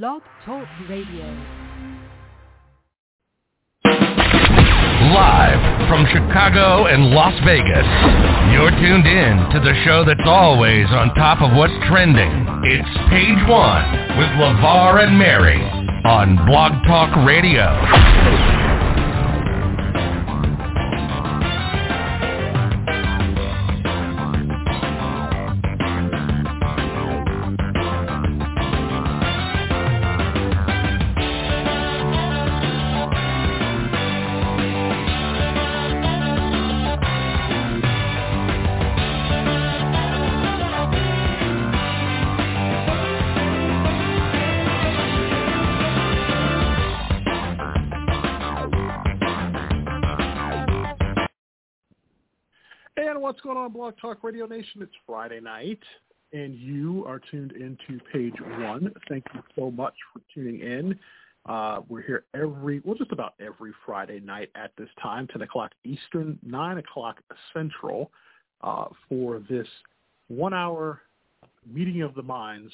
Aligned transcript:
Blog 0.00 0.22
Talk 0.46 0.66
Radio. 0.88 1.26
Live 5.12 5.86
from 5.86 6.06
Chicago 6.06 6.86
and 6.86 7.10
Las 7.10 7.38
Vegas, 7.44 7.84
you're 8.54 8.70
tuned 8.70 9.06
in 9.06 9.36
to 9.52 9.60
the 9.60 9.74
show 9.84 10.02
that's 10.06 10.24
always 10.24 10.86
on 10.88 11.14
top 11.14 11.42
of 11.42 11.54
what's 11.54 11.74
trending. 11.90 12.32
It's 12.64 12.88
Page 13.10 13.46
One 13.46 13.84
with 14.16 14.30
LeVar 14.40 15.04
and 15.04 15.18
Mary 15.18 15.60
on 16.06 16.36
Blog 16.46 16.72
Talk 16.86 17.14
Radio. 17.26 18.71
Blog 53.82 53.94
Talk 54.00 54.22
Radio 54.22 54.46
Nation? 54.46 54.80
It's 54.80 54.92
Friday 55.04 55.40
night, 55.40 55.80
and 56.32 56.54
you 56.54 57.04
are 57.04 57.20
tuned 57.32 57.50
into 57.50 57.98
Page 58.12 58.36
One. 58.40 58.92
Thank 59.08 59.24
you 59.34 59.42
so 59.56 59.72
much 59.72 59.94
for 60.12 60.20
tuning 60.32 60.60
in. 60.60 60.96
Uh, 61.46 61.80
we're 61.88 62.02
here 62.02 62.22
every, 62.32 62.80
well, 62.84 62.94
just 62.94 63.10
about 63.10 63.34
every 63.40 63.72
Friday 63.84 64.20
night 64.20 64.50
at 64.54 64.70
this 64.78 64.88
time, 65.02 65.26
10 65.32 65.42
o'clock 65.42 65.72
Eastern, 65.82 66.38
9 66.44 66.78
o'clock 66.78 67.16
Central, 67.52 68.12
uh, 68.60 68.84
for 69.08 69.42
this 69.50 69.66
one-hour 70.28 71.00
meeting 71.66 72.02
of 72.02 72.14
the 72.14 72.22
minds. 72.22 72.72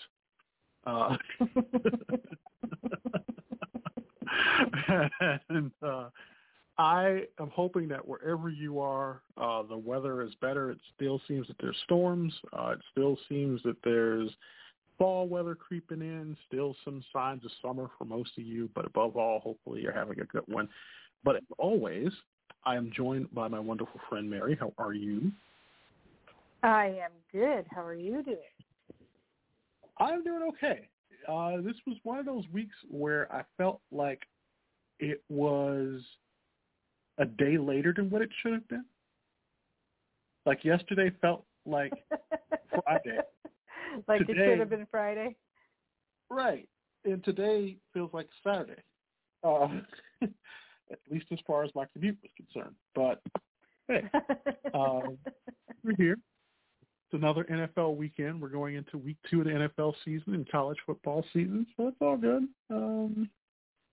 Uh, 0.87 1.17
and 5.49 5.71
uh, 5.83 6.11
I 6.79 7.25
am 7.41 7.51
hoping 7.53 7.89
that 7.89 8.07
wherever 8.07 8.49
you 8.49 8.79
are, 8.79 9.23
uh, 9.37 9.65
the 9.65 9.77
weather 9.77 10.23
is 10.23 10.33
better. 10.41 10.71
It 10.71 10.79
still 10.95 11.21
seems 11.27 11.49
that 11.49 11.57
there's 11.61 11.77
storms. 11.85 12.33
Uh, 12.57 12.71
it 12.71 12.79
still 12.93 13.19
seems 13.29 13.61
that 13.65 13.77
there's 13.83 14.31
fall 14.97 15.27
weather 15.27 15.57
creeping 15.57 16.03
in. 16.03 16.37
Still 16.47 16.77
some 16.85 17.03
signs 17.13 17.45
of 17.45 17.51
summer 17.61 17.91
for 17.99 18.05
most 18.05 18.31
of 18.39 18.45
you, 18.45 18.71
but 18.77 18.85
above 18.85 19.17
all, 19.17 19.41
hopefully 19.41 19.81
you're 19.83 19.93
having 19.93 20.21
a 20.21 20.25
good 20.25 20.45
one. 20.47 20.69
But 21.25 21.37
as 21.37 21.43
always, 21.59 22.11
I 22.65 22.77
am 22.77 22.93
joined 22.95 23.35
by 23.35 23.49
my 23.49 23.59
wonderful 23.59 24.01
friend 24.09 24.31
Mary. 24.31 24.57
How 24.59 24.73
are 24.79 24.95
you? 24.95 25.33
I 26.63 26.87
am 26.87 27.11
good. 27.33 27.67
How 27.71 27.85
are 27.85 27.95
you 27.95 28.23
doing? 28.23 28.39
I'm 29.99 30.23
doing 30.23 30.43
okay. 30.51 30.89
Uh, 31.29 31.61
this 31.61 31.77
was 31.89 31.97
one 32.05 32.19
of 32.19 32.27
those 32.27 32.45
weeks 32.53 32.77
where 32.89 33.31
I 33.33 33.43
felt 33.57 33.81
like 33.91 34.23
it 35.01 35.25
was– 35.29 36.03
a 37.19 37.25
day 37.25 37.59
later 37.59 37.93
than 37.95 38.11
what 38.11 38.23
it 38.23 38.31
should 38.43 38.53
have 38.53 38.69
been. 38.69 38.85
Like 40.47 40.65
yesterday 40.65 41.11
felt 41.21 41.45
like 41.67 41.93
Friday. 42.85 43.19
like 44.07 44.27
today, 44.27 44.33
it 44.33 44.51
should 44.51 44.61
have 44.61 44.71
been 44.71 44.87
Friday. 44.91 45.37
Right. 46.31 46.69
And 47.05 47.23
today 47.25 47.77
feels 47.93 48.11
like 48.13 48.29
Saturday. 48.43 48.81
Uh, 49.45 49.69
at 50.91 50.99
least 51.11 51.27
as 51.33 51.39
far 51.47 51.65
as 51.65 51.71
my 51.75 51.85
commute 51.93 52.19
was 52.23 52.31
concerned. 52.37 52.75
But 52.95 53.23
hey, 53.89 54.05
um, 54.75 55.19
we're 55.85 55.97
here. 55.97 56.17
It's 57.11 57.23
another 57.23 57.45
NFL 57.45 57.97
weekend. 57.97 58.41
We're 58.41 58.49
going 58.49 58.75
into 58.75 58.99
week 58.99 59.17
two 59.31 59.41
of 59.41 59.47
the 59.47 59.53
NFL 59.53 59.95
season 60.05 60.35
and 60.35 60.49
college 60.51 60.79
football 60.85 61.25
season, 61.33 61.67
so 61.77 61.89
it's 61.89 61.97
all 62.01 62.17
good. 62.17 62.45
Um, 62.71 63.31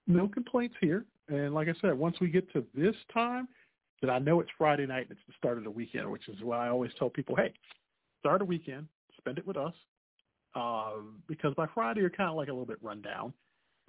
no 0.07 0.27
complaints 0.27 0.75
here. 0.81 1.05
And 1.28 1.53
like 1.53 1.68
I 1.68 1.74
said, 1.81 1.97
once 1.97 2.19
we 2.19 2.30
get 2.30 2.52
to 2.53 2.66
this 2.74 2.96
time, 3.13 3.47
that 4.02 4.09
I 4.09 4.19
know 4.19 4.40
it's 4.40 4.52
Friday 4.58 4.86
night 4.86 5.08
and 5.09 5.12
it's 5.12 5.28
the 5.28 5.34
start 5.38 5.58
of 5.58 5.63
the 5.63 5.72
weekend, 5.72 6.12
which 6.12 6.28
is 6.28 6.41
why 6.41 6.68
I 6.68 6.69
always 6.69 6.91
tell 7.00 7.09
people, 7.09 7.36
hey, 7.36 7.53
start 8.19 8.41
a 8.41 8.46
weekend, 8.46 8.88
spend 9.18 9.38
it 9.38 9.47
with 9.47 9.58
us, 9.58 9.74
uh, 10.56 10.91
because 11.28 11.53
by 11.56 11.66
Friday 11.74 12.02
you're 12.02 12.09
kind 12.09 12.30
of 12.30 12.36
like 12.36 12.50
a 12.50 12.52
little 12.52 12.66
bit 12.66 12.81
run 12.81 13.02
down. 13.02 13.34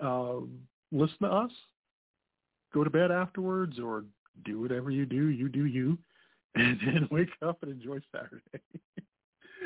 Uh, 0.03 0.47
listen 0.93 1.19
to 1.23 1.29
us, 1.29 1.51
go 2.73 2.85
to 2.85 2.91
bed 2.91 3.11
afterwards, 3.11 3.79
or 3.79 4.05
do 4.45 4.61
whatever 4.61 4.91
you 4.91 5.07
do, 5.07 5.29
you 5.29 5.49
do 5.49 5.67
you, 5.67 5.99
and 6.55 6.79
then 6.85 7.09
wake 7.11 7.31
up 7.43 7.63
and 7.63 7.73
enjoy 7.73 7.99
Saturday. 8.13 8.63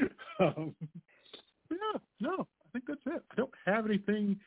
um, 0.40 0.74
yeah, 1.70 1.98
no, 2.20 2.40
I 2.40 2.70
think 2.72 2.84
that's 2.88 3.00
it. 3.06 3.22
I 3.30 3.34
don't 3.36 3.50
have 3.66 3.86
anything 3.86 4.38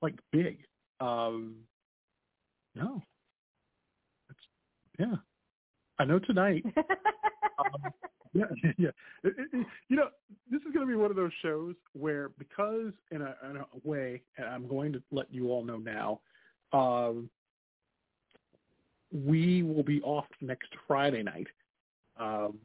like 0.00 0.18
big. 0.32 0.58
Um, 1.00 1.56
no. 2.74 3.02
It's, 4.28 4.38
yeah. 4.98 5.16
I 5.98 6.04
know 6.04 6.18
tonight. 6.18 6.64
um, 6.76 7.92
yeah, 8.32 8.44
yeah. 8.78 8.90
It, 9.24 9.34
it, 9.52 9.66
you 9.88 9.96
know, 9.96 10.08
this 10.50 10.60
is 10.62 10.72
going 10.72 10.86
to 10.86 10.90
be 10.90 10.96
one 10.96 11.10
of 11.10 11.16
those 11.16 11.32
shows 11.42 11.74
where, 11.92 12.30
because 12.38 12.92
in 13.10 13.22
a, 13.22 13.34
in 13.50 13.56
a 13.56 13.66
way, 13.88 14.22
and 14.36 14.46
I'm 14.46 14.68
going 14.68 14.92
to 14.92 15.02
let 15.10 15.32
you 15.32 15.50
all 15.50 15.64
know 15.64 15.78
now, 15.78 16.20
um, 16.72 17.28
we 19.12 19.62
will 19.62 19.82
be 19.82 20.00
off 20.02 20.26
next 20.40 20.68
Friday 20.86 21.22
night. 21.22 21.48
Um, 22.18 22.58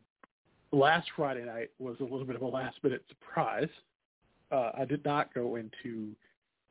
last 0.71 1.07
Friday 1.15 1.43
night 1.43 1.71
was 1.79 1.95
a 1.99 2.03
little 2.03 2.25
bit 2.25 2.35
of 2.35 2.41
a 2.43 2.47
last 2.47 2.77
minute 2.83 3.03
surprise. 3.09 3.69
Uh, 4.51 4.71
I 4.77 4.85
did 4.85 5.03
not 5.03 5.33
go 5.33 5.55
into 5.55 6.11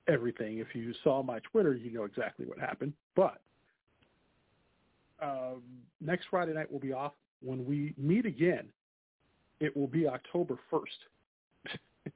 everything. 0.08 0.58
If 0.58 0.74
you 0.74 0.92
saw 1.02 1.22
my 1.22 1.38
Twitter, 1.40 1.74
you 1.74 1.90
know 1.92 2.04
exactly 2.04 2.46
what 2.46 2.58
happened. 2.58 2.92
But 3.14 3.40
um, 5.22 5.62
next 6.00 6.26
Friday 6.30 6.52
night 6.52 6.70
will 6.70 6.80
be 6.80 6.92
off. 6.92 7.12
When 7.40 7.64
we 7.64 7.94
meet 7.98 8.26
again, 8.26 8.68
it 9.60 9.76
will 9.76 9.86
be 9.86 10.06
October 10.08 10.58
1st. 10.72 12.10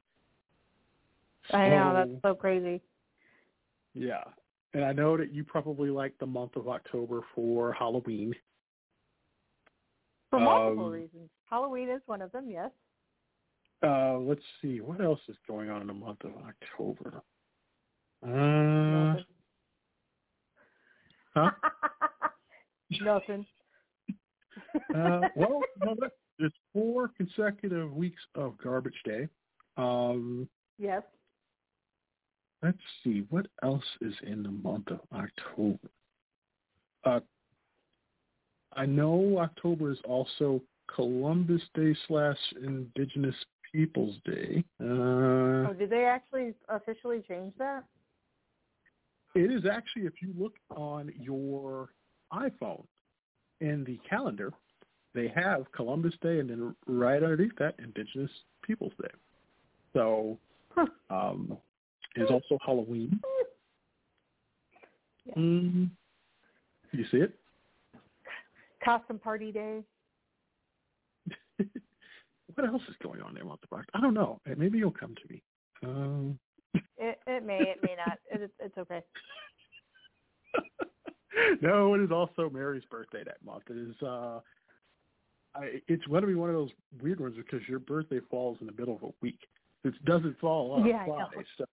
I 1.54 1.68
know, 1.68 1.94
that's 1.94 2.22
so 2.22 2.34
crazy. 2.34 2.80
Yeah. 3.94 4.24
And 4.74 4.84
I 4.84 4.92
know 4.92 5.16
that 5.16 5.32
you 5.32 5.44
probably 5.44 5.90
like 5.90 6.12
the 6.18 6.26
month 6.26 6.56
of 6.56 6.68
October 6.68 7.22
for 7.34 7.72
Halloween. 7.72 8.34
For 10.30 10.38
multiple 10.38 10.86
um, 10.86 10.92
reasons. 10.92 11.30
Halloween 11.48 11.88
is 11.88 12.02
one 12.06 12.20
of 12.20 12.30
them, 12.32 12.50
yes. 12.50 12.70
Uh, 13.82 14.18
let's 14.18 14.42
see. 14.60 14.80
What 14.80 15.00
else 15.00 15.20
is 15.28 15.36
going 15.46 15.70
on 15.70 15.80
in 15.80 15.86
the 15.86 15.94
month 15.94 16.24
of 16.24 16.32
October? 16.46 17.22
Uh, 18.26 19.14
huh? 21.34 21.50
Nothing. 23.00 23.46
uh, 24.94 25.20
well, 25.36 25.60
there's 26.38 26.52
four 26.72 27.10
consecutive 27.16 27.92
weeks 27.92 28.20
of 28.34 28.56
garbage 28.62 29.00
day. 29.04 29.28
Um, 29.76 30.48
yes. 30.78 31.02
Let's 32.62 32.78
see 33.04 33.24
what 33.30 33.46
else 33.62 33.84
is 34.00 34.14
in 34.26 34.42
the 34.42 34.50
month 34.50 34.88
of 34.90 35.00
October. 35.14 35.88
Uh, 37.04 37.20
I 38.74 38.86
know 38.86 39.38
October 39.38 39.92
is 39.92 39.98
also 40.04 40.60
Columbus 40.92 41.62
Day 41.74 41.94
slash 42.08 42.38
Indigenous 42.62 43.34
Peoples 43.72 44.16
Day. 44.24 44.64
Uh, 44.80 44.84
oh, 45.68 45.76
did 45.78 45.90
they 45.90 46.04
actually 46.04 46.54
officially 46.68 47.22
change 47.28 47.52
that? 47.58 47.84
It 49.38 49.52
is 49.52 49.66
actually, 49.70 50.02
if 50.06 50.14
you 50.20 50.34
look 50.36 50.54
on 50.70 51.12
your 51.16 51.90
iPhone 52.32 52.84
in 53.60 53.84
the 53.84 54.00
calendar, 54.08 54.52
they 55.14 55.28
have 55.28 55.70
Columbus 55.70 56.14
Day 56.20 56.40
and 56.40 56.50
then 56.50 56.74
right 56.88 57.22
underneath 57.22 57.56
that, 57.60 57.76
Indigenous 57.78 58.32
Peoples 58.66 58.92
Day. 59.00 59.08
So 59.92 60.38
um, 61.10 61.56
is 62.16 62.28
also 62.28 62.58
Halloween. 62.66 63.20
Yeah. 65.24 65.34
Mm, 65.34 65.90
you 66.90 67.04
see 67.12 67.18
it? 67.18 67.38
Costume 68.84 69.20
Party 69.20 69.52
Day. 69.52 69.84
what 72.56 72.66
else 72.66 72.82
is 72.88 72.96
going 73.04 73.20
on 73.20 73.34
there, 73.34 73.44
Month 73.44 73.60
I 73.94 74.00
don't 74.00 74.14
know. 74.14 74.40
Maybe 74.56 74.78
you'll 74.78 74.90
come 74.90 75.14
to 75.14 75.32
me. 75.32 75.42
Um, 75.84 76.40
it, 76.74 77.18
it 77.26 77.44
may, 77.44 77.58
it 77.60 77.78
may 77.82 77.94
not. 77.96 78.18
It, 78.30 78.50
it's 78.60 78.78
okay. 78.78 79.02
no, 81.62 81.94
it 81.94 82.00
is 82.02 82.10
also 82.10 82.50
Mary's 82.50 82.84
birthday 82.90 83.22
that 83.24 83.42
month. 83.44 83.64
It 83.70 83.76
is. 83.76 84.02
uh 84.02 84.40
I, 85.54 85.80
it's 85.88 86.04
going 86.04 86.20
to 86.20 86.26
be 86.26 86.34
one 86.34 86.50
of 86.50 86.54
those 86.54 86.70
weird 87.02 87.20
ones 87.20 87.34
because 87.36 87.66
your 87.68 87.78
birthday 87.78 88.20
falls 88.30 88.58
in 88.60 88.66
the 88.66 88.72
middle 88.78 88.94
of 88.96 89.02
a 89.02 89.12
week. 89.22 89.38
It 89.82 89.94
doesn't 90.04 90.38
fall 90.38 90.72
on 90.72 90.86
yeah, 90.86 91.06
Friday, 91.06 91.46
so 91.56 91.64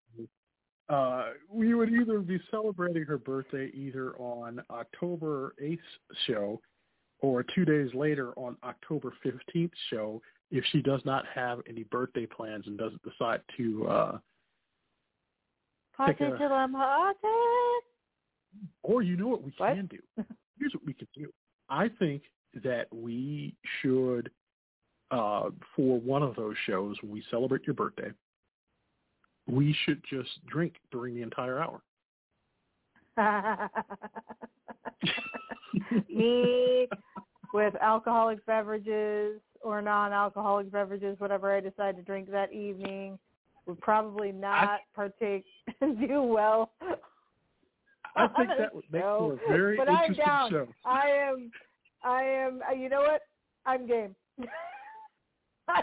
Uh, 0.88 1.32
we 1.52 1.74
would 1.76 1.90
either 1.92 2.20
be 2.20 2.40
celebrating 2.50 3.04
her 3.04 3.18
birthday 3.18 3.70
either 3.74 4.16
on 4.16 4.64
October 4.70 5.56
8th 5.62 5.78
show 6.26 6.62
or 7.20 7.44
two 7.44 7.66
days 7.66 7.90
later 7.94 8.32
on 8.38 8.56
October 8.64 9.12
15th 9.26 9.72
show 9.90 10.22
if 10.52 10.64
she 10.72 10.82
does 10.82 11.02
not 11.04 11.26
have 11.34 11.60
any 11.68 11.84
birthday 11.84 12.26
plans 12.26 12.66
and 12.68 12.78
doesn't 12.78 13.02
decide 13.04 13.42
to 13.58 13.88
uh, 13.88 14.12
Party 14.12 14.20
Take 14.20 14.20
a- 14.20 14.22
till 14.22 14.22
I'm 14.22 15.74
hot. 15.74 15.84
Or 18.84 19.02
you 19.02 19.18
know 19.18 19.28
what 19.28 19.44
we 19.44 19.54
What? 19.58 19.76
can 19.76 19.88
do? 19.88 20.00
Here's 20.60 20.74
what 20.74 20.86
we 20.86 20.94
can 20.94 21.08
do. 21.16 21.32
I 21.70 21.90
think 22.00 22.24
that 22.64 22.88
we 22.94 23.56
should, 23.82 24.30
uh, 25.12 25.50
for 25.76 26.00
one 26.00 26.24
of 26.24 26.36
those 26.36 26.56
shows 26.66 26.96
when 27.02 27.12
we 27.12 27.24
celebrate 27.30 27.66
your 27.66 27.74
birthday, 27.74 28.12
we 29.48 29.76
should 29.86 30.02
just 30.10 30.30
drink 30.48 30.76
during 30.92 31.16
the 31.16 31.22
entire 31.22 31.60
hour. 31.60 31.82
Me 36.10 36.88
with 37.54 37.76
alcoholic 37.82 38.46
beverages 38.46 39.40
or 39.62 39.82
non-alcoholic 39.82 40.72
beverages, 40.72 41.20
whatever 41.20 41.56
I 41.56 41.60
decide 41.60 41.96
to 41.98 42.02
drink 42.02 42.30
that 42.32 42.54
evening, 42.54 43.18
would 43.66 43.80
probably 43.82 44.32
not 44.32 44.82
partake 44.96 45.46
and 45.82 46.00
do 46.00 46.22
well. 46.22 46.72
I 48.16 48.28
think 48.30 48.50
that 48.58 48.74
would 48.74 48.86
make 48.92 49.02
for 49.02 49.34
a 49.34 49.38
very 49.48 49.78
but 49.78 49.90
I'm 49.90 49.96
interesting 50.12 50.26
down. 50.26 50.50
show. 50.52 50.68
I 50.86 51.08
am, 51.10 51.52
I 52.04 52.24
am. 52.24 52.62
uh, 52.70 52.74
You 52.74 52.90
know 52.90 53.02
what? 53.02 53.22
I'm 53.66 53.88
game. 53.88 54.16
I, 55.68 55.82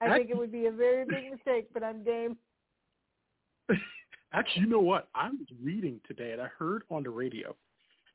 I 0.00 0.16
think 0.16 0.30
it 0.30 0.36
would 0.36 0.52
be 0.52 0.66
a 0.66 0.70
very 0.70 1.04
big 1.04 1.32
mistake, 1.32 1.68
but 1.74 1.82
I'm 1.82 2.04
game. 2.04 2.36
Actually, 4.32 4.62
you 4.62 4.68
know 4.68 4.80
what? 4.80 5.08
I 5.14 5.28
was 5.28 5.46
reading 5.62 6.00
today, 6.06 6.32
and 6.32 6.40
I 6.40 6.46
heard 6.58 6.82
on 6.90 7.02
the 7.02 7.10
radio 7.10 7.54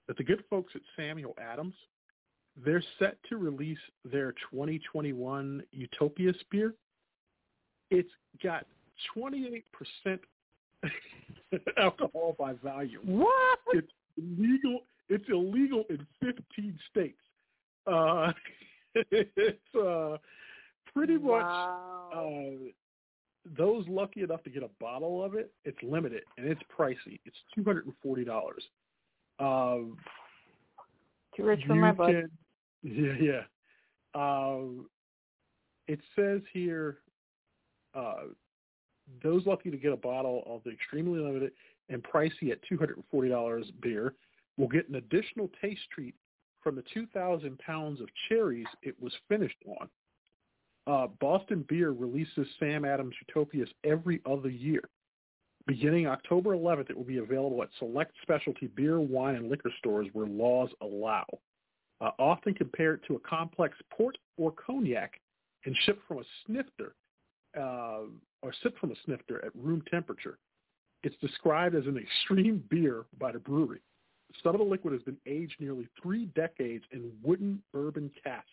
that 0.07 0.17
the 0.17 0.23
good 0.23 0.43
folks 0.49 0.71
at 0.75 0.81
Samuel 0.95 1.35
Adams, 1.41 1.73
they're 2.65 2.83
set 2.99 3.17
to 3.29 3.37
release 3.37 3.77
their 4.05 4.31
2021 4.51 5.63
Utopia 5.71 6.33
beer. 6.49 6.73
It's 7.89 8.09
got 8.41 8.65
28% 9.15 9.63
alcohol 11.77 12.36
by 12.39 12.53
volume. 12.63 13.01
What? 13.06 13.59
It's 13.74 13.92
illegal. 14.18 14.81
It's 15.09 15.25
illegal 15.30 15.83
in 15.89 16.06
15 16.21 16.80
states. 16.89 17.18
Uh, 17.88 18.31
it's 19.12 19.75
uh, 19.75 20.18
pretty 20.94 21.13
much 21.18 21.42
Wow. 21.44 22.09
uh, 22.13 22.69
those 23.57 23.86
lucky 23.88 24.21
enough 24.21 24.44
to 24.44 24.50
get 24.50 24.62
a 24.63 24.69
bottle 24.80 25.24
of 25.24 25.33
it, 25.36 25.51
it's 25.65 25.77
limited 25.81 26.24
and 26.38 26.45
it's 26.47 26.62
pricey. 26.77 27.19
It's 27.25 27.36
two 27.56 27.63
hundred 27.63 27.86
and 27.86 27.95
forty 28.04 28.24
dollars. 28.24 28.63
Um, 29.39 29.97
Too 31.36 31.44
rich 31.44 31.62
for 31.65 31.74
my 31.75 31.92
blood. 31.92 32.12
can- 32.12 32.30
yeah, 32.83 33.13
yeah. 33.19 33.42
Um, 34.13 34.86
it 35.88 36.00
says 36.15 36.42
here, 36.54 36.97
uh, 37.95 38.25
those 39.23 39.45
lucky 39.45 39.71
to 39.71 39.77
get 39.77 39.91
a 39.91 39.97
bottle 39.97 40.43
of 40.45 40.61
the 40.63 40.71
extremely 40.71 41.19
limited 41.19 41.51
and 41.89 42.03
pricey 42.03 42.51
at 42.51 42.59
two 42.67 42.77
hundred 42.77 42.97
and 42.97 43.05
forty 43.11 43.29
dollars 43.29 43.71
beer 43.81 44.13
will 44.57 44.67
get 44.67 44.87
an 44.89 44.95
additional 44.95 45.49
taste 45.61 45.81
treat 45.93 46.15
from 46.61 46.75
the 46.75 46.83
two 46.93 47.05
thousand 47.07 47.57
pounds 47.59 48.01
of 48.01 48.07
cherries 48.29 48.67
it 48.81 48.95
was 49.01 49.13
finished 49.27 49.57
on. 49.67 49.89
Uh, 50.87 51.07
Boston 51.19 51.63
Beer 51.69 51.91
releases 51.91 52.47
Sam 52.59 52.85
Adams 52.85 53.15
Utopias 53.27 53.69
every 53.83 54.19
other 54.25 54.49
year. 54.49 54.81
Beginning 55.67 56.07
October 56.07 56.55
11th, 56.55 56.89
it 56.89 56.97
will 56.97 57.03
be 57.03 57.19
available 57.19 57.61
at 57.61 57.69
select 57.77 58.13
specialty 58.23 58.65
beer, 58.65 58.99
wine, 58.99 59.35
and 59.35 59.47
liquor 59.47 59.71
stores 59.77 60.07
where 60.13 60.25
laws 60.25 60.69
allow. 60.81 61.25
Uh, 62.01 62.09
often 62.17 62.55
compared 62.55 63.03
to 63.05 63.15
a 63.15 63.19
complex 63.19 63.77
port 63.95 64.17
or 64.37 64.51
cognac 64.51 65.19
and 65.65 65.77
shipped 65.85 66.01
from 66.07 66.17
a 66.17 66.23
snifter 66.45 66.95
uh, 67.57 68.01
or 68.42 68.53
sipped 68.63 68.80
from 68.80 68.92
a 68.92 68.95
snifter 69.06 69.44
at 69.45 69.56
room 69.56 69.83
temperature. 69.89 70.38
It's 71.03 71.15
described 71.18 71.75
as 71.75 71.86
an 71.86 71.98
extreme 71.98 72.63
beer 72.69 73.06
by 73.19 73.31
the 73.31 73.39
brewery. 73.39 73.81
Some 74.44 74.56
of 74.56 74.59
the 74.59 74.65
liquid 74.65 74.94
has 74.94 75.03
been 75.03 75.18
aged 75.25 75.56
nearly 75.59 75.88
three 76.01 76.27
decades 76.27 76.86
in 76.92 77.12
wooden 77.21 77.62
bourbon 77.74 78.09
cask. 78.24 78.45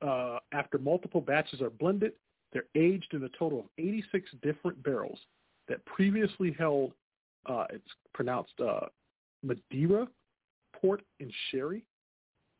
Uh, 0.00 0.38
after 0.52 0.78
multiple 0.78 1.20
batches 1.20 1.60
are 1.60 1.70
blended, 1.70 2.12
they're 2.52 2.64
aged 2.74 3.12
in 3.12 3.24
a 3.24 3.28
total 3.38 3.60
of 3.60 3.66
86 3.78 4.30
different 4.42 4.82
barrels 4.82 5.18
that 5.68 5.84
previously 5.84 6.54
held, 6.58 6.92
uh, 7.46 7.64
it's 7.70 7.90
pronounced 8.14 8.58
uh, 8.60 8.86
Madeira, 9.42 10.08
port, 10.72 11.02
and 11.20 11.32
sherry. 11.50 11.84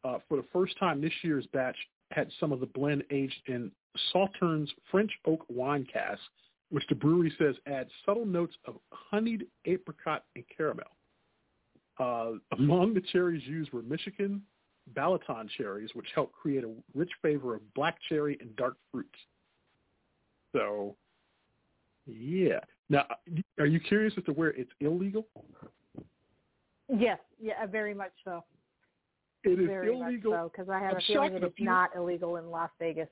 Uh, 0.04 0.18
for 0.28 0.36
the 0.36 0.44
first 0.52 0.78
time, 0.78 1.00
this 1.00 1.12
year's 1.22 1.46
batch 1.52 1.76
had 2.10 2.30
some 2.38 2.52
of 2.52 2.60
the 2.60 2.66
blend 2.66 3.02
aged 3.10 3.40
in 3.46 3.70
Sauternes 4.12 4.68
French 4.90 5.10
oak 5.26 5.44
wine 5.48 5.86
cask, 5.90 6.20
which 6.70 6.84
the 6.88 6.94
brewery 6.94 7.32
says 7.38 7.54
adds 7.66 7.90
subtle 8.04 8.26
notes 8.26 8.54
of 8.66 8.76
honeyed 8.90 9.46
apricot 9.64 10.24
and 10.36 10.44
caramel. 10.54 10.84
Uh, 11.98 12.32
among 12.56 12.94
the 12.94 13.00
cherries 13.12 13.42
used 13.46 13.72
were 13.72 13.82
Michigan 13.82 14.42
Balaton 14.94 15.48
cherries, 15.56 15.90
which 15.94 16.06
help 16.14 16.32
create 16.32 16.64
a 16.64 16.70
rich 16.94 17.10
flavor 17.20 17.54
of 17.54 17.74
black 17.74 17.98
cherry 18.08 18.38
and 18.40 18.54
dark 18.56 18.76
fruits. 18.90 19.18
So, 20.52 20.96
yeah. 22.06 22.60
Now, 22.88 23.04
are 23.58 23.66
you 23.66 23.80
curious 23.80 24.14
as 24.16 24.24
to 24.24 24.32
where 24.32 24.50
it's 24.50 24.70
illegal? 24.80 25.26
Yes, 26.88 27.18
yeah, 27.40 27.66
very 27.66 27.94
much 27.94 28.12
so. 28.24 28.44
It 29.44 29.60
is 29.60 29.66
very 29.66 29.94
illegal. 29.94 30.32
much 30.32 30.40
so 30.40 30.50
because 30.52 30.70
I 30.70 30.80
have 30.80 30.92
I'm 30.92 30.96
a 30.96 31.00
feeling 31.00 31.32
that 31.34 31.42
it's 31.44 31.54
not 31.58 31.90
illegal 31.94 32.36
in 32.36 32.50
Las 32.50 32.70
Vegas. 32.78 33.08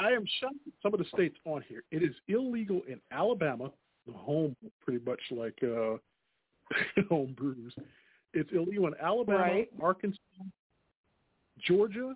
I 0.00 0.10
am 0.12 0.24
shocked 0.40 0.54
at 0.66 0.72
some 0.82 0.94
of 0.94 0.98
the 0.98 1.06
states 1.12 1.36
on 1.44 1.62
here. 1.68 1.82
It 1.90 2.02
is 2.02 2.14
illegal 2.28 2.80
in 2.88 3.00
Alabama, 3.12 3.70
the 4.06 4.12
home 4.12 4.56
pretty 4.82 5.04
much 5.04 5.20
like 5.30 5.58
uh, 5.62 5.96
home 7.08 7.34
brews. 7.36 7.74
It's 8.32 8.50
illegal 8.52 8.86
in 8.86 8.94
Alabama, 9.00 9.38
Right. 9.38 9.68
Arkansas, 9.82 10.18
Georgia, 11.66 12.14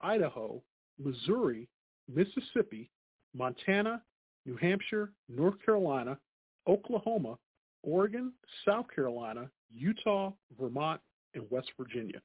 Idaho, 0.00 0.60
Missouri, 1.02 1.68
Mississippi, 2.12 2.90
Montana, 3.34 4.02
New 4.44 4.56
Hampshire, 4.56 5.10
North 5.28 5.54
Carolina, 5.64 6.18
Oklahoma, 6.66 7.38
Oregon, 7.82 8.32
South 8.66 8.86
Carolina, 8.94 9.48
Utah, 9.74 10.32
Vermont, 10.60 11.00
and 11.34 11.44
West 11.50 11.70
Virginia. 11.78 12.20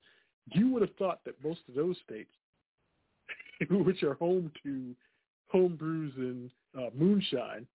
You 0.47 0.69
would 0.73 0.81
have 0.81 0.95
thought 0.97 1.19
that 1.25 1.35
most 1.43 1.61
of 1.69 1.75
those 1.75 1.95
states, 2.05 2.31
which 3.69 4.03
are 4.03 4.15
home 4.15 4.51
to 4.63 4.95
home 5.47 5.75
brews 5.75 6.13
and 6.17 6.49
uh, 6.77 6.89
moonshine, 6.95 7.65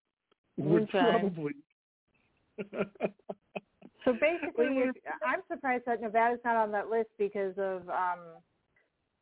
would 0.57 0.89
probably. 0.89 1.53
So 4.05 4.13
basically, 4.13 4.69
Wait, 4.69 4.77
wait. 4.77 4.89
if- 4.89 4.95
I'm 5.25 5.41
surprised 5.49 5.83
that 5.85 6.01
Nevada's 6.01 6.39
not 6.43 6.55
on 6.55 6.71
that 6.71 6.89
list 6.89 7.09
because 7.17 7.53
of 7.57 7.87
um, 7.89 8.19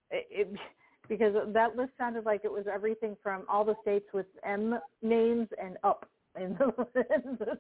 it, 0.10 0.28
it, 0.30 0.60
because 1.10 1.36
that 1.54 1.76
list 1.76 1.92
sounded 1.98 2.26
like 2.26 2.42
it 2.44 2.52
was 2.52 2.66
everything 2.72 3.16
from 3.22 3.44
all 3.48 3.64
the 3.66 3.76
states 3.82 4.06
with 4.14 4.26
M 4.44 4.80
names 5.02 5.48
and 5.62 5.78
up 5.84 6.08
in 6.40 6.58
the, 6.58 6.66
in 6.96 7.38
the, 7.38 7.60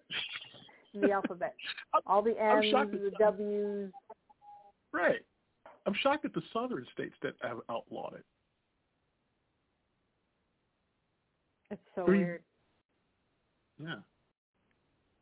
in 0.94 1.02
the 1.02 1.12
alphabet. 1.12 1.54
All 2.06 2.22
the 2.22 2.32
M's, 2.42 2.72
the 2.72 3.12
W's. 3.20 3.92
right. 4.92 5.22
I'm 5.88 5.96
shocked 6.02 6.26
at 6.26 6.34
the 6.34 6.44
southern 6.54 6.86
states 6.94 7.16
that 7.24 7.34
have 7.42 7.58
outlawed 7.70 8.14
it. 8.14 8.26
It's 11.72 11.82
so 11.96 12.06
Three- 12.06 12.20
weird. 12.20 12.44
Yeah. 13.82 13.96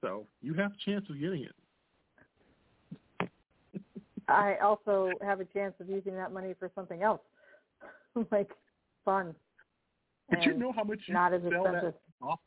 So 0.02 0.28
you 0.42 0.54
have 0.56 0.72
a 0.74 0.78
chance 0.86 1.06
of 1.10 1.20
getting 1.20 1.44
it. 3.22 3.30
I 4.28 4.58
also 4.58 5.12
have 5.22 5.40
a 5.40 5.46
chance 5.46 5.74
of 5.80 5.90
using 5.90 6.16
that 6.16 6.32
money 6.34 6.54
for 6.60 6.70
something 6.76 7.02
else, 7.04 7.22
like 8.32 8.50
fun. 9.06 9.34
But 10.30 10.44
you 10.46 10.54
know 10.54 10.72
how 10.72 10.84
much 10.84 11.00
you 11.08 11.14
not 11.14 11.34
as 11.34 11.42
sell 11.42 11.66
expensive. 11.66 11.94
that 12.22 12.26
off. 12.26 12.40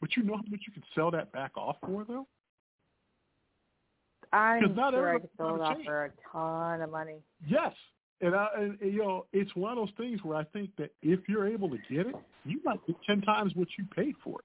But 0.00 0.16
you 0.16 0.22
know 0.24 0.34
how 0.36 0.42
much 0.48 0.60
you 0.66 0.72
can 0.72 0.82
sell 0.94 1.10
that 1.12 1.30
back 1.32 1.52
off 1.56 1.76
for, 1.80 2.04
though. 2.04 2.26
I'm 4.32 4.74
not 4.74 4.92
sure 4.92 5.14
I 5.14 5.20
could 5.20 5.28
sell 5.36 5.54
it 5.54 5.60
off 5.60 5.76
for 5.84 6.06
a 6.06 6.10
ton 6.32 6.82
of 6.82 6.90
money. 6.90 7.18
Yes, 7.46 7.72
and 8.20 8.34
I, 8.34 8.48
and, 8.56 8.80
and, 8.80 8.92
you 8.92 9.00
know, 9.00 9.26
it's 9.32 9.54
one 9.54 9.72
of 9.72 9.78
those 9.78 9.94
things 9.96 10.20
where 10.22 10.38
I 10.38 10.44
think 10.44 10.70
that 10.78 10.90
if 11.02 11.20
you're 11.28 11.48
able 11.48 11.68
to 11.70 11.78
get 11.90 12.06
it, 12.06 12.14
you 12.44 12.60
might 12.64 12.84
get 12.86 12.96
ten 13.06 13.20
times 13.22 13.52
what 13.54 13.68
you 13.78 13.84
paid 13.94 14.14
for 14.22 14.40
it. 14.40 14.44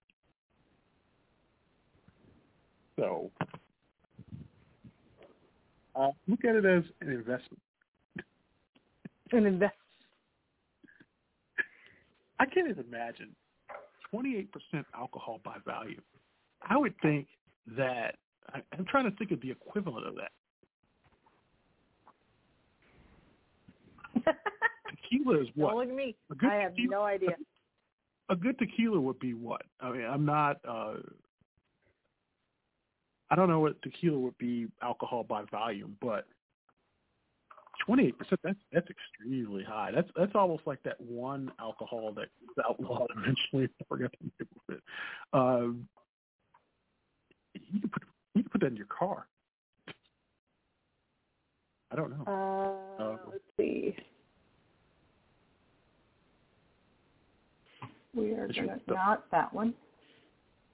So, 2.99 3.31
uh, 5.95 6.09
look 6.27 6.43
at 6.45 6.55
it 6.55 6.65
as 6.65 6.83
an 7.01 7.09
investment. 7.09 7.61
And 9.31 9.45
invest. 9.45 9.75
I 12.39 12.45
can't 12.45 12.69
even 12.69 12.85
imagine 12.85 13.35
28% 14.13 14.47
alcohol 14.97 15.39
by 15.43 15.57
value. 15.65 16.01
I 16.67 16.77
would 16.77 16.95
think 17.01 17.27
that 17.77 18.15
I, 18.53 18.61
I'm 18.73 18.85
trying 18.85 19.09
to 19.09 19.15
think 19.17 19.31
of 19.31 19.41
the 19.41 19.51
equivalent 19.51 20.07
of 20.07 20.15
that. 20.15 20.31
Tequila 24.89 25.41
is 25.41 25.47
what? 25.55 25.69
Don't 25.71 25.79
look 25.79 25.89
at 25.89 25.95
me. 25.95 26.15
I 26.49 26.55
have 26.55 26.75
tequila- 26.75 26.91
no 26.91 27.03
idea. 27.03 27.35
A 28.29 28.35
good 28.35 28.57
tequila 28.59 28.99
would 28.99 29.19
be 29.19 29.33
what? 29.33 29.63
I 29.81 29.91
mean, 29.91 30.05
I'm 30.05 30.25
not. 30.25 30.57
uh 30.67 30.95
I 33.31 33.35
don't 33.35 33.47
know 33.49 33.59
what 33.59 33.79
tequila 33.83 34.17
would 34.17 34.37
be 34.39 34.67
alcohol 34.81 35.23
by 35.23 35.43
volume, 35.51 35.95
but 36.01 36.25
28 37.85 38.17
percent. 38.17 38.39
That's 38.43 38.57
that's 38.71 38.87
extremely 38.89 39.63
high. 39.63 39.91
That's 39.93 40.09
that's 40.15 40.31
almost 40.35 40.63
like 40.65 40.81
that 40.83 40.99
one 40.99 41.51
alcohol 41.59 42.13
that 42.15 42.27
was 42.41 42.65
outlawed 42.67 43.07
eventually. 43.17 43.69
I 43.81 43.85
forget 43.87 44.11
the 44.19 44.31
name 44.39 44.49
of 44.69 44.75
it. 44.75 44.83
Um, 45.33 45.87
you 47.53 47.79
can 47.81 47.89
put 47.89 48.03
you 48.35 48.43
can 48.43 48.49
put 48.51 48.61
that 48.61 48.67
in 48.67 48.75
your 48.75 48.87
car. 48.87 49.27
I 51.91 51.95
don't 51.95 52.11
know. 52.11 52.23
Uh, 52.27 52.89
Uh, 52.99 53.17
let's 53.31 53.43
see. 53.57 53.95
We 58.13 58.31
are 58.33 58.47
gonna 58.47 58.79
not 58.87 59.29
that 59.31 59.53
one. 59.53 59.73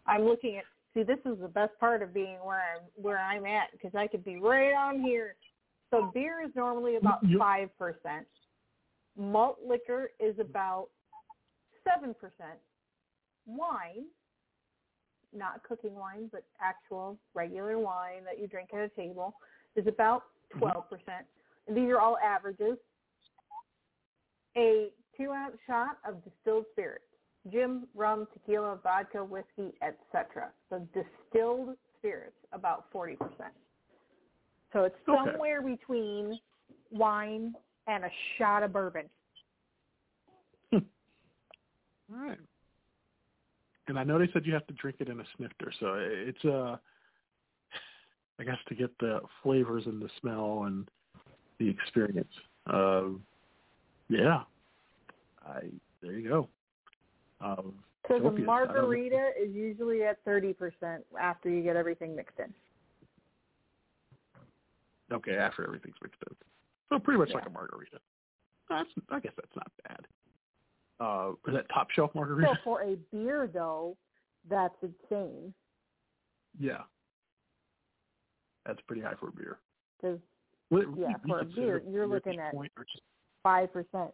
I'm 0.07 0.23
looking 0.23 0.57
at. 0.57 0.63
See, 0.93 1.03
this 1.03 1.19
is 1.25 1.37
the 1.39 1.47
best 1.47 1.77
part 1.79 2.01
of 2.01 2.13
being 2.13 2.37
where 2.43 2.61
I'm 2.75 2.81
where 2.95 3.19
I'm 3.19 3.45
at 3.45 3.71
because 3.73 3.93
I 3.95 4.07
could 4.07 4.23
be 4.25 4.37
right 4.37 4.73
on 4.73 5.01
here. 5.01 5.35
So 5.91 6.09
beer 6.13 6.41
is 6.43 6.51
normally 6.55 6.95
about 6.95 7.19
five 7.37 7.69
percent. 7.77 8.25
Malt 9.17 9.59
liquor 9.65 10.09
is 10.19 10.39
about 10.39 10.87
seven 11.83 12.15
percent. 12.15 12.57
Wine, 13.45 14.05
not 15.33 15.61
cooking 15.63 15.93
wine, 15.93 16.29
but 16.31 16.43
actual 16.59 17.17
regular 17.35 17.77
wine 17.77 18.23
that 18.25 18.39
you 18.39 18.47
drink 18.47 18.69
at 18.73 18.79
a 18.79 18.89
table, 18.89 19.35
is 19.75 19.85
about. 19.85 20.23
12 20.59 20.89
percent. 20.89 21.25
And 21.67 21.75
these 21.75 21.89
are 21.89 21.99
all 21.99 22.17
averages. 22.23 22.77
A 24.57 24.89
two 25.17 25.31
ounce 25.31 25.57
shot 25.67 25.97
of 26.07 26.23
distilled 26.23 26.65
spirits, 26.71 27.03
gin, 27.51 27.83
rum, 27.93 28.27
tequila, 28.33 28.79
vodka, 28.83 29.23
whiskey, 29.23 29.73
etc. 29.81 30.49
So 30.69 30.87
distilled 30.93 31.75
spirits, 31.97 32.37
about 32.53 32.85
40 32.91 33.15
percent. 33.15 33.53
So 34.73 34.83
it's 34.83 34.95
Okay. 35.07 35.31
somewhere 35.31 35.61
between 35.61 36.39
wine 36.91 37.53
and 37.87 38.03
a 38.03 38.09
shot 38.37 38.63
of 38.63 38.73
bourbon. 38.73 39.09
All 40.73 40.81
right. 42.09 42.39
And 43.87 43.99
I 43.99 44.03
know 44.03 44.17
they 44.17 44.29
said 44.33 44.45
you 44.45 44.53
have 44.53 44.67
to 44.67 44.73
drink 44.73 44.97
it 44.99 45.09
in 45.09 45.19
a 45.19 45.25
snifter, 45.37 45.71
so 45.79 45.95
it's 45.97 46.43
uh 46.45 46.77
I 48.39 48.43
guess 48.43 48.57
to 48.67 48.75
get 48.75 48.97
the 48.99 49.21
flavors 49.43 49.85
and 49.85 50.01
the 50.01 50.09
smell 50.19 50.63
and 50.65 50.89
the 51.59 51.69
experience. 51.69 52.31
Um 52.67 53.23
yeah. 54.09 54.43
I 55.45 55.61
there 56.01 56.13
you 56.13 56.27
go. 56.27 56.49
Um 57.41 57.73
So 58.07 58.19
the 58.19 58.25
Sophie's, 58.29 58.47
I 58.47 58.65
don't- 58.65 58.67
margarita 58.75 59.31
is 59.41 59.53
usually 59.53 60.03
at 60.03 60.23
30 60.25 60.53
percent 60.53 61.05
after 61.19 61.49
you 61.49 61.63
get 61.63 61.75
everything 61.75 62.15
mixed 62.15 62.39
in. 62.39 62.53
okay, 65.11 65.35
after 65.37 65.63
everything's 65.65 65.95
mixed 66.01 66.21
in. 66.29 66.35
So 66.89 66.99
pretty 66.99 67.19
much 67.19 67.29
like 67.31 67.45
a 67.45 67.49
margarita. 67.49 67.99
That's 68.69 68.89
I 69.09 69.19
guess 69.19 69.33
that's 69.35 69.55
not 69.55 69.71
bad. 69.87 70.07
Uh 70.99 71.31
is 71.47 71.53
that 71.53 71.67
top 71.73 71.89
shelf 71.91 72.11
margarita? 72.15 72.49
So 72.53 72.57
for 72.63 72.81
a 72.83 72.95
beer, 73.11 73.47
though, 73.51 73.95
that's 74.49 74.75
insane 74.81 75.53
yeah. 76.57 76.83
That's 78.65 78.79
pretty 78.87 79.01
high 79.01 79.13
for 79.19 79.29
a 79.29 79.31
beer. 79.31 79.59
because 80.01 80.19
Yeah, 80.71 81.13
for 81.27 81.39
a 81.39 81.45
beer, 81.45 81.83
you're 81.87 82.07
looking 82.07 82.39
at- 82.39 82.53
point, 82.53 82.71
or 82.77 82.85
just 82.85 83.03
five 83.43 83.71
percent 83.71 84.13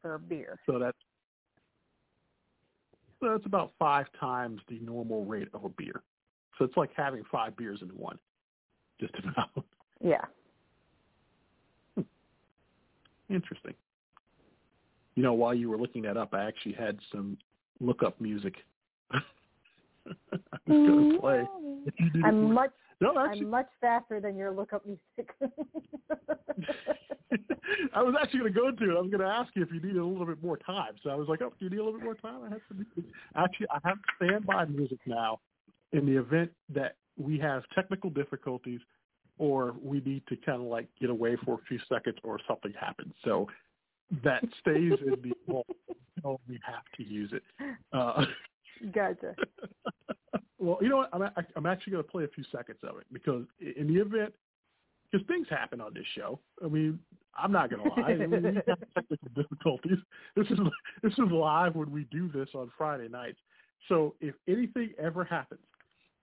for 0.00 0.14
a 0.14 0.18
beer. 0.18 0.58
So 0.66 0.78
that's 0.78 0.98
so 3.20 3.30
that's 3.30 3.46
about 3.46 3.72
five 3.78 4.06
times 4.18 4.60
the 4.68 4.80
normal 4.80 5.24
rate 5.24 5.48
of 5.54 5.64
a 5.64 5.68
beer. 5.68 6.02
So 6.58 6.64
it's 6.64 6.76
like 6.76 6.90
having 6.96 7.22
five 7.30 7.56
beers 7.56 7.80
in 7.80 7.88
one, 7.90 8.18
just 9.00 9.14
about. 9.18 9.64
Yeah. 10.00 10.24
Hmm. 11.94 12.02
Interesting. 13.30 13.74
You 15.14 15.22
know, 15.22 15.34
while 15.34 15.54
you 15.54 15.70
were 15.70 15.76
looking 15.78 16.02
that 16.02 16.16
up, 16.16 16.34
I 16.34 16.44
actually 16.44 16.72
had 16.72 16.98
some 17.12 17.38
look-up 17.80 18.20
music. 18.20 18.54
I 19.12 19.20
was 20.06 20.50
going 20.66 20.86
to 20.86 20.92
mm-hmm. 20.92 21.20
play. 21.20 21.44
You 21.98 22.10
didn't- 22.10 22.24
I'm 22.24 22.52
much 22.52 22.72
no, 23.02 23.18
actually, 23.18 23.42
I'm 23.42 23.50
much 23.50 23.68
faster 23.80 24.20
than 24.20 24.36
your 24.36 24.50
lookup 24.50 24.84
music. 24.86 25.34
I 27.94 28.02
was 28.02 28.14
actually 28.20 28.40
going 28.40 28.52
to 28.52 28.58
go 28.60 28.70
to 28.70 28.90
it. 28.90 28.96
I 28.96 29.00
was 29.00 29.10
going 29.10 29.20
to 29.20 29.26
ask 29.26 29.50
you 29.54 29.62
if 29.62 29.70
you 29.72 29.80
needed 29.80 29.96
a 29.96 30.04
little 30.04 30.26
bit 30.26 30.42
more 30.42 30.56
time. 30.58 30.94
So 31.02 31.10
I 31.10 31.14
was 31.14 31.28
like, 31.28 31.40
oh, 31.42 31.52
do 31.58 31.64
you 31.64 31.70
need 31.70 31.78
a 31.78 31.84
little 31.84 31.98
bit 31.98 32.04
more 32.04 32.14
time? 32.14 32.40
I 32.44 32.50
have 32.50 32.60
some 32.68 32.78
music. 32.78 33.12
Actually, 33.34 33.66
I 33.70 33.78
have 33.84 33.98
standby 34.16 34.66
music 34.66 34.98
now 35.06 35.40
in 35.92 36.06
the 36.06 36.16
event 36.18 36.50
that 36.74 36.96
we 37.16 37.38
have 37.38 37.62
technical 37.74 38.10
difficulties 38.10 38.80
or 39.38 39.74
we 39.82 40.00
need 40.00 40.22
to 40.28 40.36
kind 40.36 40.60
of 40.60 40.68
like 40.68 40.88
get 41.00 41.10
away 41.10 41.36
for 41.44 41.54
a 41.54 41.62
few 41.68 41.78
seconds 41.88 42.16
or 42.22 42.38
something 42.46 42.72
happens. 42.78 43.12
So 43.24 43.48
that 44.22 44.42
stays 44.60 44.92
in 45.04 45.16
the 45.22 45.32
vault 45.48 45.66
until 46.16 46.40
we 46.48 46.60
have 46.64 46.84
to 46.96 47.02
use 47.02 47.32
it. 47.32 47.42
Uh, 47.92 48.24
gotcha. 48.94 49.34
well, 50.58 50.78
you 50.80 50.88
know 50.88 50.98
what? 50.98 51.10
I'm, 51.12 51.22
I'm 51.56 51.66
actually 51.66 51.92
going 51.92 52.04
to 52.04 52.10
play 52.10 52.24
a 52.24 52.28
few 52.28 52.44
seconds 52.50 52.78
of 52.82 52.98
it 52.98 53.06
because 53.12 53.44
in 53.60 53.92
the 53.92 54.00
event, 54.00 54.32
because 55.10 55.26
things 55.26 55.46
happen 55.50 55.80
on 55.80 55.92
this 55.94 56.06
show. 56.14 56.38
I 56.64 56.68
mean, 56.68 56.98
I'm 57.36 57.52
not 57.52 57.70
going 57.70 57.82
to 57.82 57.88
lie. 58.00 58.08
I 58.08 58.26
mean, 58.26 58.62
technical 58.94 59.28
difficulties. 59.34 59.98
This 60.36 60.46
is 60.48 60.58
this 61.02 61.12
is 61.12 61.30
live 61.30 61.74
when 61.74 61.90
we 61.90 62.04
do 62.10 62.30
this 62.32 62.48
on 62.54 62.70
Friday 62.76 63.08
nights. 63.08 63.38
So 63.88 64.14
if 64.20 64.34
anything 64.48 64.92
ever 64.98 65.24
happens 65.24 65.60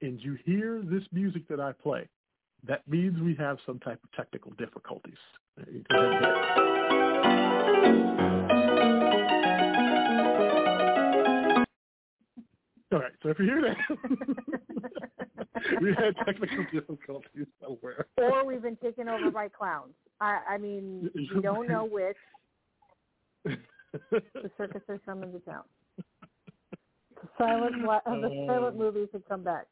and 0.02 0.20
you 0.22 0.38
hear 0.46 0.82
this 0.84 1.04
music 1.12 1.48
that 1.50 1.60
I 1.60 1.74
play, 1.74 2.08
that 2.68 2.88
means 2.88 3.20
we 3.22 3.36
have 3.36 3.58
some 3.66 3.80
type 3.80 4.00
of 4.04 4.12
technical 4.14 4.52
difficulties. 4.58 5.18
Uh, 5.60 6.89
All 12.92 13.00
right, 13.00 13.12
so 13.22 13.30
if 13.30 13.38
you 13.38 13.46
hear 13.46 13.62
that, 13.62 13.78
we 15.82 15.90
had 15.90 16.16
technical 16.26 16.66
difficulties 16.74 17.46
somewhere. 17.62 18.08
or 18.18 18.44
we've 18.46 18.64
been 18.64 18.78
taken 18.78 19.08
over 19.08 19.30
by 19.30 19.48
clowns. 19.48 19.94
I, 20.20 20.40
I 20.50 20.58
mean, 20.58 21.10
we 21.14 21.42
don't 21.42 21.68
know 21.68 21.86
which. 21.86 22.18
The 24.12 24.52
circus 24.56 24.84
has 24.88 25.00
come 25.04 25.24
into 25.24 25.40
town. 25.40 25.64
The 25.98 27.28
silent, 27.40 27.74
uh, 27.88 28.00
the 28.06 28.46
silent 28.48 28.78
movies 28.78 29.08
have 29.14 29.28
come 29.28 29.44
back. 29.44 29.66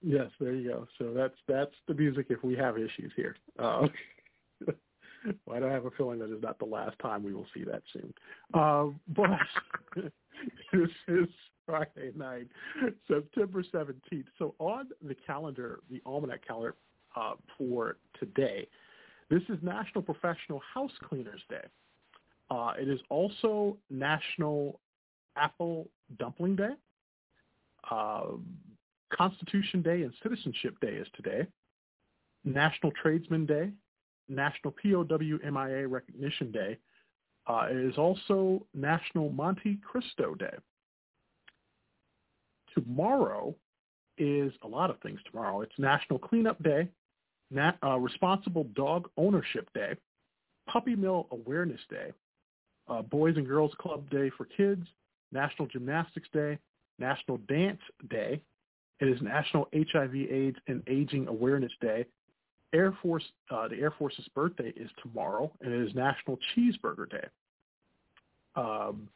Yes, 0.00 0.30
there 0.38 0.54
you 0.54 0.68
go. 0.68 0.86
So 0.96 1.12
that's 1.12 1.34
that's 1.48 1.74
the 1.88 1.94
music 1.94 2.26
if 2.30 2.44
we 2.44 2.54
have 2.54 2.76
issues 2.78 3.12
here. 3.16 3.34
Uh, 3.58 3.88
well, 5.46 5.64
I 5.64 5.70
have 5.70 5.86
a 5.86 5.90
feeling 5.92 6.18
that 6.20 6.34
is 6.34 6.42
not 6.42 6.58
the 6.58 6.64
last 6.64 6.98
time 6.98 7.22
we 7.22 7.34
will 7.34 7.46
see 7.54 7.64
that 7.64 7.82
soon. 7.92 8.12
Um, 8.54 9.00
but 9.08 9.30
this 10.72 10.90
is 11.08 11.28
Friday 11.66 12.12
night, 12.14 12.48
September 13.08 13.62
17th. 13.62 14.24
So 14.38 14.54
on 14.58 14.88
the 15.02 15.16
calendar, 15.26 15.80
the 15.90 16.00
Almanac 16.06 16.46
calendar 16.46 16.74
uh, 17.16 17.34
for 17.58 17.96
today, 18.18 18.68
this 19.28 19.42
is 19.48 19.58
National 19.62 20.02
Professional 20.02 20.60
House 20.72 20.92
Cleaners 21.08 21.42
Day. 21.48 21.64
Uh, 22.50 22.72
it 22.80 22.88
is 22.88 23.00
also 23.08 23.76
National 23.90 24.78
Apple 25.36 25.88
Dumpling 26.18 26.56
Day. 26.56 26.74
Uh, 27.90 28.32
Constitution 29.12 29.82
Day 29.82 30.02
and 30.02 30.12
Citizenship 30.22 30.78
Day 30.80 30.94
is 30.94 31.06
today. 31.14 31.46
National 32.44 32.92
Tradesman 32.92 33.46
Day, 33.46 33.70
National 34.28 34.74
POW/MIA 34.82 35.88
Recognition 35.88 36.50
Day. 36.50 36.78
Uh, 37.46 37.68
it 37.70 37.76
is 37.76 37.96
also 37.96 38.66
National 38.74 39.30
Monte 39.30 39.78
Cristo 39.88 40.34
Day. 40.34 40.54
Tomorrow 42.74 43.54
is 44.18 44.52
a 44.62 44.68
lot 44.68 44.90
of 44.90 45.00
things 45.00 45.20
tomorrow. 45.30 45.60
It's 45.60 45.78
National 45.78 46.18
Cleanup 46.18 46.62
Day, 46.62 46.88
Na- 47.50 47.72
uh, 47.84 47.98
Responsible 47.98 48.64
Dog 48.74 49.08
Ownership 49.16 49.68
Day, 49.74 49.94
Puppy 50.68 50.96
Mill 50.96 51.28
Awareness 51.30 51.80
Day, 51.88 52.12
uh, 52.88 53.02
Boys 53.02 53.36
and 53.36 53.46
Girls 53.46 53.72
Club 53.78 54.08
Day 54.10 54.30
for 54.36 54.44
kids, 54.44 54.86
National 55.32 55.68
Gymnastics 55.68 56.28
Day, 56.32 56.58
National 56.98 57.38
Dance 57.48 57.80
Day. 58.10 58.40
It 59.00 59.08
is 59.08 59.20
National 59.20 59.68
HIV/AIDS 59.74 60.56
and 60.68 60.82
Aging 60.88 61.28
Awareness 61.28 61.72
Day. 61.80 62.06
Air 62.72 62.96
Force, 63.02 63.24
uh, 63.50 63.68
the 63.68 63.76
Air 63.76 63.92
Force's 63.98 64.26
birthday 64.34 64.72
is 64.76 64.90
tomorrow, 65.02 65.52
and 65.60 65.72
it 65.72 65.80
is 65.86 65.94
National 65.94 66.38
Cheeseburger 66.54 67.08
Day. 67.10 67.26
Um, 68.54 69.08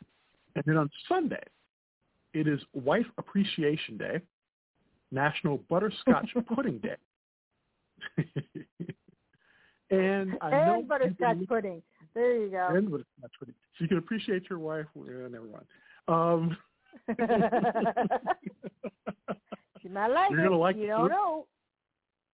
and 0.55 0.65
then 0.67 0.77
on 0.77 0.91
Sunday, 1.09 1.43
it 2.33 2.47
is 2.47 2.61
Wife 2.73 3.07
Appreciation 3.19 3.97
Day, 3.97 4.21
National 5.11 5.59
Butterscotch 5.69 6.31
Pudding 6.55 6.79
Day. 6.79 6.97
and 9.91 10.37
I 10.41 10.51
and 10.51 10.67
know 10.67 10.83
butterscotch 10.89 11.19
can, 11.19 11.47
pudding. 11.47 11.83
There 12.15 12.37
you 12.39 12.51
go. 12.51 12.69
And 12.71 12.91
butterscotch 12.91 13.33
pudding. 13.39 13.55
So 13.77 13.83
you 13.83 13.89
can 13.89 13.99
appreciate 13.99 14.49
your 14.49 14.59
wife. 14.59 14.87
Uh, 14.97 15.29
never 15.29 15.47
mind. 15.47 15.67
Um, 16.09 16.57
she 19.83 19.89
might 19.89 20.09
like 20.09 20.31
You're 20.31 20.41
it. 20.41 20.45
gonna 20.45 20.59
like 20.59 20.77
you 20.77 20.87
don't 20.87 21.11
know. 21.11 21.47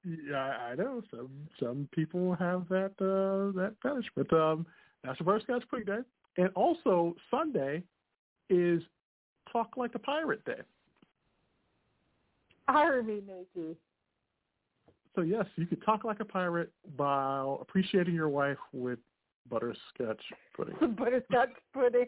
Yeah, 0.07 0.57
I 0.71 0.77
know 0.77 1.03
some 1.11 1.31
some 1.59 1.89
people 1.93 2.35
have 2.37 2.69
that 2.69 2.93
uh, 3.01 3.59
that 3.59 3.75
fetish, 3.83 4.07
but 4.15 4.33
um, 4.33 4.65
first 5.05 5.25
Butterscotch 5.25 5.69
Pudding 5.69 5.87
Day, 5.87 5.99
and 6.37 6.51
also 6.55 7.17
Sunday 7.29 7.83
is 8.49 8.83
Talk 9.51 9.77
Like 9.77 9.97
a 9.97 9.99
Pirate 9.99 10.45
Day. 10.45 10.61
Harvey 12.69 13.21
matey. 13.27 13.77
So 15.17 15.23
yes, 15.23 15.47
you 15.57 15.67
could 15.67 15.83
talk 15.85 16.05
like 16.05 16.21
a 16.21 16.25
pirate 16.25 16.71
while 16.97 17.59
appreciating 17.63 18.15
your 18.15 18.29
wife 18.29 18.59
with 18.73 18.99
butterscotch 19.49 20.21
pudding. 20.57 20.77
butterscotch 20.99 21.51
pudding. 21.73 22.07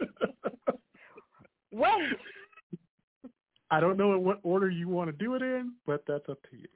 when? 1.70 2.12
I 3.70 3.80
don't 3.80 3.96
know 3.96 4.12
in 4.12 4.22
what 4.22 4.38
order 4.42 4.68
you 4.68 4.88
want 4.88 5.08
to 5.08 5.24
do 5.24 5.34
it 5.34 5.42
in, 5.42 5.72
but 5.86 6.04
that's 6.06 6.28
up 6.28 6.38
to 6.50 6.56
you. 6.56 6.68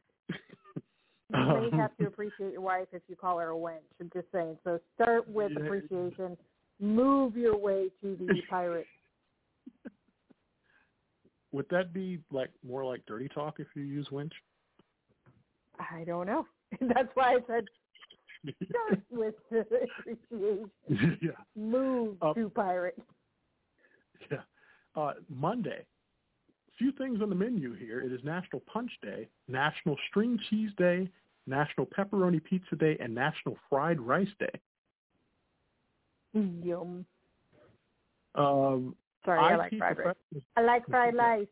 You 1.31 1.37
may 1.39 1.69
Um, 1.73 1.79
have 1.79 1.97
to 1.99 2.07
appreciate 2.07 2.53
your 2.53 2.61
wife 2.61 2.87
if 2.93 3.03
you 3.09 3.17
call 3.17 3.39
her 3.39 3.51
a 3.51 3.55
wench. 3.55 3.81
I'm 4.01 4.11
just 4.15 4.31
saying. 4.33 4.59
So 4.65 4.79
start 4.95 5.29
with 5.29 5.51
appreciation. 5.57 6.37
Move 6.81 7.37
your 7.37 7.57
way 7.57 7.91
to 8.03 8.17
the 8.17 8.43
pirate. 8.51 8.87
Would 11.53 11.67
that 11.71 11.93
be 11.93 12.21
like 12.31 12.51
more 12.67 12.85
like 12.85 13.05
dirty 13.07 13.29
talk 13.29 13.61
if 13.61 13.67
you 13.75 13.83
use 13.83 14.11
winch? 14.11 14.33
I 15.79 16.05
don't 16.05 16.27
know. 16.27 16.47
That's 16.81 17.09
why 17.15 17.35
I 17.35 17.39
said 17.47 17.65
start 18.71 19.01
with 19.11 19.35
appreciation. 19.51 20.71
yeah, 21.23 21.31
Move 21.57 22.17
Uh, 22.21 22.35
to 22.35 22.51
pirate. 22.51 22.99
yeah. 24.31 24.39
Uh, 24.95 25.15
Monday. 25.29 25.87
Few 26.79 26.93
things 26.93 27.23
on 27.23 27.31
the 27.31 27.35
menu 27.35 27.75
here. 27.75 28.01
It 28.01 28.13
is 28.13 28.21
National 28.23 28.61
Punch 28.61 28.91
Day, 29.03 29.29
National 29.49 29.97
String 30.11 30.39
Cheese 30.51 30.71
Day, 30.77 31.09
National 31.47 31.87
Pepperoni 31.87 32.43
Pizza 32.43 32.77
Day, 32.77 32.97
and 33.01 33.15
National 33.15 33.57
Fried 33.71 34.01
Rice 34.01 34.29
Day. 34.39 34.61
Yum. 36.35 37.07
Um, 38.35 38.95
Sorry, 39.25 39.41
I, 39.41 39.55
IT 39.55 39.59
like 39.59 39.79
fried 39.79 39.99
rice. 39.99 40.15
I 40.57 40.61
like 40.63 40.87
fried 40.87 41.15
rice. 41.17 41.47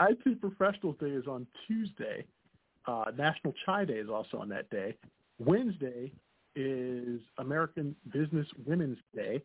IT 0.00 0.40
Professionals 0.40 0.96
Day 1.00 1.10
is 1.10 1.26
on 1.26 1.46
Tuesday. 1.66 2.24
Uh, 2.86 3.06
National 3.16 3.54
Chai 3.64 3.84
Day 3.84 3.94
is 3.94 4.08
also 4.10 4.38
on 4.38 4.48
that 4.50 4.68
day. 4.70 4.94
Wednesday 5.38 6.12
is 6.54 7.20
American 7.38 7.96
Business 8.12 8.46
Women's 8.66 8.98
Day. 9.14 9.42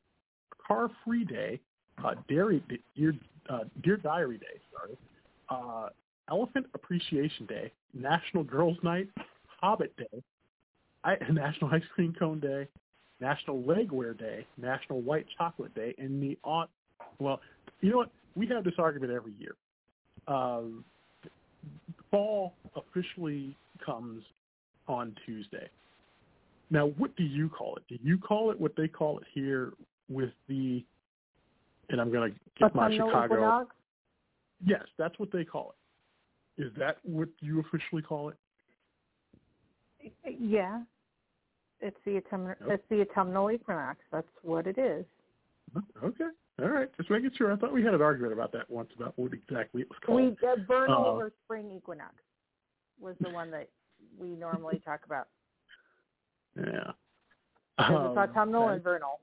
Car 0.68 0.90
Free 1.06 1.24
Day. 1.24 1.60
Uh, 2.04 2.16
Dairy 2.28 2.64
Dear, 2.96 3.14
uh, 3.50 3.60
Dear 3.84 3.98
Diary 3.98 4.38
Day. 4.38 4.60
Sorry. 4.74 4.98
Uh, 5.50 5.89
Elephant 6.29 6.67
Appreciation 6.74 7.46
Day. 7.46 7.72
National 7.93 8.43
Girls 8.43 8.77
Night. 8.84 9.10
Hobbit 9.62 9.96
Day. 9.98 10.24
I, 11.03 11.15
National 11.31 11.72
Ice 11.72 11.84
Cream 11.93 12.13
Cone 12.17 12.39
Day. 12.39 12.67
National 13.19 13.62
Legwear 13.62 14.17
Day. 14.17 14.46
National 14.58 15.01
White 15.01 15.25
Chocolate 15.38 15.74
Day. 15.75 15.96
And 15.98 16.22
the 16.22 16.38
au- 16.43 16.65
well, 17.19 17.41
you 17.81 17.91
know 17.91 17.98
what? 17.98 18.12
We 18.36 18.48
have 18.48 18.63
this 18.63 18.75
argument 18.77 19.12
every 19.12 19.34
year. 19.39 19.55
Um, 20.27 20.86
fall 22.12 22.53
officially 22.75 23.55
comes 23.84 24.24
on 24.87 25.16
Tuesday. 25.25 25.70
Now, 26.72 26.87
what 26.98 27.16
do 27.16 27.24
you 27.24 27.50
call 27.50 27.75
it? 27.77 27.83
Do 27.90 27.98
you 28.01 28.18
call 28.18 28.51
it 28.51 28.59
what 28.59 28.75
they 28.75 28.87
call 28.87 29.18
it 29.18 29.25
here 29.33 29.74
with 30.09 30.31
the? 30.48 30.83
And 31.90 32.00
I'm 32.00 32.12
going 32.12 32.32
to 32.32 32.40
get 32.60 32.75
my 32.75 32.92
Chicago. 32.92 33.25
equinox? 33.25 33.75
Yes, 34.66 34.84
that's 34.98 35.18
what 35.20 35.32
they 35.32 35.44
call 35.44 35.74
it. 36.58 36.62
Is 36.64 36.72
that 36.78 36.98
what 37.04 37.30
you 37.40 37.60
officially 37.62 38.02
call 38.02 38.30
it? 38.30 38.38
Yeah. 40.40 40.82
It's 41.82 41.98
the 42.06 42.18
autumnal, 42.18 42.56
it's 42.68 42.84
the 42.90 43.02
autumnal 43.02 43.52
equinox. 43.52 44.00
That's 44.12 44.28
what 44.42 44.68
it 44.68 44.78
is. 44.78 45.06
Okay, 46.04 46.25
all 46.62 46.68
right. 46.68 46.90
Just 46.98 47.10
making 47.10 47.32
sure. 47.38 47.54
I 47.54 47.56
thought 47.56 47.72
we 47.72 47.84
had 47.84 47.94
an 47.94 48.02
argument 48.02 48.34
about 48.34 48.52
that 48.54 48.70
once 48.70 48.90
about 48.98 49.14
what 49.18 49.32
exactly 49.34 49.82
it 49.84 49.90
was 49.90 49.98
called. 50.06 50.20
We 50.20 50.36
uh, 50.48 50.56
vernal 50.68 51.06
Uh, 51.06 51.12
or 51.12 51.32
spring 51.46 51.72
equinox 51.72 52.16
was 53.00 53.16
the 53.22 53.30
one 53.30 53.50
that 53.52 53.70
we 54.20 54.30
normally 54.30 54.80
talk 54.86 55.02
about. 55.06 55.28
yeah. 56.58 56.92
Because 57.78 57.96
Um, 57.96 58.06
it's 58.08 58.18
autumnal 58.18 58.70
and 58.70 58.84
vernal. 58.84 59.22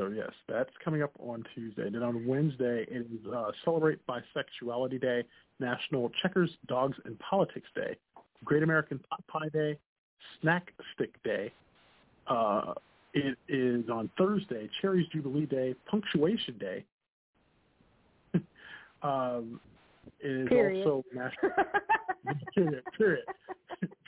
So 0.00 0.08
yes, 0.08 0.30
that's 0.48 0.70
coming 0.82 1.02
up 1.02 1.12
on 1.18 1.44
Tuesday. 1.54 1.90
Then 1.90 2.02
on 2.02 2.26
Wednesday 2.26 2.86
it 2.90 3.06
is 3.12 3.32
uh, 3.32 3.50
Celebrate 3.66 3.98
Bisexuality 4.06 4.98
Day, 4.98 5.24
National 5.58 6.10
Checkers, 6.22 6.48
Dogs, 6.68 6.96
and 7.04 7.18
Politics 7.18 7.68
Day, 7.74 7.96
Great 8.42 8.62
American 8.62 8.98
Pot 9.10 9.22
Pie 9.26 9.50
Day, 9.52 9.78
Snack 10.40 10.72
Stick 10.94 11.22
Day. 11.22 11.52
Uh, 12.26 12.72
it 13.12 13.36
is 13.48 13.90
on 13.90 14.08
Thursday, 14.16 14.70
Cherries 14.80 15.06
Jubilee 15.12 15.44
Day, 15.44 15.74
Punctuation 15.86 16.56
Day. 16.56 16.84
um, 19.02 19.60
it 20.20 20.30
is 20.30 20.48
Period. 20.48 20.86
also 20.86 21.04
National 21.12 21.50
period, 22.54 22.82
period, 22.96 23.24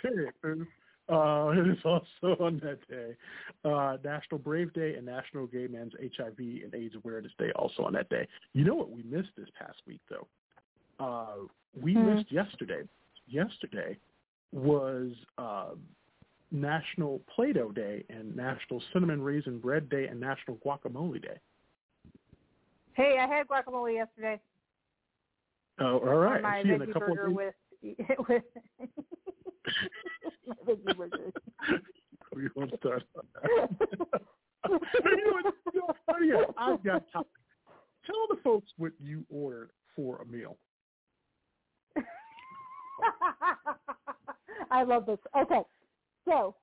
period. 0.40 0.66
Uh, 1.08 1.48
it 1.56 1.66
is 1.68 1.78
also 1.84 2.36
on 2.42 2.60
that 2.64 2.78
day. 2.88 3.14
Uh, 3.64 3.96
National 4.04 4.38
Brave 4.38 4.72
Day 4.72 4.94
and 4.94 5.04
National 5.06 5.46
Gay 5.46 5.66
Men's 5.66 5.92
HIV 6.16 6.38
and 6.38 6.74
AIDS 6.74 6.94
Awareness 6.96 7.32
Day 7.38 7.50
also 7.56 7.82
on 7.84 7.92
that 7.94 8.08
day. 8.08 8.26
You 8.52 8.64
know 8.64 8.74
what 8.74 8.90
we 8.90 9.02
missed 9.02 9.30
this 9.36 9.48
past 9.58 9.78
week, 9.86 10.00
though? 10.08 10.26
Uh, 11.04 11.46
we 11.80 11.94
Hmm. 11.94 12.14
missed 12.14 12.30
yesterday. 12.30 12.82
Yesterday 13.26 13.96
was 14.52 15.12
uh, 15.38 15.70
National 16.50 17.20
Play-Doh 17.34 17.72
Day 17.72 18.04
and 18.10 18.36
National 18.36 18.82
Cinnamon 18.92 19.22
Raisin 19.22 19.58
Bread 19.58 19.88
Day 19.88 20.06
and 20.06 20.20
National 20.20 20.56
Guacamole 20.58 21.20
Day. 21.22 21.38
hey, 22.94 23.16
I 23.18 23.26
had 23.26 23.48
guacamole 23.48 23.94
yesterday. 23.94 24.38
Oh, 25.78 25.98
all 26.00 26.16
right. 26.18 26.42
My 26.42 26.62
See, 26.62 26.68
a 26.70 26.78
couple 26.92 27.14
burger 27.14 27.28
days- 27.28 27.36
with 27.36 27.54
with 28.28 28.42
veggie 30.66 30.96
burger. 30.96 31.32
we 32.34 32.48
won't 32.54 32.72
start 32.78 33.04
on 33.16 33.24
that. 33.42 33.70
you 34.68 34.70
know 34.70 35.32
what? 35.32 35.54
You 35.72 35.80
know, 35.80 35.94
funny 36.06 36.30
I've 36.56 36.82
got 36.84 37.04
time. 37.12 37.24
Tell 38.06 38.26
the 38.30 38.36
folks 38.42 38.70
what 38.76 38.92
you 39.00 39.24
ordered 39.30 39.70
for 39.94 40.20
a 40.22 40.26
meal. 40.26 40.56
I 44.70 44.82
love 44.82 45.06
this. 45.06 45.18
Okay, 45.36 45.62
so 46.26 46.54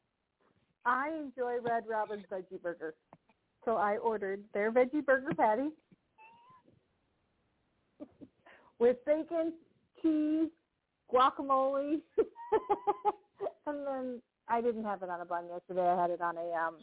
I 0.85 1.09
enjoy 1.09 1.59
Red 1.61 1.83
Robin's 1.87 2.25
veggie 2.31 2.61
burger, 2.61 2.95
so 3.65 3.75
I 3.75 3.97
ordered 3.97 4.43
their 4.53 4.71
veggie 4.71 5.05
burger 5.05 5.33
patty 5.37 5.69
with 8.79 8.97
bacon, 9.05 9.53
cheese, 10.01 10.49
guacamole, 11.13 11.99
and 13.65 13.87
then 13.87 14.21
I 14.47 14.61
didn't 14.61 14.83
have 14.83 15.03
it 15.03 15.09
on 15.09 15.21
a 15.21 15.25
bun 15.25 15.45
yesterday. 15.51 15.87
I 15.87 16.01
had 16.01 16.11
it 16.11 16.21
on 16.21 16.35
a 16.37 16.51
um 16.53 16.75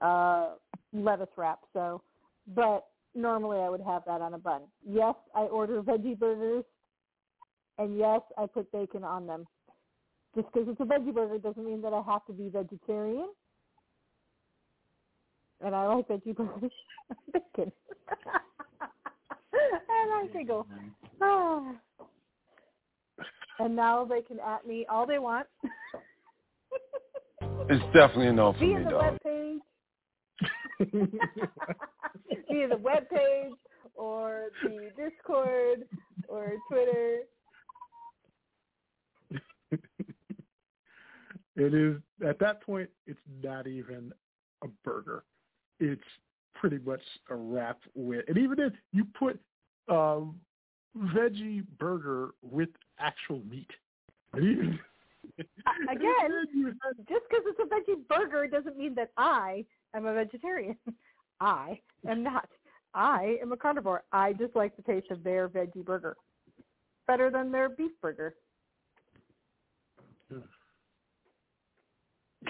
uh 0.00 0.54
lettuce 0.92 1.28
wrap. 1.36 1.60
So, 1.72 2.02
but 2.54 2.86
normally 3.14 3.58
I 3.58 3.68
would 3.68 3.80
have 3.80 4.04
that 4.06 4.20
on 4.20 4.34
a 4.34 4.38
bun. 4.38 4.62
Yes, 4.86 5.14
I 5.34 5.42
order 5.42 5.82
veggie 5.82 6.18
burgers, 6.18 6.64
and 7.78 7.98
yes, 7.98 8.20
I 8.38 8.46
put 8.46 8.70
bacon 8.72 9.04
on 9.04 9.26
them. 9.26 9.46
Just 10.34 10.52
because 10.52 10.68
it's 10.68 10.80
a 10.80 10.84
veggie 10.84 11.14
burger 11.14 11.38
doesn't 11.38 11.64
mean 11.64 11.80
that 11.82 11.94
I 11.94 12.02
have 12.06 12.24
to 12.26 12.32
be 12.32 12.50
vegetarian. 12.50 13.28
And 15.64 15.74
I 15.74 15.86
like 15.86 16.08
veggie 16.08 16.36
burgers 16.36 16.72
bacon. 17.32 17.72
and 19.52 20.12
I 20.12 20.28
giggle. 20.32 20.66
Ah. 21.22 21.72
And 23.58 23.74
now 23.74 24.04
they 24.04 24.22
can 24.22 24.38
at 24.40 24.66
me 24.66 24.86
all 24.90 25.06
they 25.06 25.18
want. 25.18 25.46
It's 27.68 27.84
definitely 27.86 28.28
enough 28.28 28.54
no 28.54 28.60
for 28.60 28.64
via 28.64 28.78
me, 28.78 28.84
the 28.84 28.90
dog. 28.90 29.02
web 29.02 29.22
page, 29.24 29.60
via 32.48 32.68
the 32.68 32.76
web 32.76 33.08
page, 33.10 33.52
or 33.96 34.50
the 34.62 34.90
Discord, 34.96 35.84
or 36.28 36.52
Twitter. 36.70 37.18
It 41.56 41.72
is 41.72 41.96
at 42.26 42.38
that 42.40 42.62
point. 42.62 42.90
It's 43.06 43.18
not 43.42 43.66
even 43.66 44.12
a 44.62 44.68
burger. 44.84 45.24
It's 45.80 46.02
pretty 46.54 46.78
much 46.84 47.00
a 47.30 47.34
wrap 47.34 47.80
with. 47.94 48.26
And 48.28 48.36
even 48.36 48.60
if 48.60 48.74
you 48.92 49.06
put 49.18 49.40
um, 49.88 50.38
veggie 50.96 51.64
burger 51.78 52.30
with 52.42 52.68
actual 52.98 53.40
meat, 53.48 53.70
again, 54.34 54.78
just 57.08 57.24
because 57.28 57.44
it's 57.46 57.60
a 57.60 57.64
veggie 57.64 58.06
burger 58.08 58.46
doesn't 58.46 58.76
mean 58.76 58.94
that 58.94 59.10
I 59.16 59.64
am 59.94 60.06
a 60.06 60.14
vegetarian. 60.14 60.76
I 61.40 61.80
am 62.08 62.22
not. 62.22 62.48
I 62.94 63.36
am 63.42 63.52
a 63.52 63.56
carnivore. 63.56 64.04
I 64.12 64.32
just 64.32 64.56
like 64.56 64.74
the 64.76 64.82
taste 64.82 65.10
of 65.10 65.22
their 65.22 65.48
veggie 65.48 65.84
burger 65.84 66.16
better 67.06 67.30
than 67.30 67.52
their 67.52 67.68
beef 67.68 67.92
burger. 68.00 68.34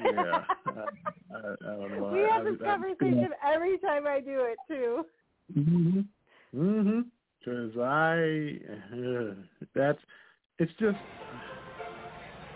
Yeah, 0.05 0.43
I, 0.67 0.71
I, 0.71 1.37
I 1.37 1.77
don't 1.77 1.91
know. 1.91 2.11
We 2.13 2.21
have 2.29 2.45
this 2.45 2.61
I, 2.61 2.65
conversation 2.65 3.31
I, 3.43 3.55
every 3.55 3.79
time 3.79 4.07
I 4.07 4.21
do 4.21 4.41
it 4.41 4.59
too. 4.69 5.07
Mhm. 5.57 6.05
Mhm. 6.55 7.05
Because 7.47 7.77
I, 7.79 8.59
uh, 8.93 9.35
that's, 9.75 9.99
it's 10.59 10.73
just. 10.81 10.99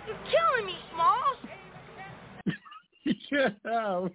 You're 0.07 0.17
killing 0.25 0.67
me, 0.67 0.75
Smalls. 0.93 1.37
yeah, 3.31 4.09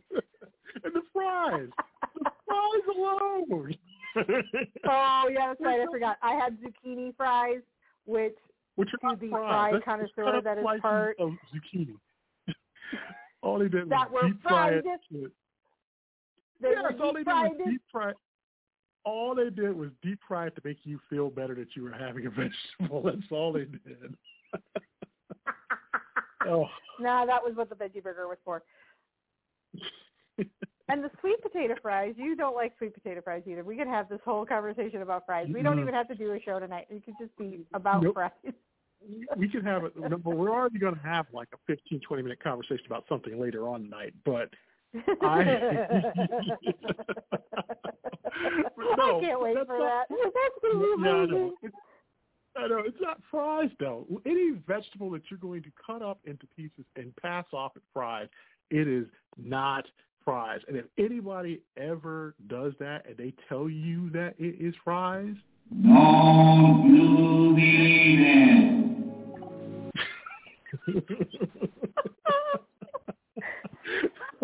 and 0.84 0.94
the 0.94 1.02
fries, 1.14 1.70
the 2.16 2.30
fries 2.46 2.96
alone. 2.96 3.76
oh 4.90 5.30
yeah, 5.32 5.48
that's 5.48 5.62
right. 5.62 5.80
I 5.80 5.86
forgot. 5.90 6.18
I 6.22 6.34
had 6.34 6.58
zucchini 6.60 7.16
fries, 7.16 7.62
which 8.06 8.36
which 8.76 8.90
are 8.94 9.16
to 9.16 9.20
the 9.20 9.30
fries. 9.30 9.72
fry 9.72 9.80
connoisseur 9.82 10.42
that 10.42 10.58
is 10.58 10.66
part 10.82 11.18
of 11.20 11.32
zucchini. 11.54 11.96
all 13.42 13.60
they 13.60 13.70
did 13.70 13.90
that 13.90 14.12
was 14.12 14.26
deep 14.28 14.44
fry 14.44 14.72
it. 14.72 14.84
They 16.62 16.70
yes, 16.70 16.84
were 16.84 17.04
all 17.04 17.14
they 17.14 17.24
did 17.24 17.28
was 17.28 17.58
deep 17.66 17.82
fry. 17.92 18.12
All 19.06 19.36
they 19.36 19.50
did 19.50 19.76
was 19.76 19.89
deep 20.02 20.20
fry 20.28 20.48
it 20.48 20.56
to 20.56 20.62
make 20.63 20.80
you 20.84 21.00
feel 21.10 21.30
better 21.30 21.56
that 21.56 21.76
you 21.76 21.84
were 21.84 21.91
having 21.91 22.26
a 22.26 22.30
vegetable. 22.80 23.04
That's 23.04 23.32
all 23.32 23.54
they 23.54 23.65
did. 23.65 24.15
oh. 26.48 26.68
No, 27.00 27.24
that 27.28 27.44
was 27.44 27.54
what 27.56 27.70
the 27.70 27.76
veggie 27.76 28.04
burger 28.04 28.28
was 28.28 28.38
for. 28.44 28.63
and 30.89 31.04
the 31.04 31.12
sweet 31.20 31.41
potato 31.41 31.76
fries, 31.82 32.15
you 32.18 32.36
don't 32.36 32.56
like 32.56 32.74
sweet 32.78 32.94
potato 32.94 33.22
fries 33.22 33.44
either. 33.46 33.63
We 33.63 33.78
could 33.78 33.88
have 33.88 34.10
this 34.10 34.22
whole 34.26 34.46
conversation 34.46 35.02
about 35.02 35.26
fries. 35.26 35.48
We 35.54 35.62
don't 35.62 35.74
mm-hmm. 35.74 35.82
even 35.84 35.94
have 35.94 36.08
to 36.08 36.15
do 36.15 36.34
a 36.34 36.41
show 36.41 36.60
tonight. 36.60 36.88
It 36.89 37.06
could 37.06 37.15
just 37.20 37.36
be 37.38 37.65
about 37.74 38.02
nope. 38.02 38.15
fries 38.15 38.54
we 39.38 39.48
could 39.48 39.65
have 39.65 39.84
it, 39.84 39.94
but 39.96 40.36
we're 40.36 40.52
already 40.52 40.80
going 40.80 40.96
to 40.96 41.02
have 41.02 41.26
like 41.34 41.50
a 41.54 41.58
15, 41.68 42.02
20 42.02 42.24
minute 42.24 42.44
conversation 42.44 42.86
about 42.86 43.06
something 43.08 43.39
later 43.39 43.68
on 43.68 43.84
tonight. 43.84 44.13
But 44.24 44.50
I, 45.22 45.44
no, 48.98 49.18
I 49.18 49.22
can't 49.22 49.42
wait 49.42 49.58
for 49.66 49.80
not, 49.80 50.08
that. 50.10 50.10
That's 50.10 50.58
going 50.62 50.74
to 50.74 50.80
be 50.80 50.94
amazing. 50.98 51.06
Yeah, 51.06 51.12
I 51.12 51.26
know. 51.26 51.54
It's, 51.62 51.76
I 52.58 52.68
know 52.68 52.80
it's 52.86 53.02
not 53.02 53.20
fries 53.30 53.70
though. 53.80 54.06
Any 54.26 54.52
vegetable 54.66 55.10
that 55.12 55.24
you're 55.30 55.40
going 55.40 55.62
to 55.64 55.72
cut 55.86 56.02
up 56.02 56.20
into 56.26 56.48
pieces 56.56 56.86
and 56.96 57.14
pass 57.18 57.46
off 57.52 57.74
at 57.76 57.82
fries, 57.94 58.28
it 58.72 58.88
is 58.88 59.08
not 59.38 59.86
fries. 60.24 60.62
And 60.68 60.78
if 60.78 60.86
anybody 60.98 61.62
ever 61.78 62.34
does 62.48 62.74
that 62.80 63.06
and 63.08 63.18
they 63.18 63.34
tell 63.50 63.70
you 63.70 64.10
that 64.12 64.36
it 64.40 64.56
is 64.60 64.74
fries, 64.84 65.36
don't 65.84 66.88
believe 66.88 68.20
it. 68.20 68.76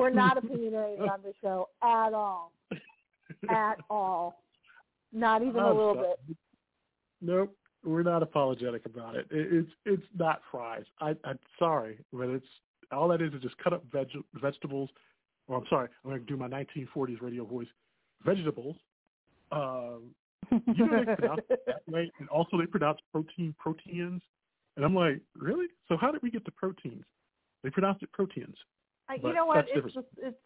We're 0.02 0.10
not 0.26 0.38
opinionated 0.38 1.08
on 1.08 1.20
the 1.24 1.34
show 1.42 1.70
at 1.84 2.14
all. 2.14 2.52
At 3.50 3.78
all. 3.88 4.44
Not 5.14 5.44
even 5.44 5.62
a 5.62 5.68
little 5.68 5.94
bit. 5.94 6.36
Nope. 7.22 7.56
We're 7.84 8.04
not 8.04 8.24
apologetic 8.24 8.86
about 8.86 9.16
it. 9.16 9.28
it 9.32 9.48
it's 9.52 9.72
it's 9.86 10.04
not 10.18 10.42
fries. 10.52 10.84
I, 11.00 11.16
I'm 11.24 11.40
sorry, 11.58 12.00
but 12.14 12.30
it's 12.30 12.46
all 12.92 13.08
that 13.10 13.22
is 13.22 13.34
is 13.34 13.42
just 13.42 13.58
cut 13.58 13.74
up 13.74 13.84
veg, 13.92 14.08
vegetables. 14.36 14.90
Or 15.48 15.58
I'm 15.58 15.66
sorry, 15.70 15.90
I'm 16.04 16.12
going 16.12 16.22
to 16.22 16.28
do 16.28 16.38
my 16.38 16.48
1940s 16.48 17.22
radio 17.22 17.44
voice. 17.44 17.68
Vegetables. 18.24 18.76
Um, 19.52 20.12
you 20.52 20.86
know 20.86 21.04
they 21.04 21.16
pronounce 21.16 21.42
it 21.50 21.62
that 21.66 21.82
way, 21.88 22.12
and 22.20 22.30
also 22.30 22.58
they 22.58 22.68
pronounce 22.68 23.00
protein 23.12 23.56
proteins. 23.58 24.22
And 24.78 24.86
I'm 24.86 24.96
like, 24.96 25.22
really? 25.36 25.66
So 25.88 25.98
how 25.98 26.12
did 26.12 26.22
we 26.22 26.30
get 26.32 26.46
the 26.46 26.52
proteins? 26.52 27.04
They 27.64 27.70
pronounced 27.72 28.04
it 28.04 28.12
proteins. 28.12 28.56
Uh, 29.12 29.28
you 29.28 29.34
know 29.34 29.46
what? 29.46 29.66
It's 29.74 29.94
just, 29.94 30.08
it's 30.18 30.38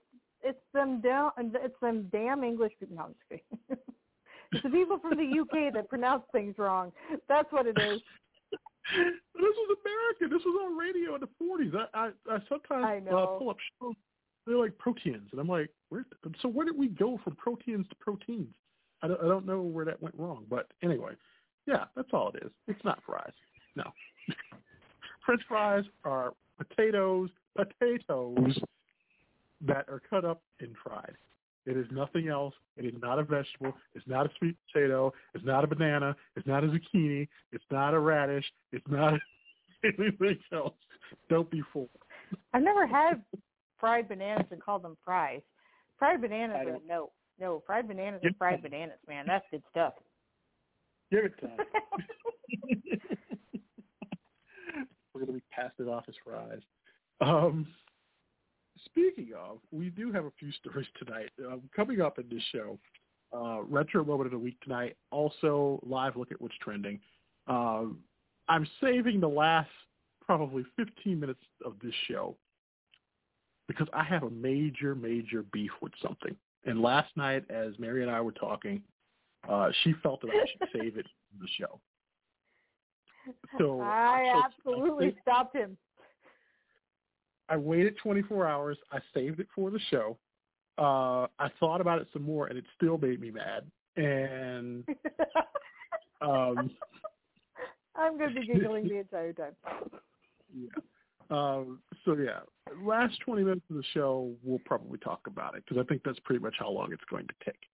it's 0.43 0.59
them 0.73 1.01
down 1.01 1.31
it's 1.37 1.79
them 1.81 2.07
damn 2.11 2.43
English 2.43 2.73
people. 2.79 2.95
No, 2.95 3.03
I'm 3.03 3.13
just 3.13 3.29
kidding. 3.29 3.59
it's 4.51 4.63
the 4.63 4.69
people 4.69 4.99
from 4.99 5.17
the 5.17 5.39
UK 5.39 5.73
that 5.73 5.89
pronounce 5.89 6.23
things 6.31 6.55
wrong. 6.57 6.91
That's 7.27 7.51
what 7.51 7.65
it 7.65 7.77
is. 7.79 8.01
this 8.95 9.11
was 9.35 9.77
America. 9.83 10.35
This 10.35 10.45
was 10.45 10.59
on 10.65 10.77
radio 10.77 11.15
in 11.15 11.21
the 11.21 11.29
40s. 11.41 11.75
I 11.93 12.07
I, 12.29 12.35
I 12.35 12.39
sometimes 12.47 13.07
I 13.09 13.11
uh, 13.11 13.25
pull 13.37 13.49
up 13.49 13.57
shows. 13.81 13.95
They're 14.45 14.57
like 14.57 14.77
proteins, 14.77 15.27
and 15.31 15.41
I'm 15.41 15.47
like, 15.47 15.71
where? 15.89 16.05
So 16.41 16.47
where 16.47 16.65
did 16.65 16.77
we 16.77 16.87
go 16.87 17.19
from 17.23 17.35
proteins 17.35 17.87
to 17.89 17.95
proteins? 17.95 18.53
I 19.01 19.07
don't, 19.07 19.21
I 19.21 19.27
don't 19.27 19.45
know 19.45 19.61
where 19.61 19.85
that 19.85 20.01
went 20.01 20.15
wrong, 20.17 20.45
but 20.49 20.67
anyway, 20.83 21.13
yeah, 21.65 21.85
that's 21.95 22.09
all 22.13 22.29
it 22.29 22.43
is. 22.45 22.51
It's 22.67 22.83
not 22.83 22.99
fries. 23.05 23.33
No. 23.75 23.83
French 25.25 25.41
fries 25.47 25.83
are 26.03 26.33
potatoes, 26.57 27.29
potatoes 27.55 28.59
that 29.65 29.85
are 29.89 30.01
cut 30.09 30.25
up 30.25 30.41
and 30.59 30.75
fried. 30.83 31.15
It 31.65 31.77
is 31.77 31.87
nothing 31.91 32.27
else. 32.27 32.53
It 32.77 32.85
is 32.85 32.93
not 33.01 33.17
a 33.17 33.23
vegetable. 33.23 33.73
It's 33.95 34.05
not 34.07 34.27
a 34.27 34.29
sweet 34.37 34.55
potato. 34.71 35.11
It's 35.33 35.43
not 35.43 35.63
a 35.63 35.67
banana. 35.67 36.15
It's 36.35 36.45
not 36.45 36.63
a 36.63 36.67
zucchini. 36.67 37.27
It's 37.51 37.63
not 37.71 37.95
a 37.95 37.99
radish. 37.99 38.45
It's 38.71 38.85
not 38.87 39.13
anything 39.83 40.37
else. 40.53 40.75
Don't 41.29 41.49
be 41.49 41.63
fooled. 41.73 41.89
I've 42.53 42.61
never 42.61 42.85
had 42.85 43.23
fried 43.79 44.07
bananas 44.07 44.45
and 44.51 44.61
called 44.61 44.83
them 44.83 44.95
fries. 45.03 45.41
Fried 45.97 46.21
bananas 46.21 46.57
are 46.67 46.77
no, 46.87 47.11
no. 47.39 47.63
Fried 47.65 47.87
bananas 47.87 48.21
are 48.23 48.31
fried 48.37 48.61
bananas, 48.61 48.99
man. 49.07 49.25
That's 49.27 49.45
good 49.49 49.63
stuff. 49.71 49.93
Give 51.11 51.25
it 51.25 51.33
time. 51.39 51.57
We're 55.13 55.21
going 55.21 55.27
to 55.27 55.33
be 55.33 55.43
passed 55.49 55.75
it 55.79 55.87
off 55.87 56.03
as 56.07 56.15
fries. 56.23 56.61
Um, 57.21 57.67
speaking 58.85 59.29
of, 59.37 59.59
we 59.71 59.89
do 59.89 60.11
have 60.11 60.25
a 60.25 60.31
few 60.39 60.51
stories 60.63 60.87
tonight. 60.97 61.29
Um, 61.45 61.61
coming 61.75 62.01
up 62.01 62.19
in 62.19 62.27
this 62.29 62.43
show, 62.51 62.77
uh, 63.35 63.61
Retro 63.63 64.03
Moment 64.03 64.27
of 64.27 64.31
the 64.31 64.39
Week 64.39 64.59
tonight, 64.61 64.95
also 65.11 65.79
live 65.85 66.15
look 66.15 66.31
at 66.31 66.41
what's 66.41 66.55
trending. 66.61 66.99
Um, 67.47 67.99
I'm 68.47 68.67
saving 68.81 69.19
the 69.19 69.27
last 69.27 69.69
probably 70.25 70.65
15 70.77 71.19
minutes 71.19 71.41
of 71.63 71.73
this 71.83 71.93
show 72.07 72.35
because 73.67 73.87
I 73.93 74.03
have 74.03 74.23
a 74.23 74.29
major, 74.29 74.95
major 74.95 75.43
beef 75.51 75.71
with 75.81 75.93
something. 76.01 76.35
And 76.65 76.81
last 76.81 77.15
night, 77.15 77.43
as 77.49 77.73
Mary 77.77 78.01
and 78.01 78.11
I 78.11 78.21
were 78.21 78.31
talking, 78.31 78.81
uh, 79.47 79.69
she 79.83 79.93
felt 80.01 80.21
that 80.21 80.29
I 80.29 80.45
should 80.51 80.69
save 80.73 80.97
it 80.97 81.05
for 81.05 81.41
the 81.41 81.47
show. 81.59 81.79
So 83.57 83.81
I 83.81 84.43
absolutely 84.45 85.07
I 85.07 85.21
stopped 85.23 85.55
him. 85.55 85.75
I 87.49 87.57
waited 87.57 87.97
24 88.01 88.47
hours. 88.47 88.77
I 88.91 88.99
saved 89.13 89.39
it 89.39 89.47
for 89.53 89.69
the 89.71 89.79
show. 89.89 90.17
Uh, 90.77 91.27
I 91.39 91.49
thought 91.59 91.79
about 91.79 92.01
it 92.01 92.07
some 92.11 92.23
more, 92.23 92.47
and 92.47 92.57
it 92.57 92.65
still 92.75 92.97
made 92.97 93.21
me 93.21 93.31
mad. 93.31 93.63
And 93.95 94.83
um, 96.21 96.71
I'm 97.95 98.17
going 98.17 98.33
to 98.33 98.41
be 98.41 98.47
giggling 98.47 98.87
the 98.87 98.97
entire 98.97 99.33
time. 99.33 99.55
Yeah. 100.53 100.69
Um, 101.29 101.79
so 102.03 102.15
yeah, 102.15 102.39
last 102.83 103.19
20 103.25 103.43
minutes 103.43 103.65
of 103.69 103.77
the 103.77 103.83
show, 103.93 104.31
we'll 104.43 104.59
probably 104.65 104.99
talk 104.99 105.21
about 105.27 105.55
it 105.55 105.63
because 105.67 105.83
I 105.83 105.87
think 105.87 106.01
that's 106.03 106.19
pretty 106.19 106.41
much 106.41 106.55
how 106.59 106.69
long 106.69 106.91
it's 106.91 107.03
going 107.09 107.27
to 107.27 107.33
take. 107.45 107.69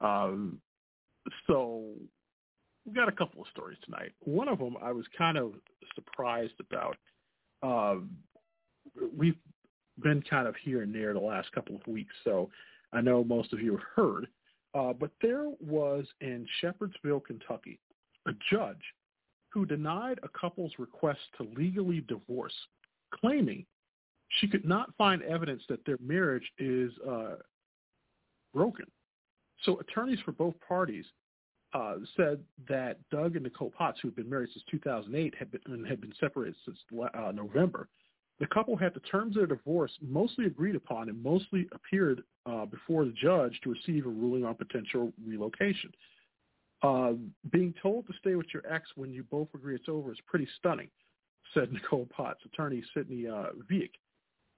Um, 0.00 0.60
so 1.46 1.84
we've 2.84 2.94
got 2.94 3.08
a 3.08 3.12
couple 3.12 3.42
of 3.42 3.48
stories 3.48 3.78
tonight. 3.84 4.12
One 4.20 4.48
of 4.48 4.58
them 4.58 4.76
I 4.82 4.92
was 4.92 5.04
kind 5.16 5.38
of 5.38 5.52
surprised 5.94 6.54
about. 6.60 6.96
Um, 7.62 8.10
we've 9.16 9.36
been 10.02 10.22
kind 10.22 10.46
of 10.46 10.54
here 10.62 10.82
and 10.82 10.94
there 10.94 11.12
the 11.12 11.20
last 11.20 11.50
couple 11.52 11.74
of 11.74 11.86
weeks, 11.86 12.14
so 12.24 12.50
I 12.92 13.00
know 13.00 13.24
most 13.24 13.52
of 13.52 13.60
you 13.60 13.72
have 13.72 13.86
heard. 13.94 14.28
Uh, 14.74 14.92
but 14.92 15.10
there 15.22 15.50
was 15.60 16.04
in 16.20 16.46
Shepherdsville, 16.62 17.24
Kentucky, 17.24 17.78
a 18.26 18.32
judge 18.50 18.82
who 19.50 19.64
denied 19.64 20.20
a 20.22 20.28
couple's 20.38 20.72
request 20.78 21.20
to 21.38 21.48
legally 21.56 22.04
divorce, 22.08 22.52
claiming 23.14 23.64
she 24.40 24.48
could 24.48 24.66
not 24.66 24.94
find 24.98 25.22
evidence 25.22 25.62
that 25.68 25.84
their 25.86 25.96
marriage 26.00 26.50
is 26.58 26.92
uh, 27.08 27.36
broken. 28.52 28.86
So 29.62 29.78
attorneys 29.80 30.18
for 30.24 30.32
both 30.32 30.54
parties 30.66 31.06
uh, 31.72 31.96
said 32.16 32.40
that 32.68 32.98
Doug 33.10 33.36
and 33.36 33.44
Nicole 33.44 33.70
Potts, 33.70 33.98
who 34.00 34.08
had 34.08 34.16
been 34.16 34.28
married 34.28 34.50
since 34.52 34.64
2008, 34.70 35.34
had 35.38 35.50
been 35.50 35.84
had 35.84 36.00
been 36.00 36.12
separated 36.20 36.54
since 36.64 36.78
uh, 37.14 37.32
November, 37.32 37.88
The 38.38 38.46
couple 38.46 38.76
had 38.76 38.92
the 38.92 39.00
terms 39.00 39.36
of 39.36 39.40
their 39.48 39.56
divorce 39.56 39.92
mostly 40.02 40.44
agreed 40.44 40.76
upon 40.76 41.08
and 41.08 41.22
mostly 41.22 41.66
appeared 41.72 42.22
uh, 42.44 42.66
before 42.66 43.04
the 43.04 43.12
judge 43.12 43.58
to 43.62 43.70
receive 43.70 44.04
a 44.04 44.10
ruling 44.10 44.44
on 44.44 44.54
potential 44.54 45.12
relocation. 45.24 45.90
Uh, 46.82 47.12
being 47.50 47.74
told 47.82 48.06
to 48.06 48.12
stay 48.20 48.34
with 48.34 48.46
your 48.52 48.62
ex 48.70 48.88
when 48.96 49.10
you 49.10 49.22
both 49.30 49.48
agree 49.54 49.74
it's 49.74 49.88
over 49.88 50.12
is 50.12 50.18
pretty 50.26 50.46
stunning, 50.58 50.88
said 51.54 51.72
Nicole 51.72 52.06
Potts, 52.14 52.44
attorney 52.44 52.84
Sydney 52.94 53.26
uh, 53.26 53.46
Viek. 53.70 53.90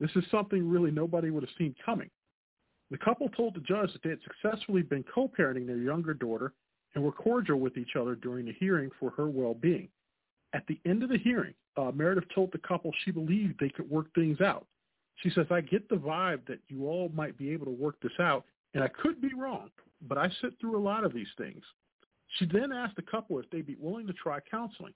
This 0.00 0.10
is 0.16 0.24
something 0.30 0.68
really 0.68 0.90
nobody 0.90 1.30
would 1.30 1.44
have 1.44 1.56
seen 1.56 1.74
coming. 1.84 2.10
The 2.90 2.98
couple 2.98 3.28
told 3.28 3.54
the 3.54 3.60
judge 3.60 3.92
that 3.92 4.02
they 4.02 4.10
had 4.10 4.18
successfully 4.22 4.82
been 4.82 5.04
co-parenting 5.14 5.66
their 5.66 5.78
younger 5.78 6.14
daughter 6.14 6.52
and 6.94 7.04
were 7.04 7.12
cordial 7.12 7.60
with 7.60 7.76
each 7.76 7.96
other 7.96 8.14
during 8.14 8.46
the 8.46 8.54
hearing 8.58 8.90
for 8.98 9.10
her 9.10 9.28
well-being. 9.28 9.88
At 10.54 10.66
the 10.66 10.80
end 10.86 11.02
of 11.02 11.10
the 11.10 11.18
hearing, 11.18 11.54
uh, 11.76 11.90
Meredith 11.94 12.24
told 12.34 12.52
the 12.52 12.58
couple 12.58 12.90
she 13.04 13.10
believed 13.10 13.58
they 13.58 13.68
could 13.68 13.88
work 13.90 14.06
things 14.14 14.40
out. 14.40 14.66
She 15.16 15.30
says, 15.30 15.46
I 15.50 15.60
get 15.60 15.88
the 15.88 15.96
vibe 15.96 16.46
that 16.46 16.60
you 16.68 16.86
all 16.86 17.10
might 17.14 17.36
be 17.36 17.50
able 17.52 17.66
to 17.66 17.72
work 17.72 17.96
this 18.00 18.12
out, 18.20 18.44
and 18.74 18.82
I 18.82 18.88
could 18.88 19.20
be 19.20 19.34
wrong, 19.34 19.70
but 20.02 20.16
I 20.16 20.30
sit 20.40 20.52
through 20.60 20.78
a 20.78 20.80
lot 20.80 21.04
of 21.04 21.12
these 21.12 21.28
things. 21.36 21.62
She 22.38 22.46
then 22.46 22.72
asked 22.72 22.96
the 22.96 23.02
couple 23.02 23.38
if 23.38 23.50
they'd 23.50 23.66
be 23.66 23.76
willing 23.80 24.06
to 24.06 24.12
try 24.12 24.38
counseling. 24.40 24.94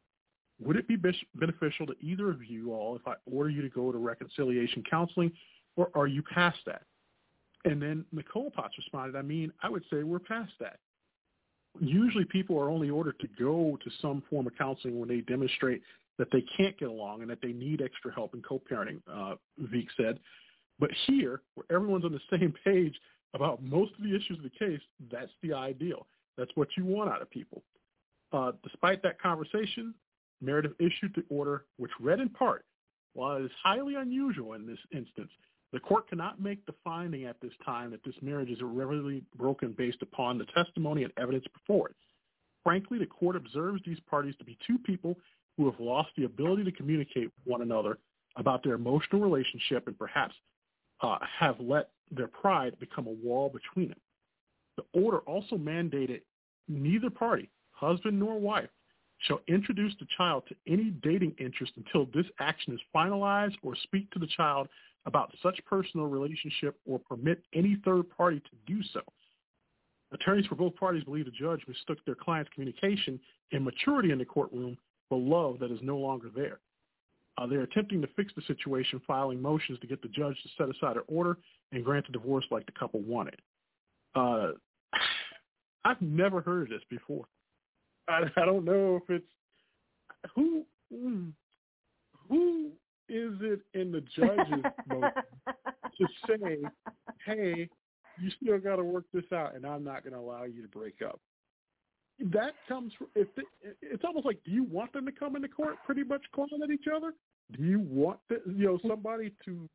Would 0.60 0.76
it 0.76 0.86
be 0.86 0.96
beneficial 1.34 1.86
to 1.86 1.94
either 2.00 2.30
of 2.30 2.44
you 2.44 2.72
all 2.72 2.94
if 2.94 3.06
I 3.06 3.14
order 3.30 3.50
you 3.50 3.62
to 3.62 3.68
go 3.68 3.90
to 3.90 3.98
reconciliation 3.98 4.84
counseling, 4.88 5.32
or 5.76 5.90
are 5.94 6.06
you 6.06 6.22
past 6.22 6.58
that? 6.66 6.82
And 7.64 7.80
then 7.80 8.04
Nicole 8.12 8.50
Potts 8.50 8.76
responded, 8.76 9.16
I 9.16 9.22
mean, 9.22 9.52
I 9.62 9.68
would 9.68 9.84
say 9.90 10.02
we're 10.02 10.18
past 10.18 10.52
that. 10.60 10.78
Usually 11.80 12.24
people 12.24 12.58
are 12.58 12.68
only 12.68 12.90
ordered 12.90 13.18
to 13.20 13.28
go 13.38 13.78
to 13.82 13.90
some 14.00 14.22
form 14.28 14.46
of 14.46 14.56
counseling 14.56 14.98
when 15.00 15.08
they 15.08 15.20
demonstrate 15.20 15.82
that 16.18 16.28
they 16.30 16.44
can't 16.56 16.78
get 16.78 16.88
along 16.88 17.22
and 17.22 17.30
that 17.30 17.40
they 17.40 17.52
need 17.52 17.80
extra 17.82 18.12
help 18.14 18.34
in 18.34 18.42
co-parenting, 18.42 19.00
uh, 19.10 19.34
Viek 19.60 19.86
said. 19.96 20.18
But 20.78 20.90
here, 21.06 21.40
where 21.54 21.64
everyone's 21.74 22.04
on 22.04 22.12
the 22.12 22.20
same 22.38 22.54
page 22.64 22.94
about 23.34 23.62
most 23.62 23.92
of 23.96 24.04
the 24.04 24.14
issues 24.14 24.38
of 24.38 24.42
the 24.42 24.50
case, 24.50 24.80
that's 25.10 25.32
the 25.42 25.54
ideal. 25.54 26.06
That's 26.36 26.50
what 26.54 26.68
you 26.76 26.84
want 26.84 27.10
out 27.10 27.22
of 27.22 27.30
people. 27.30 27.62
Uh, 28.32 28.52
despite 28.62 29.02
that 29.02 29.20
conversation, 29.20 29.94
Meredith 30.40 30.72
issued 30.78 31.14
the 31.14 31.24
order, 31.34 31.64
which 31.76 31.90
read 32.00 32.20
in 32.20 32.28
part, 32.28 32.64
while 33.14 33.36
it 33.36 33.44
is 33.44 33.50
highly 33.62 33.94
unusual 33.94 34.54
in 34.54 34.66
this 34.66 34.78
instance, 34.92 35.30
the 35.72 35.80
court 35.80 36.08
cannot 36.08 36.40
make 36.40 36.64
the 36.66 36.74
finding 36.84 37.24
at 37.24 37.40
this 37.40 37.52
time 37.64 37.90
that 37.92 38.04
this 38.04 38.14
marriage 38.20 38.50
is 38.50 38.60
irreparably 38.60 39.22
broken 39.36 39.74
based 39.76 40.02
upon 40.02 40.38
the 40.38 40.44
testimony 40.46 41.04
and 41.04 41.12
evidence 41.16 41.46
before 41.52 41.88
it. 41.88 41.96
Frankly, 42.62 42.98
the 42.98 43.06
court 43.06 43.36
observes 43.36 43.80
these 43.84 44.00
parties 44.08 44.34
to 44.38 44.44
be 44.44 44.58
two 44.66 44.78
people 44.78 45.16
who 45.56 45.70
have 45.70 45.80
lost 45.80 46.10
the 46.16 46.24
ability 46.24 46.64
to 46.64 46.72
communicate 46.72 47.24
with 47.24 47.46
one 47.46 47.62
another 47.62 47.98
about 48.36 48.62
their 48.62 48.74
emotional 48.74 49.20
relationship 49.20 49.86
and 49.86 49.98
perhaps 49.98 50.34
uh, 51.00 51.18
have 51.38 51.56
let 51.58 51.90
their 52.10 52.28
pride 52.28 52.78
become 52.78 53.06
a 53.06 53.26
wall 53.26 53.48
between 53.48 53.88
them. 53.88 54.00
The 54.76 55.00
order 55.00 55.18
also 55.18 55.56
mandated 55.56 56.20
neither 56.68 57.10
party, 57.10 57.50
husband 57.72 58.18
nor 58.18 58.38
wife, 58.38 58.70
shall 59.18 59.40
introduce 59.48 59.94
the 59.98 60.06
child 60.16 60.44
to 60.48 60.54
any 60.66 60.90
dating 61.02 61.34
interest 61.38 61.72
until 61.76 62.06
this 62.06 62.26
action 62.40 62.74
is 62.74 62.80
finalized 62.94 63.54
or 63.62 63.74
speak 63.76 64.10
to 64.10 64.18
the 64.18 64.26
child 64.26 64.68
about 65.06 65.32
such 65.42 65.58
personal 65.64 66.06
relationship 66.06 66.76
or 66.86 66.98
permit 66.98 67.42
any 67.54 67.76
third 67.84 68.08
party 68.16 68.40
to 68.40 68.72
do 68.72 68.82
so. 68.92 69.00
Attorneys 70.12 70.46
for 70.46 70.54
both 70.54 70.76
parties 70.76 71.04
believe 71.04 71.24
the 71.24 71.30
judge 71.30 71.60
mistook 71.66 71.98
their 72.04 72.14
client's 72.14 72.50
communication 72.54 73.18
and 73.52 73.64
maturity 73.64 74.10
in 74.10 74.18
the 74.18 74.24
courtroom 74.24 74.76
for 75.08 75.18
love 75.18 75.58
that 75.58 75.70
is 75.70 75.78
no 75.82 75.96
longer 75.96 76.30
there. 76.34 76.60
Uh, 77.38 77.46
they're 77.46 77.62
attempting 77.62 78.02
to 78.02 78.08
fix 78.14 78.32
the 78.36 78.42
situation, 78.42 79.00
filing 79.06 79.40
motions 79.40 79.78
to 79.80 79.86
get 79.86 80.02
the 80.02 80.08
judge 80.08 80.36
to 80.42 80.48
set 80.58 80.68
aside 80.68 80.96
her 80.96 81.02
order 81.08 81.38
and 81.72 81.84
grant 81.84 82.06
the 82.06 82.12
divorce 82.12 82.44
like 82.50 82.66
the 82.66 82.72
couple 82.72 83.00
wanted. 83.00 83.40
Uh, 84.14 84.48
I've 85.84 86.00
never 86.00 86.40
heard 86.40 86.64
of 86.64 86.68
this 86.68 86.82
before. 86.90 87.24
I, 88.08 88.22
I 88.36 88.44
don't 88.44 88.64
know 88.64 88.96
if 88.96 89.08
it's 89.08 89.26
who 90.34 90.64
hmm, 90.94 91.30
who 92.28 92.70
is 93.08 93.32
it 93.40 93.60
in 93.74 93.81
the 93.92 94.00
judge's 94.16 94.64
to 95.98 96.06
say, 96.26 96.62
"Hey, 97.24 97.68
you 98.20 98.30
still 98.42 98.58
got 98.58 98.76
to 98.76 98.84
work 98.84 99.04
this 99.12 99.24
out, 99.32 99.54
and 99.54 99.66
I'm 99.66 99.84
not 99.84 100.02
going 100.02 100.14
to 100.14 100.18
allow 100.18 100.44
you 100.44 100.62
to 100.62 100.68
break 100.68 101.02
up." 101.02 101.20
That 102.18 102.52
comes 102.68 102.92
from 102.98 103.08
if 103.14 103.28
it, 103.36 103.76
it's 103.80 104.04
almost 104.04 104.26
like, 104.26 104.38
do 104.44 104.50
you 104.50 104.64
want 104.64 104.92
them 104.92 105.06
to 105.06 105.12
come 105.12 105.36
into 105.36 105.48
court 105.48 105.76
pretty 105.84 106.04
much 106.04 106.22
clawing 106.34 106.62
at 106.62 106.70
each 106.70 106.86
other? 106.94 107.14
Do 107.56 107.62
you 107.62 107.80
want 107.80 108.18
the, 108.28 108.40
you 108.46 108.66
know 108.66 108.78
somebody 108.86 109.32
to, 109.44 109.68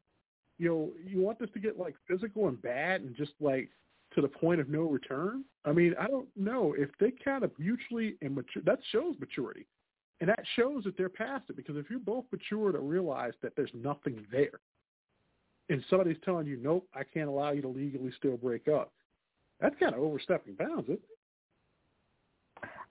you 0.58 0.70
know, 0.70 0.92
you 1.06 1.20
want 1.20 1.40
this 1.40 1.50
to 1.54 1.60
get 1.60 1.78
like 1.78 1.96
physical 2.08 2.48
and 2.48 2.62
bad 2.62 3.02
and 3.02 3.16
just 3.16 3.34
like 3.40 3.70
to 4.16 4.22
the 4.22 4.28
point 4.28 4.62
of 4.62 4.70
no 4.70 4.84
return? 4.84 5.44
I 5.66 5.74
mean, 5.74 5.94
I 6.00 6.08
don't 6.08 6.28
know 6.36 6.74
if 6.78 6.90
they 7.00 7.12
kind 7.24 7.44
of 7.44 7.52
mutually 7.60 8.16
and 8.22 8.36
mature. 8.36 8.64
That 8.66 8.80
shows 8.92 9.16
maturity. 9.20 9.68
And 10.20 10.30
that 10.30 10.40
shows 10.56 10.84
that 10.84 10.98
they're 10.98 11.10
past 11.10 11.44
it 11.50 11.56
because 11.56 11.78
if 11.78 11.90
you're 11.90 12.00
both 12.00 12.26
mature 12.32 12.72
to 12.72 12.80
realize 12.80 13.34
that 13.44 13.54
there's 13.56 13.70
nothing 13.74 14.26
there 14.32 14.60
and 15.70 15.84
somebody's 15.90 16.18
telling 16.24 16.48
you, 16.48 16.58
nope, 16.62 16.88
I 16.96 17.04
can't 17.04 17.30
allow 17.30 17.52
you 17.52 17.62
to 17.62 17.68
legally 17.68 18.12
still 18.18 18.38
break 18.38 18.68
up, 18.68 18.92
that's 19.60 19.76
kind 19.80 19.94
of 19.94 20.02
overstepping 20.02 20.56
bounds, 20.56 20.86
isn't 20.86 20.94
it? 20.94 21.02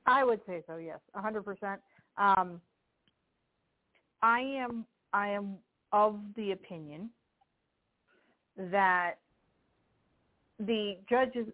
I 0.06 0.22
would 0.22 0.40
say 0.46 0.62
so, 0.66 0.76
yes, 0.76 1.00
a 1.14 1.20
100%. 1.20 1.78
Um, 2.18 2.60
I 4.22 4.40
am 4.40 4.86
I 5.12 5.28
am 5.28 5.56
of 5.92 6.18
the 6.36 6.52
opinion 6.52 7.10
that 8.56 9.14
the 10.58 10.96
judges 11.08 11.46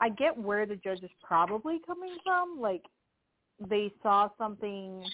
I 0.00 0.08
get 0.10 0.36
where 0.36 0.66
the 0.66 0.76
judge 0.76 1.02
is 1.02 1.10
probably 1.22 1.80
coming 1.86 2.16
from. 2.24 2.58
Like 2.60 2.82
they 3.68 3.92
saw 4.02 4.28
something 4.38 5.04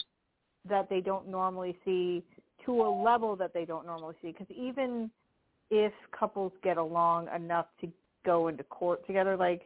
that 0.68 0.88
they 0.88 1.00
don't 1.00 1.28
normally 1.28 1.76
see 1.84 2.22
to 2.64 2.82
a 2.82 2.90
level 3.02 3.36
that 3.36 3.52
they 3.52 3.64
don't 3.64 3.86
normally 3.86 4.14
see. 4.22 4.28
Because 4.28 4.46
even 4.50 5.10
if 5.70 5.92
couples 6.18 6.52
get 6.62 6.76
along 6.76 7.28
enough 7.34 7.66
to 7.80 7.88
go 8.24 8.48
into 8.48 8.62
court 8.64 9.06
together, 9.06 9.36
like 9.36 9.62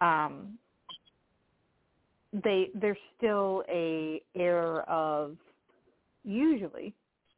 um, 0.00 0.58
they 2.32 2.70
there's 2.74 2.98
still 3.16 3.62
a 3.68 4.22
air 4.34 4.88
of 4.88 5.36
usually 6.24 6.94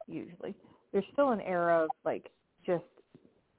usually 0.07 0.53
there's 0.91 1.05
still 1.13 1.31
an 1.31 1.41
air 1.41 1.69
of 1.69 1.89
like 2.03 2.29
just 2.65 2.83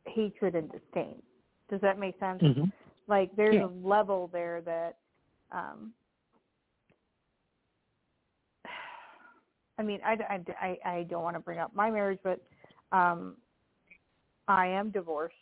hatred 0.07 0.55
and 0.55 0.71
disdain. 0.71 1.23
Does 1.71 1.81
that 1.81 1.99
make 1.99 2.19
sense? 2.21 2.43
Mm-hmm. 2.43 2.65
Like 3.09 3.35
there's 3.37 3.55
yeah. 3.55 3.67
a 3.67 3.73
level 3.87 4.29
there 4.33 4.61
that 4.62 4.97
um 5.51 5.93
I 9.83 9.85
mean, 9.85 9.99
I, 10.07 10.16
I, 10.61 10.79
I 10.88 11.03
don't 11.11 11.25
want 11.25 11.35
to 11.35 11.40
bring 11.40 11.59
up 11.59 11.75
my 11.75 11.90
marriage, 11.90 12.21
but 12.23 12.40
um, 12.92 13.35
I 14.47 14.68
am 14.68 14.90
divorced, 14.90 15.35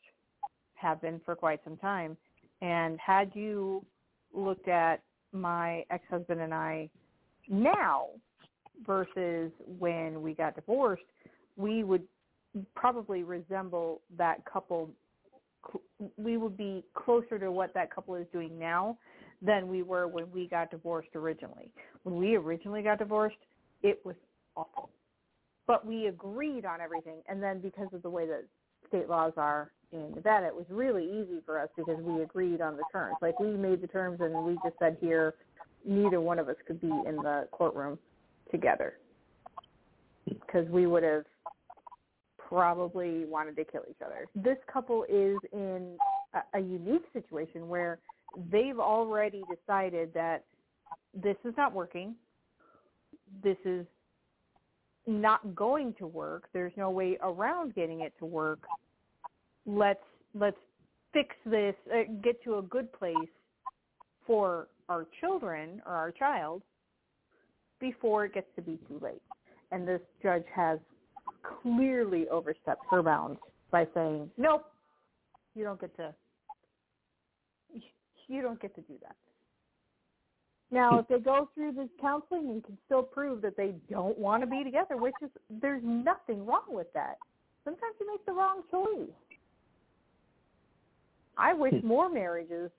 have 0.77 1.03
been 1.03 1.21
for 1.27 1.37
quite 1.37 1.61
some 1.63 1.77
time. 1.77 2.17
And 2.63 2.99
had 2.99 3.33
you 3.35 3.85
looked 4.33 4.67
at 4.67 5.03
my 5.33 5.85
ex-husband 5.91 6.41
and 6.41 6.55
I 6.55 6.89
now 7.51 8.07
versus 8.87 9.53
when 9.79 10.23
we 10.23 10.33
got 10.33 10.55
divorced, 10.55 11.03
we 11.59 11.85
would 11.85 12.05
probably 12.75 13.23
resemble 13.23 14.01
that 14.17 14.43
couple. 14.51 14.89
We 16.17 16.39
would 16.39 16.57
be 16.57 16.83
closer 16.95 17.39
to 17.39 17.53
what 17.53 17.75
that 17.75 17.95
couple 17.95 18.15
is 18.15 18.27
doing 18.33 18.59
now 18.59 18.97
than 19.43 19.69
we 19.69 19.83
were 19.83 20.09
when 20.09 20.31
we 20.33 20.49
got 20.49 20.71
divorced 20.71 21.11
originally. 21.15 21.71
When 22.05 22.17
we 22.17 22.37
originally 22.37 22.81
got 22.81 22.99
divorced, 22.99 23.37
it 23.83 24.01
was 24.03 24.17
But 25.67 25.87
we 25.87 26.07
agreed 26.07 26.65
on 26.65 26.81
everything, 26.81 27.23
and 27.29 27.43
then 27.43 27.61
because 27.61 27.89
of 27.93 28.03
the 28.03 28.11
way 28.11 28.27
that 28.27 28.45
state 28.89 29.09
laws 29.09 29.33
are 29.37 29.71
in 29.93 30.13
Nevada, 30.15 30.47
it 30.47 30.55
was 30.55 30.67
really 30.69 31.05
easy 31.05 31.41
for 31.45 31.61
us 31.61 31.69
because 31.77 32.01
we 32.01 32.23
agreed 32.23 32.61
on 32.61 32.77
the 32.77 32.83
terms. 32.93 33.17
Like 33.23 33.39
we 33.39 33.57
made 33.57 33.81
the 33.81 33.87
terms, 33.87 34.21
and 34.21 34.45
we 34.45 34.55
just 34.65 34.79
said 34.79 34.97
here, 35.01 35.35
neither 35.85 36.21
one 36.21 36.39
of 36.39 36.49
us 36.49 36.57
could 36.67 36.81
be 36.81 36.89
in 36.89 37.17
the 37.17 37.49
courtroom 37.53 37.99
together 38.51 38.95
because 40.27 40.69
we 40.69 40.87
would 40.87 41.03
have 41.03 41.25
probably 42.37 43.25
wanted 43.27 43.57
to 43.57 43.65
kill 43.65 43.83
each 43.89 44.03
other. 44.05 44.27
This 44.35 44.57
couple 44.73 45.05
is 45.05 45.37
in 45.53 45.97
a, 46.35 46.59
a 46.59 46.61
unique 46.61 47.05
situation 47.13 47.69
where 47.69 48.01
they've 48.51 48.79
already 48.79 49.43
decided 49.49 50.13
that 50.15 50.45
this 51.15 51.37
is 51.45 51.55
not 51.57 51.73
working. 51.73 52.15
This 53.43 53.57
is 53.65 53.87
not 55.11 55.55
going 55.55 55.95
to 55.99 56.07
work. 56.07 56.45
There's 56.53 56.73
no 56.77 56.91
way 56.91 57.19
around 57.23 57.75
getting 57.75 58.01
it 58.01 58.13
to 58.19 58.27
work. 58.27 58.61
Let's 59.67 60.01
let's 60.35 60.57
fix 61.13 61.35
this. 61.45 61.75
Uh, 61.93 62.03
get 62.23 62.43
to 62.45 62.59
a 62.59 62.63
good 62.63 62.93
place 62.93 63.17
for 64.27 64.69
our 64.89 65.07
children 65.21 65.83
or 65.85 65.93
our 65.93 66.13
child 66.13 66.63
before 67.81 68.25
it 68.25 68.35
gets 68.35 68.47
to 68.57 68.63
be 68.63 68.79
too 68.89 69.01
late. 69.03 69.23
And 69.73 69.87
this 69.87 70.01
judge 70.23 70.45
has 70.55 70.79
clearly 71.63 72.29
overstepped 72.29 72.85
her 72.91 73.03
bounds 73.03 73.41
by 73.71 73.87
saying, 73.95 74.31
"Nope, 74.37 74.65
you 75.55 75.65
don't 75.65 75.81
get 75.81 75.95
to. 75.97 76.15
You 78.29 78.43
don't 78.43 78.61
get 78.61 78.75
to 78.77 78.81
do 78.83 78.95
that." 79.03 79.17
Now, 80.71 80.99
if 81.01 81.09
they 81.09 81.19
go 81.19 81.49
through 81.55 81.73
this 81.73 81.89
counseling 82.01 82.51
and 82.51 82.65
can 82.65 82.79
still 82.87 83.03
prove 83.03 83.43
that 83.43 83.57
they 83.57 83.75
don't 83.91 84.19
want 84.19 84.43
to 84.43 84.47
be 84.47 84.65
together, 84.65 84.97
which 84.97 85.15
is 85.23 85.31
there's 85.49 85.83
nothing 85.85 86.47
wrong 86.47 86.69
with 86.69 86.93
that. 86.95 87.19
Sometimes 87.65 87.95
you 88.01 88.07
make 88.07 88.25
the 88.27 88.33
wrong 88.33 88.63
choice. 88.71 89.11
I 91.37 91.53
wish 91.53 91.75
Hmm. 91.81 91.87
more 91.87 92.09
marriages, 92.09 92.71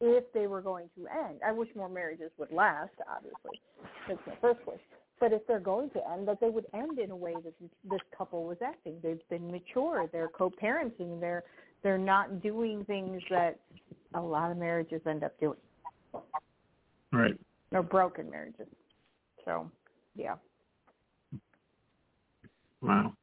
if 0.00 0.32
they 0.32 0.46
were 0.46 0.62
going 0.62 0.88
to 0.96 1.06
end, 1.08 1.40
I 1.44 1.52
wish 1.52 1.68
more 1.74 1.88
marriages 1.88 2.30
would 2.38 2.50
last. 2.52 2.92
Obviously, 3.08 3.60
that's 4.08 4.26
my 4.26 4.34
first 4.36 4.66
wish. 4.66 4.80
But 5.18 5.34
if 5.34 5.46
they're 5.46 5.60
going 5.60 5.90
to 5.90 6.10
end, 6.10 6.26
that 6.28 6.40
they 6.40 6.48
would 6.48 6.66
end 6.72 6.98
in 6.98 7.10
a 7.10 7.16
way 7.16 7.34
that 7.44 7.52
this 7.84 8.00
couple 8.16 8.44
was 8.44 8.56
acting. 8.64 8.98
They've 9.02 9.20
been 9.28 9.50
mature. 9.50 10.08
They're 10.10 10.28
co-parenting. 10.28 11.20
They're 11.20 11.44
they're 11.82 11.98
not 11.98 12.42
doing 12.42 12.84
things 12.86 13.22
that 13.30 13.58
a 14.14 14.20
lot 14.20 14.50
of 14.50 14.56
marriages 14.56 15.02
end 15.06 15.22
up 15.22 15.38
doing. 15.38 15.58
Or 17.72 17.82
broken 17.82 18.30
marriages. 18.30 18.66
So, 19.44 19.70
yeah. 20.16 20.34
Wow. 22.82 23.14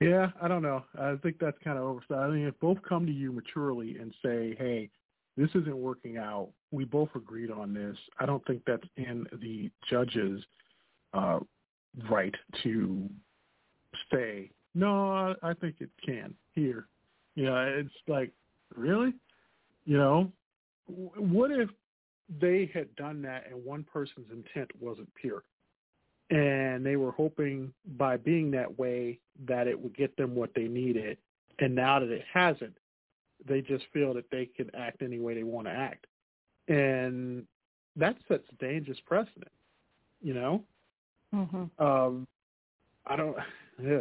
Yeah, 0.00 0.28
I 0.42 0.48
don't 0.48 0.62
know. 0.62 0.84
I 0.98 1.14
think 1.22 1.38
that's 1.40 1.56
kind 1.64 1.78
of 1.78 1.84
oversight. 1.84 2.18
I 2.18 2.28
mean, 2.28 2.46
if 2.46 2.58
both 2.60 2.78
come 2.86 3.06
to 3.06 3.12
you 3.12 3.32
maturely 3.32 3.96
and 3.98 4.14
say, 4.22 4.54
"Hey, 4.58 4.90
this 5.36 5.48
isn't 5.54 5.76
working 5.76 6.18
out. 6.18 6.50
We 6.70 6.84
both 6.84 7.08
agreed 7.14 7.50
on 7.50 7.72
this." 7.72 7.96
I 8.20 8.26
don't 8.26 8.44
think 8.46 8.62
that's 8.66 8.86
in 8.96 9.26
the 9.40 9.70
judge's 9.88 10.44
uh, 11.14 11.40
right 12.10 12.34
to 12.62 13.08
say, 14.12 14.50
"No, 14.74 15.34
I 15.42 15.54
think 15.54 15.76
it 15.80 15.90
can." 16.04 16.34
Here, 16.54 16.88
you 17.34 17.46
know, 17.46 17.56
it's 17.56 17.94
like, 18.06 18.32
really, 18.74 19.14
you 19.86 19.96
know, 19.96 20.30
what 20.86 21.50
if 21.50 21.70
they 22.40 22.70
had 22.74 22.94
done 22.96 23.22
that 23.22 23.44
and 23.50 23.64
one 23.64 23.84
person's 23.84 24.30
intent 24.30 24.70
wasn't 24.80 25.12
pure? 25.14 25.42
and 26.30 26.84
they 26.84 26.96
were 26.96 27.12
hoping 27.12 27.72
by 27.96 28.16
being 28.16 28.50
that 28.50 28.78
way 28.78 29.18
that 29.46 29.68
it 29.68 29.80
would 29.80 29.96
get 29.96 30.16
them 30.16 30.34
what 30.34 30.50
they 30.56 30.64
needed 30.66 31.16
and 31.60 31.74
now 31.74 32.00
that 32.00 32.10
it 32.10 32.24
hasn't 32.32 32.76
they 33.46 33.60
just 33.60 33.84
feel 33.92 34.12
that 34.14 34.28
they 34.30 34.46
can 34.46 34.68
act 34.74 35.02
any 35.02 35.20
way 35.20 35.34
they 35.34 35.44
want 35.44 35.66
to 35.68 35.72
act 35.72 36.06
and 36.68 37.44
that 37.94 38.16
sets 38.26 38.42
a 38.50 38.54
dangerous 38.64 38.98
precedent 39.06 39.50
you 40.20 40.34
know 40.34 40.62
Mhm. 41.32 41.70
um 41.78 42.26
i 43.06 43.14
don't 43.14 43.36
yeah 43.82 44.00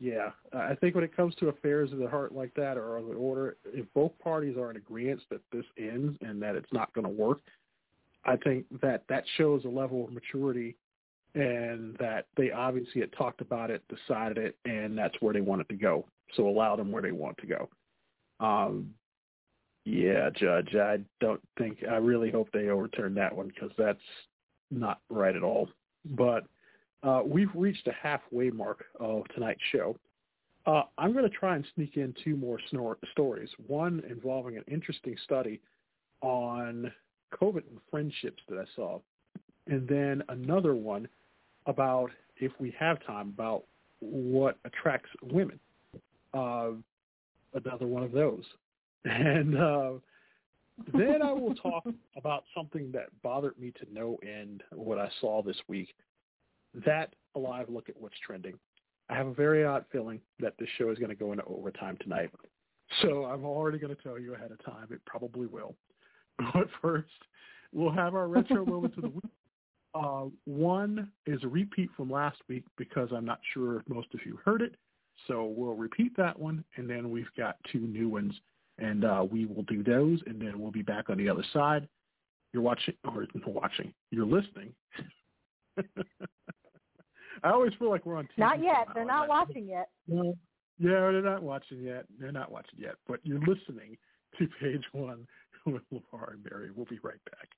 yeah 0.00 0.30
i 0.52 0.74
think 0.74 0.94
when 0.94 1.04
it 1.04 1.14
comes 1.14 1.34
to 1.36 1.48
affairs 1.48 1.92
of 1.92 1.98
the 1.98 2.08
heart 2.08 2.34
like 2.34 2.52
that 2.54 2.76
or 2.76 2.96
of 2.96 3.06
the 3.06 3.14
order 3.14 3.56
if 3.66 3.86
both 3.94 4.12
parties 4.18 4.56
are 4.56 4.70
in 4.70 4.76
agreement 4.76 5.20
that 5.30 5.40
this 5.52 5.64
ends 5.78 6.16
and 6.22 6.42
that 6.42 6.56
it's 6.56 6.72
not 6.72 6.92
going 6.94 7.06
to 7.06 7.12
work 7.12 7.40
i 8.24 8.36
think 8.36 8.64
that 8.80 9.04
that 9.08 9.24
shows 9.36 9.64
a 9.64 9.68
level 9.68 10.04
of 10.04 10.12
maturity 10.12 10.74
and 11.34 11.96
that 11.98 12.26
they 12.36 12.50
obviously 12.50 13.00
had 13.00 13.12
talked 13.12 13.40
about 13.40 13.70
it, 13.70 13.82
decided 13.88 14.38
it, 14.38 14.56
and 14.64 14.96
that's 14.96 15.14
where 15.20 15.32
they 15.32 15.40
wanted 15.40 15.68
to 15.68 15.76
go. 15.76 16.04
So 16.34 16.48
allow 16.48 16.76
them 16.76 16.90
where 16.90 17.02
they 17.02 17.12
want 17.12 17.38
to 17.38 17.46
go. 17.46 17.68
Um, 18.44 18.90
yeah, 19.84 20.30
Judge, 20.30 20.74
I 20.74 20.98
don't 21.20 21.40
think, 21.58 21.78
I 21.88 21.96
really 21.96 22.30
hope 22.30 22.48
they 22.52 22.68
overturn 22.68 23.14
that 23.14 23.34
one 23.34 23.48
because 23.48 23.70
that's 23.78 23.98
not 24.70 25.00
right 25.08 25.36
at 25.36 25.42
all. 25.42 25.68
But 26.04 26.44
uh, 27.02 27.22
we've 27.24 27.50
reached 27.54 27.84
the 27.84 27.92
halfway 27.92 28.50
mark 28.50 28.84
of 28.98 29.24
tonight's 29.34 29.60
show. 29.72 29.96
Uh, 30.66 30.82
I'm 30.98 31.12
going 31.12 31.24
to 31.24 31.30
try 31.30 31.56
and 31.56 31.64
sneak 31.74 31.96
in 31.96 32.14
two 32.22 32.36
more 32.36 32.58
snor- 32.72 32.96
stories. 33.12 33.48
One 33.66 34.02
involving 34.08 34.56
an 34.56 34.64
interesting 34.68 35.16
study 35.24 35.60
on 36.20 36.92
COVID 37.34 37.62
and 37.68 37.78
friendships 37.90 38.42
that 38.48 38.58
I 38.58 38.64
saw, 38.76 39.00
and 39.66 39.88
then 39.88 40.22
another 40.28 40.74
one 40.74 41.08
about, 41.66 42.10
if 42.36 42.52
we 42.58 42.74
have 42.78 43.04
time, 43.06 43.28
about 43.28 43.64
what 44.00 44.58
attracts 44.64 45.10
women. 45.22 45.58
Uh, 46.34 46.72
another 47.54 47.86
one 47.86 48.02
of 48.02 48.12
those. 48.12 48.44
And 49.02 49.56
uh, 49.56 49.92
then 50.92 51.22
I 51.22 51.32
will 51.32 51.54
talk 51.54 51.86
about 52.18 52.44
something 52.54 52.92
that 52.92 53.06
bothered 53.22 53.58
me 53.58 53.72
to 53.80 53.86
no 53.90 54.18
end, 54.22 54.62
what 54.72 54.98
I 54.98 55.08
saw 55.22 55.42
this 55.42 55.56
week. 55.68 55.88
That 56.86 57.14
a 57.34 57.38
live 57.38 57.68
look 57.68 57.88
at 57.88 58.00
what's 58.00 58.18
trending. 58.24 58.54
I 59.08 59.14
have 59.14 59.26
a 59.26 59.34
very 59.34 59.64
odd 59.64 59.84
feeling 59.90 60.20
that 60.38 60.54
this 60.58 60.68
show 60.78 60.90
is 60.90 60.98
going 60.98 61.10
to 61.10 61.16
go 61.16 61.32
into 61.32 61.44
overtime 61.44 61.96
tonight. 62.00 62.30
So 63.02 63.24
I'm 63.24 63.44
already 63.44 63.78
going 63.78 63.94
to 63.94 64.02
tell 64.02 64.18
you 64.18 64.34
ahead 64.34 64.52
of 64.52 64.64
time 64.64 64.88
it 64.90 65.04
probably 65.06 65.46
will. 65.46 65.74
But 66.54 66.68
first, 66.80 67.10
we'll 67.70 67.92
have 67.92 68.14
our 68.14 68.26
retro 68.26 68.64
moments 68.66 68.96
of 68.96 69.02
the 69.02 69.08
week. 69.10 69.24
Uh, 69.94 70.26
one 70.44 71.10
is 71.26 71.42
a 71.42 71.48
repeat 71.48 71.90
from 71.96 72.10
last 72.10 72.38
week 72.48 72.64
because 72.78 73.10
I'm 73.14 73.26
not 73.26 73.40
sure 73.52 73.80
if 73.80 73.88
most 73.88 74.08
of 74.14 74.20
you 74.24 74.38
heard 74.44 74.62
it. 74.62 74.74
So 75.26 75.44
we'll 75.44 75.74
repeat 75.74 76.16
that 76.16 76.38
one, 76.38 76.64
and 76.76 76.88
then 76.88 77.10
we've 77.10 77.28
got 77.36 77.56
two 77.70 77.80
new 77.80 78.08
ones, 78.08 78.32
and 78.78 79.04
uh, 79.04 79.26
we 79.30 79.44
will 79.44 79.64
do 79.64 79.82
those, 79.82 80.20
and 80.26 80.40
then 80.40 80.58
we'll 80.58 80.70
be 80.70 80.82
back 80.82 81.10
on 81.10 81.18
the 81.18 81.28
other 81.28 81.44
side. 81.52 81.86
You're 82.52 82.62
watching, 82.62 82.94
or 83.04 83.26
watching, 83.46 83.92
you're 84.10 84.24
listening. 84.24 84.72
I 87.42 87.50
always 87.50 87.72
feel 87.78 87.90
like 87.90 88.04
we're 88.04 88.16
on 88.16 88.24
TV. 88.24 88.38
Not 88.38 88.62
yet. 88.62 88.86
They're 88.94 89.02
I'm 89.02 89.08
not 89.08 89.28
watching 89.28 89.68
yet. 89.68 89.88
well, 90.06 90.34
yeah, 90.78 90.90
they're 90.90 91.22
not 91.22 91.42
watching 91.42 91.82
yet. 91.82 92.06
They're 92.18 92.32
not 92.32 92.50
watching 92.50 92.78
yet, 92.78 92.94
but 93.06 93.20
you're 93.22 93.40
listening 93.40 93.96
to 94.38 94.48
page 94.60 94.84
one 94.92 95.26
with 95.66 95.82
LeVar 95.92 96.32
and 96.32 96.44
Mary. 96.50 96.70
We'll 96.74 96.86
be 96.86 96.98
right 97.02 97.20
back. 97.30 97.48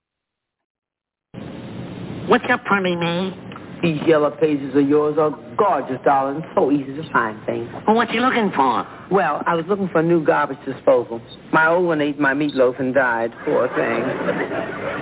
What's 2.29 2.45
up, 2.51 2.64
pretty 2.64 2.97
me? 2.97 3.37
These 3.83 4.01
yellow 4.07 4.31
pages 4.31 4.77
of 4.77 4.88
yours 4.88 5.18
are 5.18 5.31
gorgeous, 5.57 5.99
darling. 6.05 6.45
So 6.55 6.71
easy 6.71 6.95
to 6.95 7.12
find 7.12 7.45
things. 7.47 7.68
Well, 7.87 7.97
what 7.97 8.12
you 8.12 8.21
looking 8.21 8.53
for? 8.55 8.87
Well, 9.11 9.42
I 9.45 9.57
was 9.57 9.64
looking 9.68 9.88
for 9.88 9.99
a 9.99 10.03
new 10.05 10.25
garbage 10.25 10.59
disposal. 10.64 11.21
My 11.53 11.66
old 11.66 11.87
one 11.87 12.01
ate 12.01 12.21
my 12.21 12.33
meatloaf 12.33 12.79
and 12.79 12.95
died. 12.95 13.33
Poor 13.45 13.66
thing. 13.68 14.03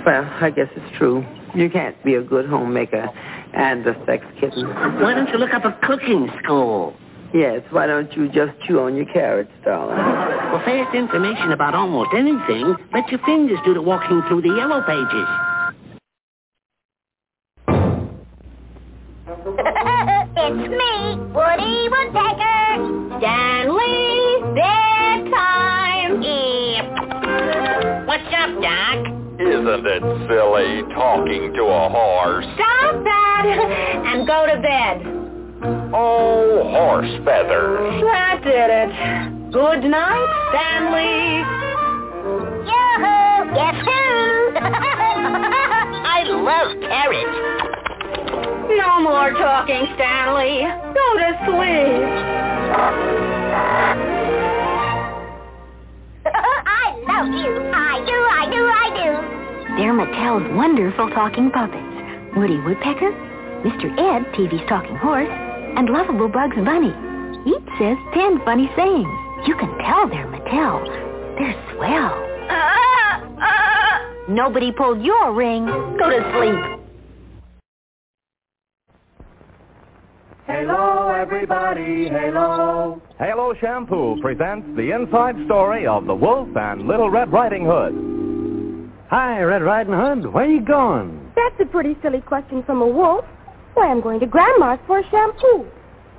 Well, 0.03 0.27
I 0.41 0.51
guess 0.55 0.67
it's 0.75 0.97
true. 0.97 1.23
You 1.53 1.69
can't 1.69 2.01
be 2.03 2.15
a 2.15 2.23
good 2.23 2.47
homemaker 2.47 3.07
and 3.53 3.83
the 3.83 3.95
sex 4.05 4.25
kitten. 4.39 4.67
Why 4.67 5.13
don't 5.13 5.29
you 5.29 5.37
look 5.37 5.53
up 5.53 5.65
a 5.65 5.77
cooking 5.85 6.29
school? 6.43 6.95
Yes, 7.33 7.61
why 7.69 7.87
don't 7.87 8.11
you 8.13 8.27
just 8.27 8.51
chew 8.67 8.79
on 8.81 8.95
your 8.95 9.05
carrots, 9.05 9.51
darling? 9.63 9.95
Well, 9.97 10.61
fast 10.65 10.93
information 10.93 11.53
about 11.53 11.73
almost 11.73 12.09
anything, 12.13 12.75
let 12.93 13.09
your 13.09 13.21
fingers 13.25 13.59
do 13.63 13.73
the 13.73 13.81
walking 13.81 14.21
through 14.27 14.41
the 14.41 14.49
yellow 14.49 14.81
pages. 14.81 15.27
it's 20.35 20.69
me, 20.69 21.15
Woody 21.31 21.87
Woodpecker. 21.87 22.61
Stanley, 23.19 24.41
bedtime. 24.53 26.21
Yeah. 26.21 28.05
What's 28.05 28.33
up, 28.35 28.61
Doc? 28.61 29.10
Isn't 29.71 29.87
it 29.87 30.03
silly 30.27 30.83
talking 30.93 31.53
to 31.53 31.63
a 31.63 31.87
horse? 31.87 32.43
Stop 32.55 33.03
that 33.05 33.45
and 34.05 34.27
go 34.27 34.45
to 34.45 34.59
bed. 34.59 34.99
Oh, 35.95 36.67
horse 36.67 37.07
feathers. 37.23 38.01
That 38.03 38.41
did 38.43 38.69
it. 38.69 38.91
Good 39.53 39.87
night, 39.89 40.27
Stanley. 40.51 41.39
Yoo-hoo! 42.67 43.55
Guess 43.55 43.79
who? 43.87 44.59
I 46.03 46.27
love 46.27 46.75
carrots. 46.83 47.31
No 48.75 48.99
more 48.99 49.31
talking, 49.31 49.87
Stanley. 49.95 50.67
Go 50.67 51.15
to 51.15 51.31
sleep. 51.47 52.03
I 56.27 56.91
love 57.07 57.31
you. 57.31 57.71
I 57.71 58.03
do, 58.05 58.17
I 58.19 58.45
do, 58.51 58.67
I 58.67 58.89
do. 59.31 59.40
They're 59.77 59.93
Mattel's 59.93 60.53
wonderful 60.55 61.09
talking 61.11 61.49
puppets. 61.49 62.35
Woody 62.35 62.59
Woodpecker, 62.59 63.11
Mr. 63.63 63.87
Ed, 63.97 64.25
TV's 64.33 64.67
talking 64.67 64.97
horse, 64.97 65.29
and 65.29 65.89
lovable 65.89 66.27
Bugs 66.27 66.57
Bunny. 66.57 66.93
Each 67.47 67.67
says 67.79 67.97
ten 68.13 68.43
funny 68.43 68.69
sayings. 68.75 69.07
You 69.47 69.55
can 69.55 69.71
tell 69.79 70.09
they're 70.09 70.27
Mattel. 70.27 70.85
They're 71.39 71.55
swell. 71.73 72.27
Nobody 74.29 74.71
pulled 74.71 75.01
your 75.01 75.33
ring. 75.33 75.65
Go 75.65 76.09
to 76.09 76.21
sleep. 76.37 76.79
Hello, 80.47 81.09
everybody, 81.09 82.09
hello. 82.09 83.01
Halo 83.19 83.53
Shampoo 83.61 84.19
presents 84.21 84.67
the 84.75 84.91
inside 84.91 85.35
story 85.45 85.87
of 85.87 86.05
the 86.05 86.15
Wolf 86.15 86.49
and 86.55 86.87
Little 86.87 87.09
Red 87.09 87.31
Riding 87.31 87.65
Hood. 87.65 88.20
Hi, 89.11 89.41
Red 89.41 89.61
Riding 89.61 89.91
Hood. 89.91 90.31
Where 90.31 90.45
are 90.45 90.49
you 90.49 90.61
going? 90.61 91.33
That's 91.35 91.55
a 91.59 91.65
pretty 91.65 91.97
silly 92.01 92.21
question 92.21 92.63
from 92.63 92.81
a 92.81 92.87
wolf. 92.87 93.25
Why, 93.73 93.87
I'm 93.87 93.99
going 93.99 94.21
to 94.21 94.25
Grandma's 94.25 94.79
for 94.87 94.99
a 94.99 95.09
shampoo. 95.11 95.65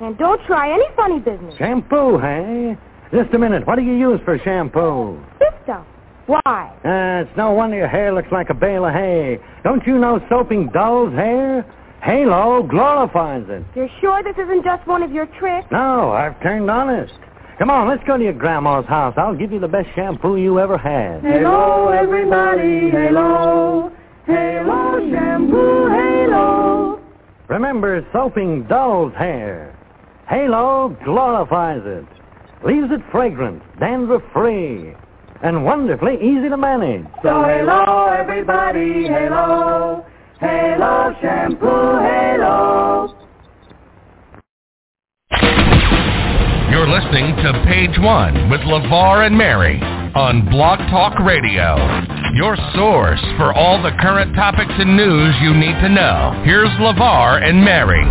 And 0.02 0.18
don't 0.18 0.44
try 0.46 0.70
any 0.70 0.84
funny 0.94 1.18
business. 1.18 1.54
Shampoo, 1.56 2.18
hey? 2.18 2.76
Just 3.10 3.32
a 3.32 3.38
minute. 3.38 3.66
What 3.66 3.76
do 3.76 3.82
you 3.82 3.94
use 3.94 4.20
for 4.26 4.38
shampoo? 4.44 5.18
This 5.38 5.54
stuff. 5.64 5.86
Why? 6.26 6.68
Uh, 6.84 7.26
it's 7.26 7.34
no 7.34 7.52
wonder 7.52 7.78
your 7.78 7.88
hair 7.88 8.12
looks 8.12 8.28
like 8.30 8.50
a 8.50 8.54
bale 8.54 8.84
of 8.84 8.92
hay. 8.92 9.38
Don't 9.64 9.86
you 9.86 9.96
know 9.96 10.20
soaping 10.28 10.68
dulls 10.68 11.14
hair? 11.14 11.64
Halo 12.02 12.62
glorifies 12.62 13.44
it. 13.48 13.64
You're 13.74 13.88
sure 14.02 14.22
this 14.22 14.36
isn't 14.36 14.64
just 14.64 14.86
one 14.86 15.02
of 15.02 15.12
your 15.12 15.24
tricks? 15.38 15.66
No, 15.72 16.12
I've 16.12 16.38
turned 16.42 16.70
honest. 16.70 17.14
Come 17.62 17.70
on, 17.70 17.86
let's 17.86 18.02
go 18.02 18.18
to 18.18 18.24
your 18.24 18.32
grandma's 18.32 18.86
house. 18.86 19.14
I'll 19.16 19.36
give 19.36 19.52
you 19.52 19.60
the 19.60 19.68
best 19.68 19.86
shampoo 19.94 20.36
you 20.36 20.58
ever 20.58 20.76
had. 20.76 21.22
Halo, 21.22 21.90
everybody, 21.90 22.90
halo. 22.90 23.92
Halo 24.26 25.08
shampoo, 25.08 25.86
halo. 25.86 27.00
Remember 27.46 28.04
soaping 28.12 28.64
doll's 28.64 29.14
hair. 29.14 29.78
Halo 30.28 30.88
glorifies 31.04 31.82
it. 31.84 32.04
Leaves 32.66 32.90
it 32.90 33.00
fragrant, 33.12 33.62
dandruff-free, 33.78 34.94
and 35.44 35.64
wonderfully 35.64 36.16
easy 36.16 36.48
to 36.48 36.56
manage. 36.56 37.06
So 37.22 37.44
halo, 37.44 38.06
everybody, 38.06 39.04
halo. 39.04 40.04
Halo 40.40 41.14
shampoo, 41.20 42.00
halo. 42.00 43.21
You're 46.82 47.00
listening 47.00 47.36
to 47.36 47.64
Page 47.64 47.96
One 48.00 48.50
with 48.50 48.60
LeVar 48.62 49.24
and 49.24 49.38
Mary 49.38 49.78
on 50.16 50.50
Blog 50.50 50.80
Talk 50.90 51.16
Radio. 51.20 51.76
Your 52.34 52.56
source 52.74 53.22
for 53.36 53.54
all 53.54 53.80
the 53.80 53.92
current 54.00 54.34
topics 54.34 54.72
and 54.78 54.96
news 54.96 55.32
you 55.40 55.54
need 55.54 55.78
to 55.80 55.88
know. 55.88 56.42
Here's 56.44 56.70
LeVar 56.80 57.48
and 57.48 57.64
Mary. 57.64 58.02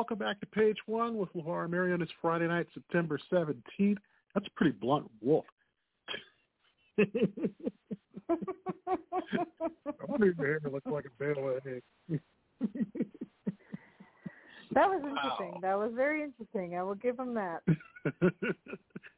Welcome 0.00 0.16
back 0.16 0.40
to 0.40 0.46
page 0.46 0.78
one 0.86 1.18
with 1.18 1.30
LeVar 1.34 1.64
and 1.64 1.70
Mary 1.72 1.92
on 1.92 2.00
this 2.00 2.08
Friday 2.22 2.48
night, 2.48 2.66
September 2.72 3.20
17th. 3.30 3.98
That's 4.34 4.46
a 4.46 4.50
pretty 4.56 4.74
blunt 4.80 5.10
wolf. 5.20 5.44
I 6.98 7.04
wonder 10.08 10.30
if 10.30 10.38
your 10.38 10.46
hair 10.46 10.60
looks 10.72 10.86
like 10.86 11.04
a 11.04 11.10
bale 11.22 11.54
of 11.54 11.62
hay. 11.62 11.82
That 14.72 14.88
was 14.88 15.02
interesting. 15.02 15.60
That 15.62 15.76
was 15.76 15.90
very 15.94 16.22
interesting. 16.22 16.76
I 16.76 16.82
will 16.82 16.94
give 16.94 17.18
him 17.18 17.34
that. 17.34 17.62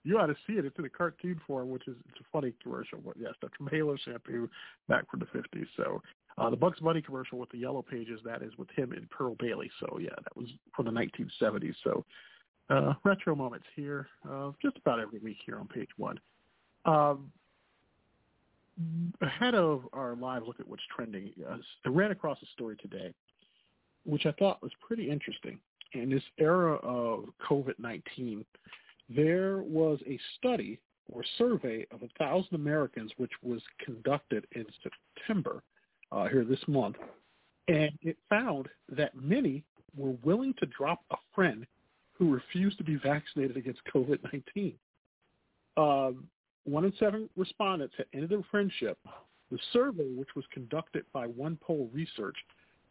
you 0.05 0.19
ought 0.19 0.27
to 0.27 0.37
see 0.47 0.55
it. 0.55 0.65
It's 0.65 0.79
in 0.79 0.85
a 0.87 0.89
cartoon 0.89 1.41
form, 1.47 1.71
which 1.71 1.87
is 1.87 1.97
it's 2.09 2.21
a 2.21 2.25
funny 2.33 2.55
commercial. 2.63 3.01
But 3.05 3.15
yes, 3.19 3.33
that's 3.43 3.55
from 3.57 3.69
Halo 3.69 3.97
shampoo 3.97 4.49
back 4.89 5.11
from 5.11 5.21
the 5.21 5.27
fifties. 5.27 5.67
So 5.77 6.03
uh, 6.39 6.49
the 6.51 6.57
Bugs 6.57 6.81
Bunny 6.81 7.03
commercial 7.03 7.39
with 7.39 7.51
the 7.51 7.59
yellow 7.59 7.83
pages 7.83 8.21
that 8.25 8.43
is 8.43 8.57
with 8.57 8.71
him 8.71 8.93
and 8.93 9.09
Pearl 9.11 9.37
Bailey. 9.39 9.71
So 9.81 9.99
yeah, 10.01 10.15
that 10.23 10.37
was 10.37 10.49
from 10.75 10.87
the 10.87 10.91
1970s. 10.91 11.75
So 11.85 12.05
uh, 12.71 12.95
retro 13.05 13.35
moments 13.35 13.67
here, 13.77 14.09
uh, 14.29 14.53
just 14.63 14.79
about 14.79 15.01
every 15.01 15.19
week 15.19 15.37
here 15.45 15.59
on 15.59 15.69
page 15.69 15.91
one. 15.97 16.19
Um, 16.87 17.31
ahead 19.21 19.55
of 19.55 19.83
our 19.93 20.17
live 20.17 20.45
look 20.47 20.59
at 20.61 20.67
what's 20.67 20.83
trending, 20.95 21.31
uh, 21.49 21.59
I 21.85 21.89
ran 21.89 22.11
across 22.11 22.39
a 22.43 22.47
story 22.55 22.77
today 22.77 23.13
which 24.05 24.27
I 24.27 24.33
thought 24.33 24.63
was 24.63 24.73
pretty 24.87 25.11
interesting. 25.11 25.59
In 25.93 26.11
this 26.11 26.23
era 26.39 26.77
of 26.77 27.27
COVID-19, 27.49 28.45
there 29.09 29.59
was 29.59 29.99
a 30.07 30.19
study 30.39 30.79
or 31.13 31.23
survey 31.37 31.87
of 31.91 32.03
a 32.03 32.09
thousand 32.19 32.55
Americans, 32.55 33.13
which 33.17 33.33
was 33.43 33.61
conducted 33.85 34.47
in 34.53 34.65
September 34.83 35.63
uh, 36.11 36.29
here 36.29 36.45
this 36.45 36.63
month, 36.67 36.97
and 37.69 37.91
it 38.01 38.17
found 38.29 38.69
that 38.89 39.15
many 39.15 39.65
were 39.97 40.15
willing 40.23 40.55
to 40.59 40.67
drop 40.67 41.01
a 41.11 41.17
friend 41.35 41.67
who 42.13 42.33
refused 42.33 42.79
to 42.79 42.85
be 42.85 42.97
vaccinated 42.97 43.57
against 43.57 43.81
COVID-19. 43.95 44.75
Um, 45.77 46.29
one 46.65 46.85
in 46.85 46.93
seven 46.99 47.29
respondents 47.37 47.95
had 47.97 48.07
ended 48.15 48.31
their 48.31 48.43
friendship. 48.51 48.99
The 49.51 49.59
survey, 49.73 50.09
which 50.15 50.29
was 50.37 50.45
conducted 50.53 51.05
by 51.13 51.27
OnePoll 51.27 51.93
Research, 51.93 52.37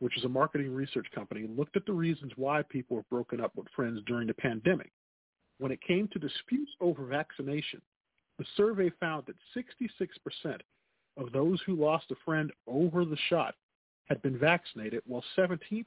which 0.01 0.17
is 0.17 0.23
a 0.23 0.29
marketing 0.29 0.73
research 0.73 1.05
company, 1.13 1.47
looked 1.47 1.77
at 1.77 1.85
the 1.85 1.93
reasons 1.93 2.31
why 2.35 2.63
people 2.63 2.97
were 2.97 3.03
broken 3.11 3.39
up 3.39 3.55
with 3.55 3.67
friends 3.75 4.01
during 4.07 4.25
the 4.25 4.33
pandemic. 4.33 4.91
When 5.59 5.71
it 5.71 5.79
came 5.81 6.07
to 6.07 6.19
disputes 6.19 6.71
over 6.81 7.05
vaccination, 7.05 7.79
the 8.39 8.45
survey 8.57 8.89
found 8.99 9.27
that 9.27 9.35
66% 9.55 10.57
of 11.17 11.31
those 11.31 11.61
who 11.67 11.75
lost 11.75 12.09
a 12.09 12.15
friend 12.25 12.51
over 12.65 13.05
the 13.05 13.17
shot 13.29 13.53
had 14.05 14.19
been 14.23 14.39
vaccinated, 14.39 15.03
while 15.05 15.23
17% 15.37 15.85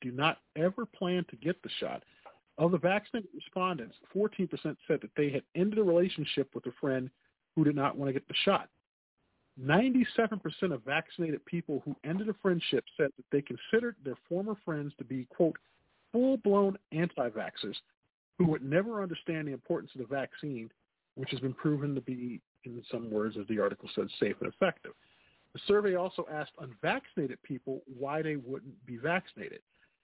do 0.00 0.10
not 0.10 0.38
ever 0.56 0.86
plan 0.86 1.26
to 1.28 1.36
get 1.36 1.62
the 1.62 1.70
shot. 1.80 2.02
Of 2.56 2.70
the 2.70 2.78
vaccinated 2.78 3.28
respondents, 3.34 3.96
14% 4.16 4.48
said 4.88 5.00
that 5.02 5.10
they 5.18 5.28
had 5.28 5.42
ended 5.54 5.78
a 5.78 5.84
relationship 5.84 6.48
with 6.54 6.64
a 6.64 6.72
friend 6.80 7.10
who 7.56 7.64
did 7.64 7.76
not 7.76 7.98
want 7.98 8.08
to 8.08 8.14
get 8.14 8.26
the 8.26 8.34
shot. 8.44 8.70
97% 9.62 10.40
of 10.72 10.82
vaccinated 10.84 11.44
people 11.46 11.80
who 11.84 11.94
ended 12.04 12.28
a 12.28 12.34
friendship 12.42 12.84
said 12.96 13.10
that 13.16 13.24
they 13.30 13.42
considered 13.42 13.96
their 14.04 14.16
former 14.28 14.56
friends 14.64 14.92
to 14.98 15.04
be, 15.04 15.26
quote, 15.26 15.56
full-blown 16.12 16.76
anti-vaxxers 16.92 17.76
who 18.38 18.46
would 18.46 18.64
never 18.64 19.02
understand 19.02 19.46
the 19.46 19.52
importance 19.52 19.92
of 19.94 20.00
the 20.00 20.14
vaccine, 20.14 20.70
which 21.14 21.30
has 21.30 21.40
been 21.40 21.54
proven 21.54 21.94
to 21.94 22.00
be, 22.00 22.40
in 22.64 22.82
some 22.90 23.10
words, 23.10 23.36
as 23.40 23.46
the 23.46 23.60
article 23.60 23.88
said, 23.94 24.08
safe 24.18 24.36
and 24.40 24.52
effective. 24.52 24.92
The 25.52 25.60
survey 25.68 25.94
also 25.94 26.26
asked 26.32 26.50
unvaccinated 26.60 27.40
people 27.44 27.82
why 27.98 28.22
they 28.22 28.34
wouldn't 28.34 28.84
be 28.86 28.96
vaccinated. 28.96 29.60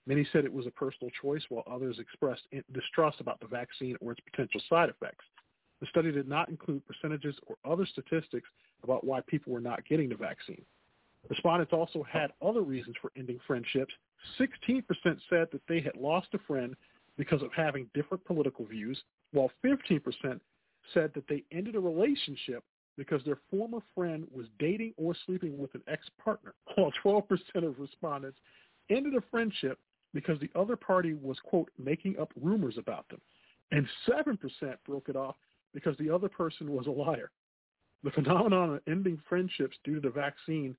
Many 0.07 0.27
said 0.33 0.45
it 0.45 0.53
was 0.53 0.67
a 0.67 0.71
personal 0.71 1.11
choice, 1.21 1.43
while 1.49 1.65
others 1.69 1.99
expressed 1.99 2.43
distrust 2.73 3.21
about 3.21 3.41
the 3.41 3.49
vaccine 3.49 3.97
or 4.01 4.13
its 4.13 4.21
potential 4.21 4.61
side 4.69 4.91
effects. 4.91 5.25
The 5.81 5.87
study 5.87 6.13
did 6.13 6.29
not 6.29 6.49
include 6.49 6.83
percentages 6.87 7.37
or 7.47 7.57
other 7.71 7.87
statistics 7.87 8.49
about 8.83 9.05
why 9.05 9.21
people 9.23 9.53
were 9.53 9.61
not 9.61 9.87
getting 9.87 10.09
the 10.09 10.17
vaccine. 10.17 10.63
Respondents 11.29 11.73
also 11.73 12.03
had 12.03 12.33
other 12.43 12.63
reasons 12.63 12.97
for 13.01 13.13
ending 13.17 13.39
friendships. 13.47 13.93
16% 14.39 14.83
said 15.29 15.49
that 15.53 15.63
they 15.69 15.81
had 15.81 15.97
lost 15.97 16.29
a 16.35 16.39
friend 16.39 16.75
because 17.17 17.43
of 17.43 17.53
having 17.55 17.89
different 17.95 18.25
political 18.25 18.65
views, 18.65 19.03
while 19.33 19.51
15% 19.65 20.41
said 20.95 21.13
that 21.15 21.29
they 21.29 21.45
ended 21.53 21.77
a 21.77 21.81
relationship 21.81 22.65
because 22.97 23.23
their 23.25 23.39
former 23.51 23.81
friend 23.95 24.27
was 24.35 24.47
dating 24.59 24.93
or 24.97 25.15
sleeping 25.27 25.59
with 25.59 25.75
an 25.75 25.83
ex-partner, 25.89 26.55
while 26.77 26.93
12% 27.05 27.23
of 27.57 27.79
respondents 27.79 28.39
ended 28.91 29.15
a 29.15 29.23
friendship 29.31 29.79
because 30.13 30.39
the 30.41 30.51
other 30.59 30.77
party 30.77 31.15
was, 31.15 31.39
quote, 31.45 31.71
making 31.79 32.19
up 32.19 32.33
rumors 32.41 32.77
about 32.79 33.09
them. 33.09 33.21
And 33.71 33.87
7% 34.09 34.39
broke 34.85 35.09
it 35.09 35.17
off 35.17 35.37
because 35.75 35.97
the 35.99 36.11
other 36.11 36.29
person 36.29 36.71
was 36.73 36.87
a 36.87 36.91
liar. 36.91 37.31
The 38.03 38.11
phenomenon 38.11 38.75
of 38.75 38.81
ending 38.89 39.21
friendships 39.29 39.77
due 39.85 39.97
to 39.97 40.01
the 40.01 40.11
vaccine 40.11 40.77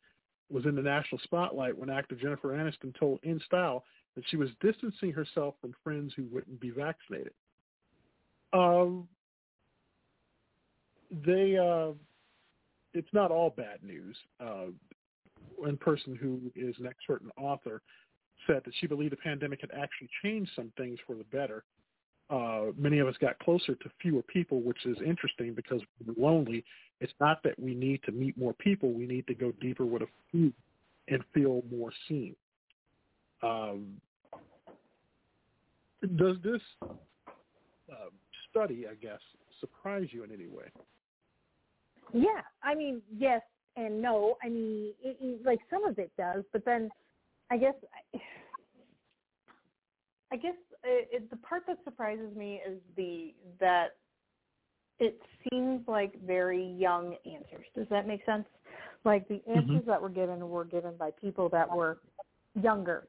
was 0.50 0.66
in 0.66 0.76
the 0.76 0.82
national 0.82 1.22
spotlight 1.24 1.78
when 1.78 1.90
actor 1.90 2.16
Jennifer 2.16 2.50
Aniston 2.50 2.98
told 3.00 3.22
InStyle 3.22 3.82
that 4.16 4.24
she 4.28 4.38
was 4.38 4.50
distancing 4.60 5.12
herself 5.12 5.56
from 5.62 5.74
friends 5.84 6.14
who 6.16 6.26
wouldn't 6.32 6.60
be 6.60 6.72
vaccinated. 6.72 7.32
Um, 8.52 9.08
they, 11.26 11.58
uh, 11.58 11.94
it's 12.94 13.14
not 13.14 13.32
all 13.32 13.52
bad 13.52 13.82
news. 13.82 14.18
Uh, 14.40 14.68
one 15.56 15.78
person 15.78 16.16
who 16.16 16.52
is 16.56 16.76
an 16.80 16.88
expert 16.88 17.22
and 17.22 17.32
author 17.38 17.82
said 18.48 18.62
that 18.66 18.74
she 18.80 18.88
believed 18.88 19.14
the 19.14 19.18
pandemic 19.18 19.62
had 19.62 19.72
actually 19.72 20.10
changed 20.24 20.52
some 20.56 20.72
things 20.76 20.98
for 21.06 21.16
the 21.16 21.24
better 21.26 21.64
uh, 22.32 22.72
many 22.78 23.00
of 23.00 23.08
us 23.08 23.16
got 23.20 23.38
closer 23.40 23.76
to 23.76 23.90
fewer 24.02 24.22
people, 24.22 24.62
which 24.62 24.86
is 24.86 24.98
interesting 25.06 25.54
because 25.54 25.82
we're 26.06 26.14
lonely. 26.18 26.64
It's 27.02 27.14
not 27.20 27.44
that 27.44 27.60
we 27.60 27.76
need 27.76 28.02
to 28.04 28.12
meet 28.12 28.38
more 28.38 28.54
people; 28.54 28.94
we 28.94 29.06
need 29.06 29.28
to 29.28 29.34
go 29.34 29.52
deeper 29.60 29.86
with 29.86 30.04
a 30.04 30.08
few 30.32 30.54
and 31.10 31.22
feel 31.34 31.62
more 31.70 31.92
seen. 32.08 32.36
Um, 33.44 34.00
does 36.16 36.38
this 36.44 36.62
uh, 36.82 38.10
study, 38.50 38.86
I 38.90 38.96
guess, 38.96 39.20
surprise 39.60 40.08
you 40.12 40.24
in 40.24 40.32
any 40.32 40.48
way? 40.48 40.66
Yeah, 42.14 42.42
I 42.64 42.76
mean, 42.76 43.02
yes 43.16 43.42
and 43.76 44.02
no. 44.02 44.38
I 44.44 44.50
mean, 44.50 44.94
it, 45.04 45.18
it, 45.20 45.46
like 45.46 45.60
some 45.70 45.84
of 45.86 46.00
it 46.00 46.12
does, 46.18 46.44
but 46.54 46.64
then 46.66 46.90
I 47.50 47.58
guess. 47.58 47.76
I, 48.14 48.20
I 50.34 50.38
guess 50.38 50.56
it, 50.84 51.10
it, 51.12 51.30
the 51.30 51.38
part 51.38 51.64
that 51.68 51.78
surprises 51.84 52.36
me 52.36 52.62
is 52.68 52.80
the 52.96 53.34
that 53.60 53.98
it 55.00 55.20
seems 55.50 55.82
like 55.88 56.14
very 56.26 56.64
young 56.64 57.16
answers. 57.26 57.66
Does 57.76 57.88
that 57.90 58.08
make 58.08 58.24
sense? 58.26 58.46
Like 59.04 59.28
the 59.28 59.42
Mm-hmm. 59.50 59.58
answers 59.58 59.86
that 59.88 60.02
were 60.02 60.10
given 60.10 60.48
were 60.48 60.66
given 60.66 60.96
by 60.98 61.12
people 61.12 61.50
that 61.50 61.70
were 61.70 61.98
younger. 62.62 63.08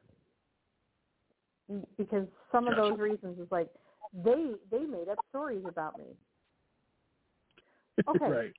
Because 1.96 2.26
some 2.50 2.66
of 2.66 2.76
those 2.76 2.98
reasons 2.98 3.38
is 3.38 3.46
like 3.50 3.68
they 4.24 4.52
they 4.70 4.80
made 4.80 5.08
up 5.10 5.18
stories 5.28 5.64
about 5.68 5.98
me. 5.98 6.04
Okay. 8.08 8.24
right. 8.30 8.52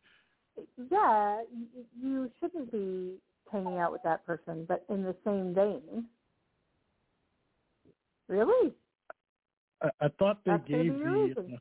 Yeah, 0.92 1.42
you 2.00 2.30
shouldn't 2.40 2.72
be 2.72 3.16
hanging 3.52 3.78
out 3.80 3.92
with 3.92 4.04
that 4.04 4.26
person, 4.26 4.66
but 4.68 4.86
in 4.90 5.04
the 5.04 5.16
same 5.26 5.54
vein. 5.54 6.06
Really? 8.28 8.74
I, 9.84 9.90
I 10.02 10.08
thought 10.20 10.40
they 10.46 10.52
That's 10.52 10.68
gave 10.68 10.98
the. 10.98 11.36
Uh, 11.38 11.58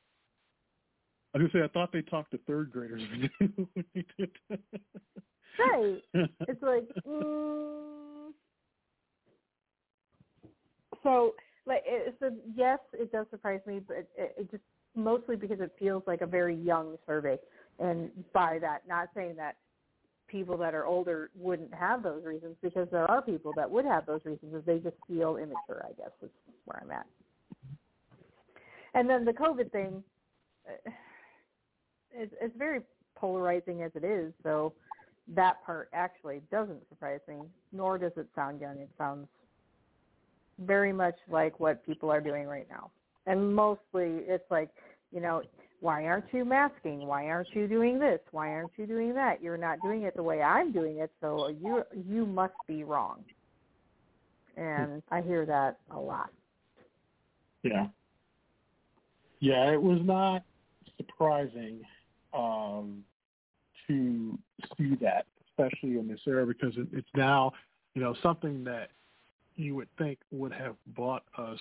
I 1.34 1.38
was 1.38 1.50
gonna 1.50 1.50
say 1.52 1.64
I 1.64 1.68
thought 1.68 1.92
they 1.92 2.02
talked 2.02 2.30
to 2.32 2.38
third 2.46 2.70
graders 2.70 3.02
when 3.10 3.30
they 3.94 4.04
did. 4.18 4.30
Right. 5.58 6.02
It's 6.48 6.62
like, 6.62 6.84
mm. 7.06 8.32
so 11.02 11.34
like, 11.66 11.82
it, 11.86 12.16
so 12.20 12.30
yes, 12.54 12.78
it 12.92 13.12
does 13.12 13.26
surprise 13.30 13.60
me, 13.66 13.80
but 13.86 13.96
it, 13.96 14.10
it 14.16 14.50
just 14.50 14.62
mostly 14.94 15.36
because 15.36 15.60
it 15.60 15.72
feels 15.78 16.02
like 16.06 16.20
a 16.20 16.26
very 16.26 16.56
young 16.56 16.96
survey, 17.06 17.38
and 17.78 18.10
by 18.32 18.58
that, 18.60 18.86
not 18.88 19.08
saying 19.14 19.36
that 19.36 19.56
people 20.28 20.56
that 20.58 20.74
are 20.74 20.86
older 20.86 21.30
wouldn't 21.34 21.72
have 21.72 22.02
those 22.02 22.24
reasons, 22.24 22.56
because 22.62 22.88
there 22.90 23.10
are 23.10 23.22
people 23.22 23.52
that 23.56 23.70
would 23.70 23.84
have 23.84 24.06
those 24.06 24.20
reasons, 24.24 24.54
if 24.54 24.64
they 24.64 24.78
just 24.78 24.96
feel 25.08 25.36
immature. 25.36 25.84
I 25.84 25.92
guess 25.92 26.10
is 26.22 26.30
where 26.64 26.82
I'm 26.82 26.90
at. 26.90 27.06
And 28.94 29.08
then 29.08 29.24
the 29.24 29.32
COVID 29.32 29.70
thing, 29.72 30.02
uh, 30.68 30.90
it's, 32.12 32.32
it's 32.40 32.56
very 32.56 32.80
polarizing 33.14 33.82
as 33.82 33.92
it 33.94 34.04
is, 34.04 34.32
so 34.42 34.72
that 35.34 35.64
part 35.64 35.88
actually 35.92 36.42
doesn't 36.50 36.86
surprise 36.88 37.20
me, 37.28 37.36
nor 37.72 37.96
does 37.98 38.12
it 38.16 38.26
sound 38.34 38.60
young. 38.60 38.78
It 38.78 38.90
sounds 38.98 39.28
very 40.58 40.92
much 40.92 41.14
like 41.30 41.58
what 41.60 41.84
people 41.86 42.10
are 42.10 42.20
doing 42.20 42.46
right 42.46 42.66
now. 42.68 42.90
And 43.26 43.54
mostly 43.54 44.20
it's 44.26 44.50
like, 44.50 44.70
you 45.12 45.20
know, 45.20 45.42
why 45.80 46.06
aren't 46.06 46.32
you 46.32 46.44
masking? 46.44 47.06
Why 47.06 47.26
aren't 47.26 47.48
you 47.54 47.66
doing 47.66 47.98
this? 47.98 48.20
Why 48.30 48.50
aren't 48.50 48.72
you 48.76 48.86
doing 48.86 49.14
that? 49.14 49.42
You're 49.42 49.56
not 49.56 49.80
doing 49.82 50.02
it 50.02 50.14
the 50.14 50.22
way 50.22 50.40
I'm 50.42 50.72
doing 50.72 50.98
it, 50.98 51.10
so 51.20 51.48
you 51.48 51.82
you 52.08 52.24
must 52.24 52.54
be 52.68 52.84
wrong. 52.84 53.24
And 54.56 55.02
I 55.10 55.22
hear 55.22 55.44
that 55.46 55.78
a 55.90 55.98
lot. 55.98 56.30
Yeah. 57.62 57.86
Yeah, 59.42 59.72
it 59.72 59.82
was 59.82 59.98
not 60.04 60.44
surprising 60.96 61.80
um, 62.32 63.02
to 63.88 64.38
see 64.78 64.94
that, 65.00 65.26
especially 65.48 65.98
in 65.98 66.06
this 66.06 66.20
era, 66.28 66.46
because 66.46 66.72
it, 66.76 66.86
it's 66.92 67.08
now, 67.16 67.50
you 67.94 68.02
know, 68.02 68.14
something 68.22 68.62
that 68.62 68.90
you 69.56 69.74
would 69.74 69.88
think 69.98 70.20
would 70.30 70.52
have 70.52 70.76
brought 70.94 71.24
us 71.36 71.58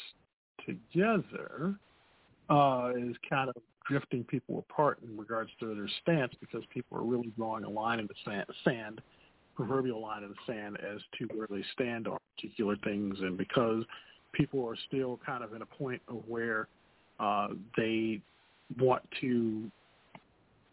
together 0.64 1.74
uh, 2.52 2.92
is 2.96 3.16
kind 3.28 3.50
of 3.50 3.56
drifting 3.90 4.26
people 4.26 4.60
apart 4.60 5.00
in 5.04 5.18
regards 5.18 5.50
to 5.60 5.74
their 5.74 5.90
stance 6.04 6.34
because 6.40 6.62
people 6.72 7.00
are 7.00 7.04
really 7.04 7.34
drawing 7.36 7.64
a 7.64 7.70
line 7.70 8.00
in 8.00 8.06
the 8.06 8.14
sand, 8.24 8.46
sand 8.64 9.02
proverbial 9.56 10.00
line 10.00 10.22
in 10.22 10.30
the 10.30 10.54
sand 10.54 10.78
as 10.88 11.02
to 11.18 11.26
where 11.36 11.48
they 11.50 11.64
stand 11.74 12.08
on 12.08 12.20
particular 12.36 12.76
things 12.84 13.18
and 13.22 13.40
because 13.40 13.84
people 14.34 14.64
are 14.68 14.78
still 14.88 15.20
kind 15.26 15.44
of 15.44 15.56
in 15.56 15.64
a 15.64 15.66
point 15.66 16.00
of 16.08 16.22
where 16.28 16.68
uh, 17.22 17.50
they 17.78 18.20
want 18.80 19.04
to 19.22 19.70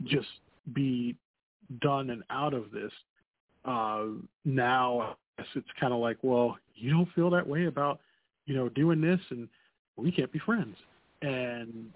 just 0.05 0.29
be 0.73 1.15
done 1.81 2.11
and 2.11 2.23
out 2.31 2.55
of 2.55 2.71
this. 2.71 2.93
Uh, 3.65 4.07
now 4.45 5.17
it's 5.55 5.69
kind 5.79 5.93
of 5.93 6.01
like, 6.01 6.17
well, 6.23 6.57
you 6.75 6.91
don't 6.91 7.09
feel 7.15 7.31
that 7.31 7.47
way 7.47 7.67
about, 7.67 8.01
you 8.47 8.55
know, 8.55 8.69
doing 8.69 9.01
this 9.01 9.21
and 9.31 9.49
we 9.97 10.11
can't 10.11 10.33
be 10.33 10.39
friends. 10.39 10.77
And 11.23 11.91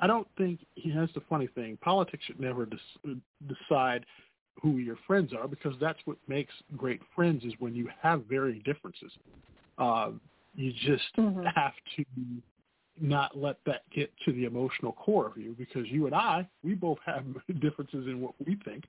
I 0.00 0.06
don't 0.06 0.28
think 0.36 0.60
he 0.74 0.90
has 0.90 1.08
the 1.14 1.22
funny 1.28 1.48
thing. 1.54 1.78
Politics 1.80 2.24
should 2.26 2.40
never 2.40 2.66
des- 2.66 3.16
decide 3.48 4.04
who 4.60 4.78
your 4.78 4.96
friends 5.06 5.32
are 5.32 5.48
because 5.48 5.74
that's 5.80 5.98
what 6.04 6.16
makes 6.28 6.52
great 6.76 7.00
friends 7.14 7.44
is 7.44 7.52
when 7.58 7.74
you 7.74 7.88
have 8.02 8.24
varying 8.24 8.62
differences. 8.64 9.12
Uh, 9.78 10.10
you 10.54 10.72
just 10.72 11.04
have 11.16 11.72
to 11.96 12.04
not 13.00 13.36
let 13.36 13.58
that 13.66 13.82
get 13.94 14.12
to 14.24 14.32
the 14.32 14.44
emotional 14.44 14.92
core 14.92 15.26
of 15.26 15.36
you 15.36 15.54
because 15.58 15.86
you 15.88 16.06
and 16.06 16.14
I, 16.14 16.48
we 16.62 16.74
both 16.74 16.98
have 17.04 17.24
differences 17.60 18.06
in 18.06 18.20
what 18.20 18.34
we 18.44 18.56
think, 18.64 18.84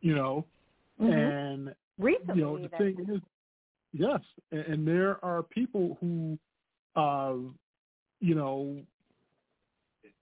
you 0.00 0.14
know, 0.14 0.44
Mhm. 1.00 1.32
and 1.32 1.74
Recently, 1.98 2.36
you 2.36 2.44
know 2.44 2.58
the 2.58 2.64
even. 2.64 2.78
thing 2.78 3.14
is, 3.14 3.20
yes, 3.92 4.20
and, 4.52 4.60
and 4.60 4.88
there 4.88 5.24
are 5.24 5.42
people 5.42 5.96
who, 6.00 6.38
uh, 6.94 7.34
you 8.20 8.34
know, 8.34 8.76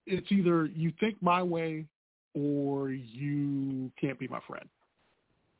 it's 0.06 0.30
either 0.30 0.66
you 0.66 0.92
think 1.00 1.20
my 1.22 1.42
way 1.42 1.86
or 2.34 2.90
you 2.90 3.90
can't 4.00 4.18
be 4.18 4.28
my 4.28 4.40
friend. 4.46 4.68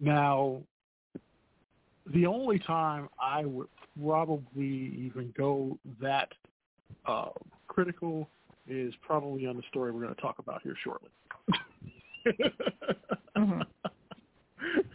Now, 0.00 0.62
the 2.12 2.26
only 2.26 2.58
time 2.58 3.08
I 3.20 3.44
would 3.44 3.68
probably 4.02 4.92
even 4.98 5.32
go 5.36 5.78
that 6.00 6.28
uh, 7.06 7.30
critical 7.74 8.28
is 8.66 8.94
probably 9.02 9.46
on 9.46 9.56
the 9.56 9.62
story 9.68 9.90
we're 9.92 10.02
going 10.02 10.14
to 10.14 10.20
talk 10.20 10.38
about 10.38 10.62
here 10.62 10.76
shortly. 10.82 11.10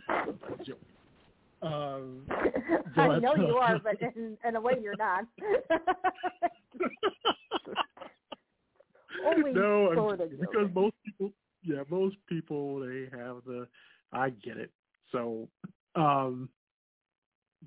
Joke. 0.65 0.79
Um, 1.61 2.25
I 2.95 3.19
know 3.19 3.35
you 3.35 3.57
are, 3.57 3.79
but 3.79 4.01
in, 4.01 4.37
in 4.47 4.55
a 4.55 4.61
way 4.61 4.75
you're 4.81 4.95
not. 4.97 5.25
Only 9.25 9.51
no, 9.51 9.93
sort 9.93 10.21
of 10.21 10.31
joking, 10.31 10.39
because 10.39 10.69
most 10.73 10.95
people, 11.05 11.31
yeah, 11.61 11.83
most 11.89 12.15
people 12.27 12.79
they 12.79 13.09
have 13.11 13.43
the. 13.45 13.67
I 14.13 14.29
get 14.29 14.55
it. 14.55 14.71
So, 15.11 15.49
um, 15.95 16.47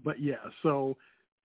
but 0.02 0.18
yeah, 0.18 0.36
so 0.62 0.96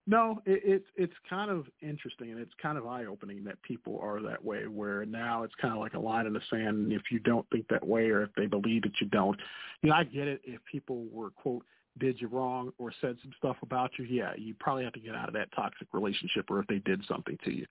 no, 0.07 0.41
it, 0.45 0.61
it's 0.63 0.87
it's 0.95 1.13
kind 1.29 1.51
of 1.51 1.67
interesting 1.81 2.31
and 2.31 2.39
it's 2.39 2.53
kind 2.61 2.77
of 2.77 2.87
eye 2.87 3.05
opening 3.05 3.43
that 3.43 3.61
people 3.61 3.99
are 4.01 4.21
that 4.21 4.43
way. 4.43 4.65
Where 4.67 5.05
now 5.05 5.43
it's 5.43 5.55
kind 5.61 5.73
of 5.73 5.79
like 5.79 5.93
a 5.93 5.99
line 5.99 6.25
in 6.25 6.33
the 6.33 6.41
sand. 6.49 6.93
If 6.93 7.03
you 7.11 7.19
don't 7.19 7.45
think 7.51 7.67
that 7.69 7.85
way, 7.85 8.09
or 8.09 8.23
if 8.23 8.29
they 8.35 8.45
believe 8.45 8.83
that 8.83 8.99
you 9.01 9.07
don't, 9.07 9.37
you 9.81 9.89
know, 9.89 9.95
I 9.95 10.05
get 10.05 10.27
it. 10.27 10.41
If 10.45 10.61
people 10.71 11.05
were 11.11 11.31
quote 11.31 11.65
did 11.99 12.21
you 12.21 12.27
wrong 12.27 12.71
or 12.77 12.93
said 13.01 13.17
some 13.21 13.31
stuff 13.37 13.57
about 13.61 13.91
you, 13.97 14.05
yeah, 14.05 14.31
you 14.37 14.55
probably 14.59 14.83
have 14.83 14.93
to 14.93 14.99
get 14.99 15.15
out 15.15 15.27
of 15.27 15.33
that 15.33 15.49
toxic 15.55 15.87
relationship, 15.93 16.45
or 16.49 16.59
if 16.59 16.67
they 16.67 16.79
did 16.79 17.03
something 17.07 17.37
to 17.43 17.51
you. 17.51 17.65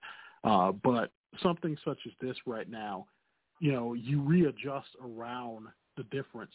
Uh, 0.45 0.73
but 0.73 1.13
something 1.43 1.77
such 1.85 1.99
as 2.07 2.13
this 2.21 2.37
right 2.47 2.69
now, 2.69 3.07
you 3.61 3.73
know, 3.73 3.95
you 3.95 4.21
readjust 4.21 4.89
around 5.03 5.67
the 5.97 6.03
difference. 6.05 6.53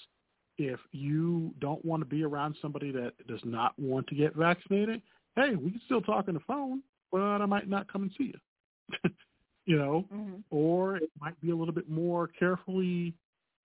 If 0.57 0.79
you 0.91 1.53
don't 1.59 1.83
want 1.83 2.01
to 2.01 2.05
be 2.05 2.23
around 2.23 2.55
somebody 2.61 2.91
that 2.91 3.13
does 3.27 3.39
not 3.43 3.73
want 3.79 4.07
to 4.07 4.15
get 4.15 4.35
vaccinated, 4.35 5.01
hey, 5.35 5.55
we 5.55 5.71
can 5.71 5.81
still 5.85 6.01
talk 6.01 6.27
on 6.27 6.33
the 6.33 6.41
phone, 6.41 6.81
but 7.11 7.19
I 7.19 7.45
might 7.45 7.69
not 7.69 7.91
come 7.91 8.03
and 8.03 8.11
see 8.17 8.33
you. 8.33 9.09
you 9.65 9.77
know, 9.77 10.05
or 10.49 10.97
it 10.97 11.09
might 11.19 11.39
be 11.41 11.51
a 11.51 11.55
little 11.55 11.73
bit 11.73 11.89
more 11.89 12.27
carefully 12.27 13.13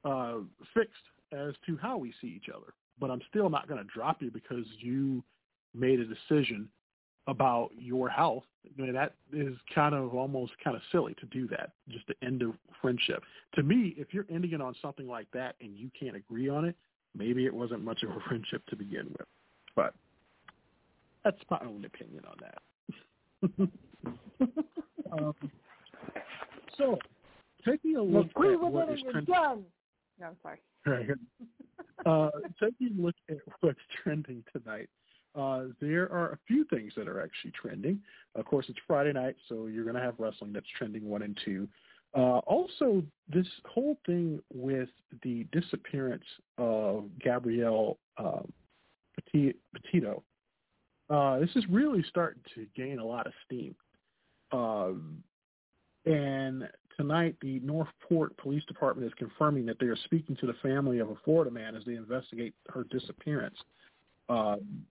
uh, 0.05 0.37
fixed 0.75 0.95
as 1.33 1.55
to 1.67 1.77
how 1.81 1.97
we 1.97 2.13
see 2.21 2.29
each 2.29 2.49
other. 2.55 2.73
But 2.99 3.11
I'm 3.11 3.21
still 3.29 3.51
not 3.51 3.69
going 3.69 3.83
to 3.83 3.93
drop 3.93 4.23
you 4.23 4.31
because 4.31 4.65
you 4.79 5.23
made 5.75 6.01
a 6.01 6.05
decision 6.05 6.69
about 7.27 7.71
your 7.77 8.09
health. 8.09 8.45
I 8.67 8.81
mean, 8.81 8.93
that 8.95 9.15
is 9.33 9.57
kind 9.75 9.95
of 9.95 10.15
almost 10.15 10.53
kind 10.63 10.77
of 10.77 10.83
silly 10.93 11.15
to 11.21 11.27
do 11.27 11.49
that, 11.49 11.73
just 11.89 12.07
to 12.07 12.15
end 12.23 12.43
a 12.43 12.53
friendship. 12.81 13.23
To 13.55 13.63
me, 13.63 13.95
if 13.99 14.15
you're 14.15 14.27
ending 14.31 14.53
it 14.53 14.61
on 14.61 14.75
something 14.81 15.09
like 15.09 15.27
that 15.33 15.57
and 15.61 15.77
you 15.77 15.91
can't 15.99 16.17
agree 16.17 16.49
on 16.49 16.65
it, 16.65 16.77
maybe 17.17 17.47
it 17.47 17.55
wasn't 17.55 17.83
much 17.83 18.03
of 18.03 18.11
a 18.11 18.21
friendship 18.29 18.65
to 18.69 18.77
begin 18.77 19.07
with. 19.19 19.27
But 19.75 19.95
that's 21.27 21.43
my 21.51 21.59
own 21.67 21.85
opinion 21.85 22.23
on 22.25 22.37
that. 22.41 23.69
um, 25.13 25.35
so, 26.79 26.99
taking 27.67 27.97
a 27.97 28.03
look 28.03 28.31
Agree 28.31 28.55
at 28.55 28.61
with 28.61 28.73
what 28.73 28.89
it 28.89 28.93
is 28.93 29.01
and 29.01 29.03
you're 29.03 29.13
trending. 29.13 29.35
done. 29.35 29.65
No, 30.21 30.27
I'm 30.27 30.37
sorry. 30.41 30.59
Right. 30.87 31.09
uh, 32.07 32.31
taking 32.63 32.97
a 32.99 33.03
look 33.03 33.17
at 33.29 33.39
what's 33.61 33.81
trending 34.05 34.45
tonight, 34.53 34.89
uh, 35.35 35.65
there 35.81 36.11
are 36.13 36.31
a 36.31 36.39
few 36.47 36.65
things 36.71 36.93
that 36.97 37.09
are 37.09 37.21
actually 37.21 37.53
trending. 37.61 38.01
Of 38.37 38.45
course, 38.45 38.67
it's 38.69 38.79
Friday 38.87 39.13
night, 39.13 39.35
so 39.49 39.67
you're 39.67 39.85
going 39.85 39.97
to 39.97 40.03
have 40.03 40.15
wrestling 40.19 40.53
that's 40.53 40.67
trending 40.79 41.09
one 41.09 41.23
and 41.23 41.37
two. 41.45 41.69
Uh, 42.15 42.39
also, 42.47 43.03
this 43.29 43.49
whole 43.67 43.99
thing 44.07 44.41
with 44.55 44.89
the 45.25 45.45
disappearance 45.51 46.25
of 46.57 47.07
Gabrielle 47.19 47.99
uh, 48.17 48.43
Petit- 49.17 49.57
Petito, 49.75 50.23
uh, 51.09 51.39
this 51.39 51.51
is 51.55 51.65
really 51.71 52.05
starting 52.09 52.43
to 52.55 52.67
gain 52.77 52.99
a 52.99 53.05
lot 53.05 53.27
of 53.27 53.33
steam. 53.45 53.75
Um, 54.53 55.23
and 56.05 56.69
tonight, 56.97 57.37
the 57.41 57.61
North 57.61 57.89
Port 58.09 58.37
Police 58.39 58.65
Department 58.65 59.07
is 59.07 59.15
confirming 59.19 59.67
that 59.67 59.79
they 59.79 59.87
are 59.87 59.97
speaking 60.05 60.37
to 60.37 60.47
the 60.47 60.55
family 60.63 60.99
of 60.99 61.11
a 61.11 61.17
Florida 61.25 61.51
man 61.51 61.75
as 61.75 61.85
they 61.85 61.95
investigate 61.95 62.55
her 62.69 62.85
disappearance. 62.85 63.57
Um, 64.29 64.85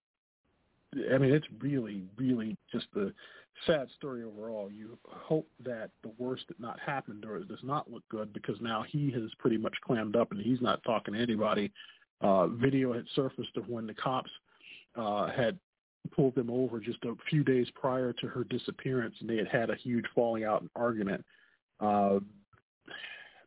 I 1.13 1.17
mean, 1.17 1.33
it's 1.33 1.47
really, 1.59 2.03
really 2.17 2.57
just 2.71 2.87
a 2.95 3.11
sad 3.65 3.87
story 3.97 4.23
overall. 4.23 4.71
You 4.71 4.97
hope 5.05 5.47
that 5.63 5.89
the 6.03 6.11
worst 6.17 6.47
did 6.47 6.59
not 6.59 6.79
happen 6.79 7.21
or 7.27 7.37
it 7.37 7.47
does 7.47 7.63
not 7.63 7.91
look 7.91 8.03
good 8.09 8.31
because 8.33 8.55
now 8.61 8.85
he 8.87 9.11
has 9.11 9.29
pretty 9.39 9.57
much 9.57 9.73
clammed 9.85 10.15
up 10.15 10.31
and 10.31 10.41
he's 10.41 10.61
not 10.61 10.83
talking 10.83 11.13
to 11.13 11.19
anybody. 11.19 11.71
Uh, 12.21 12.47
video 12.47 12.93
had 12.93 13.05
surfaced 13.13 13.57
of 13.57 13.67
when 13.67 13.87
the 13.87 13.93
cops 13.93 14.31
uh, 14.95 15.27
had 15.27 15.57
pulled 16.05 16.35
them 16.35 16.49
over 16.49 16.79
just 16.79 17.03
a 17.03 17.13
few 17.29 17.43
days 17.43 17.67
prior 17.75 18.13
to 18.13 18.27
her 18.27 18.43
disappearance, 18.45 19.15
and 19.19 19.29
they 19.29 19.37
had 19.37 19.47
had 19.47 19.69
a 19.69 19.75
huge 19.75 20.05
falling 20.13 20.43
out 20.43 20.61
and 20.61 20.69
argument. 20.75 21.23
Uh, 21.79 22.19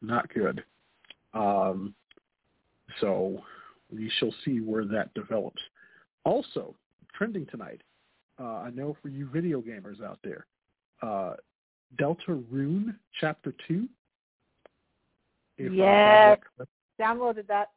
not 0.00 0.32
good. 0.32 0.62
Um, 1.34 1.94
so 3.00 3.42
we 3.92 4.10
shall 4.18 4.34
see 4.44 4.60
where 4.60 4.84
that 4.84 5.12
develops. 5.14 5.62
Also, 6.24 6.74
trending 7.16 7.46
tonight, 7.46 7.82
uh, 8.40 8.58
I 8.58 8.70
know 8.70 8.96
for 9.02 9.08
you 9.08 9.28
video 9.28 9.60
gamers 9.60 10.02
out 10.02 10.18
there, 10.22 10.46
uh, 11.02 11.34
Deltarune 11.98 12.94
Chapter 13.20 13.54
2. 13.66 13.88
Yes. 15.58 16.38
Downloaded 17.00 17.46
that. 17.48 17.70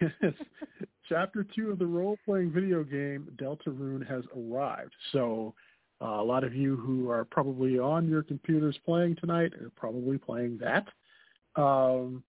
Yes. 0.00 0.10
Chapter 1.08 1.46
2 1.54 1.70
of 1.70 1.78
the 1.78 1.86
role-playing 1.86 2.50
video 2.50 2.84
game 2.84 3.28
Deltarune 3.36 4.06
has 4.06 4.24
arrived. 4.36 4.92
So 5.12 5.54
uh, 6.02 6.20
a 6.20 6.22
lot 6.22 6.44
of 6.44 6.54
you 6.54 6.76
who 6.76 7.10
are 7.10 7.24
probably 7.24 7.78
on 7.78 8.08
your 8.08 8.22
computers 8.22 8.78
playing 8.84 9.16
tonight 9.16 9.54
are 9.54 9.70
probably 9.74 10.18
playing 10.18 10.58
that. 10.58 10.86
Um, 11.60 12.22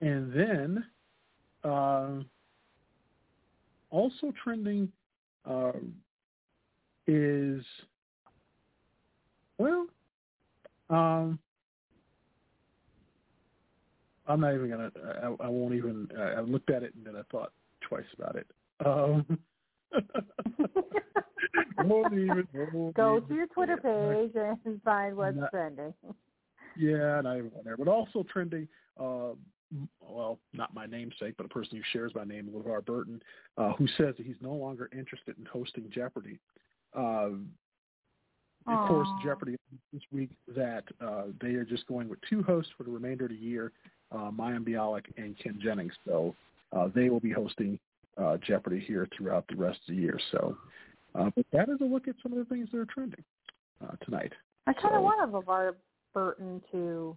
and 0.00 0.32
then 0.32 0.84
uh, 1.64 2.20
also 3.90 4.32
trending 4.42 4.92
uh, 5.48 5.72
is, 7.06 7.64
well, 9.58 9.86
um, 10.90 11.38
I'm 14.30 14.40
not 14.40 14.54
even 14.54 14.70
gonna. 14.70 14.90
I, 15.22 15.44
I 15.44 15.48
won't 15.48 15.74
even. 15.74 16.08
I, 16.18 16.22
I 16.22 16.40
looked 16.40 16.70
at 16.70 16.82
it 16.82 16.94
and 16.94 17.04
then 17.06 17.16
I 17.16 17.22
thought 17.30 17.52
twice 17.80 18.04
about 18.16 18.36
it. 18.36 18.46
Um, 18.84 19.38
won't 21.84 22.12
even, 22.12 22.46
won't 22.72 22.94
Go 22.94 23.16
even 23.16 23.28
to 23.28 23.34
your 23.34 23.46
Twitter 23.48 23.76
page 23.76 24.32
and 24.64 24.82
find 24.82 25.16
what's 25.16 25.36
Not- 25.36 25.50
trending. 25.50 25.92
Yeah, 26.76 27.20
not 27.20 27.36
even 27.36 27.50
on 27.58 27.64
there. 27.64 27.76
But 27.76 27.88
also 27.88 28.24
trending, 28.32 28.68
uh, 28.98 29.30
well, 30.00 30.38
not 30.52 30.72
my 30.72 30.86
namesake, 30.86 31.34
but 31.36 31.44
a 31.44 31.48
person 31.48 31.76
who 31.76 31.82
shares 31.92 32.12
my 32.14 32.24
name, 32.24 32.48
LeVar 32.54 32.86
Burton, 32.86 33.20
uh, 33.58 33.72
who 33.72 33.86
says 33.98 34.14
that 34.16 34.24
he's 34.24 34.36
no 34.40 34.52
longer 34.52 34.88
interested 34.96 35.36
in 35.36 35.44
hosting 35.46 35.90
Jeopardy. 35.92 36.38
Um, 36.94 37.50
of 38.66 38.86
course, 38.86 39.08
Jeopardy 39.24 39.56
this 39.92 40.02
week 40.12 40.30
that 40.54 40.84
uh, 41.00 41.24
they 41.40 41.54
are 41.54 41.64
just 41.64 41.86
going 41.86 42.08
with 42.08 42.20
two 42.28 42.42
hosts 42.42 42.70
for 42.76 42.84
the 42.84 42.90
remainder 42.90 43.24
of 43.24 43.30
the 43.30 43.36
year, 43.36 43.72
uh, 44.12 44.30
Mayim 44.30 44.64
Bialik 44.66 45.04
and 45.16 45.36
Ken 45.38 45.58
Jennings. 45.62 45.92
So 46.06 46.34
uh, 46.76 46.88
they 46.94 47.08
will 47.10 47.20
be 47.20 47.30
hosting 47.32 47.78
uh, 48.18 48.36
Jeopardy 48.46 48.80
here 48.80 49.08
throughout 49.16 49.46
the 49.48 49.56
rest 49.56 49.78
of 49.88 49.94
the 49.94 50.00
year. 50.00 50.18
So, 50.32 50.56
uh, 51.14 51.30
but 51.34 51.46
that 51.52 51.68
is 51.68 51.78
a 51.80 51.84
look 51.84 52.08
at 52.08 52.14
some 52.22 52.32
of 52.32 52.38
the 52.38 52.44
things 52.44 52.68
that 52.72 52.78
are 52.78 52.86
trending 52.86 53.22
uh, 53.82 53.94
tonight. 54.04 54.32
I 54.66 54.72
kind 54.72 54.94
of 54.94 54.98
So- 54.98 55.02
wanted 55.02 55.32
LeVar 55.32 55.74
Burton 56.14 56.62
to. 56.72 57.16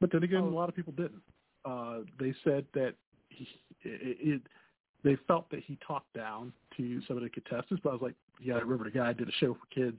But 0.00 0.10
then 0.12 0.22
again, 0.22 0.42
Oh. 0.42 0.48
a 0.48 0.50
lot 0.50 0.68
of 0.68 0.74
people 0.74 0.92
didn't. 0.92 1.22
Uh, 1.64 2.00
they 2.18 2.32
said 2.42 2.64
that 2.72 2.94
he, 3.28 3.46
it, 3.82 4.16
it, 4.20 4.42
they 5.02 5.16
felt 5.26 5.50
that 5.50 5.60
he 5.60 5.76
talked 5.86 6.12
down 6.14 6.52
to 6.76 7.00
some 7.06 7.16
of 7.16 7.22
the 7.22 7.28
contestants. 7.28 7.82
But 7.82 7.90
I 7.90 7.92
was 7.92 8.02
like, 8.02 8.14
yeah, 8.42 8.54
I 8.54 8.58
remember 8.60 8.84
the 8.84 8.90
guy 8.90 9.12
did 9.12 9.28
a 9.28 9.32
show 9.32 9.54
for 9.54 9.66
kids 9.74 9.98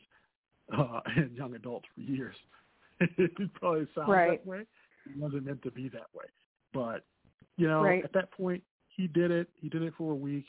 uh, 0.76 1.02
and 1.16 1.36
young 1.36 1.54
adults 1.56 1.86
for 1.94 2.02
years. 2.02 2.36
it 3.00 3.54
probably 3.54 3.88
sounds 3.96 4.10
Right. 4.10 4.44
that 4.44 4.50
way. 4.50 4.66
It 5.06 5.18
wasn't 5.18 5.46
meant 5.46 5.62
to 5.64 5.72
be 5.72 5.90
that 5.90 6.08
way. 6.14 6.26
But 6.74 7.04
you 7.58 7.68
know, 7.68 7.84
Right. 7.84 8.04
at 8.04 8.14
that 8.14 8.32
point, 8.32 8.64
he 8.88 9.08
did 9.08 9.32
it. 9.32 9.50
He 9.56 9.70
did 9.70 9.82
it 9.82 9.94
for 9.96 10.12
a 10.12 10.16
week. 10.16 10.46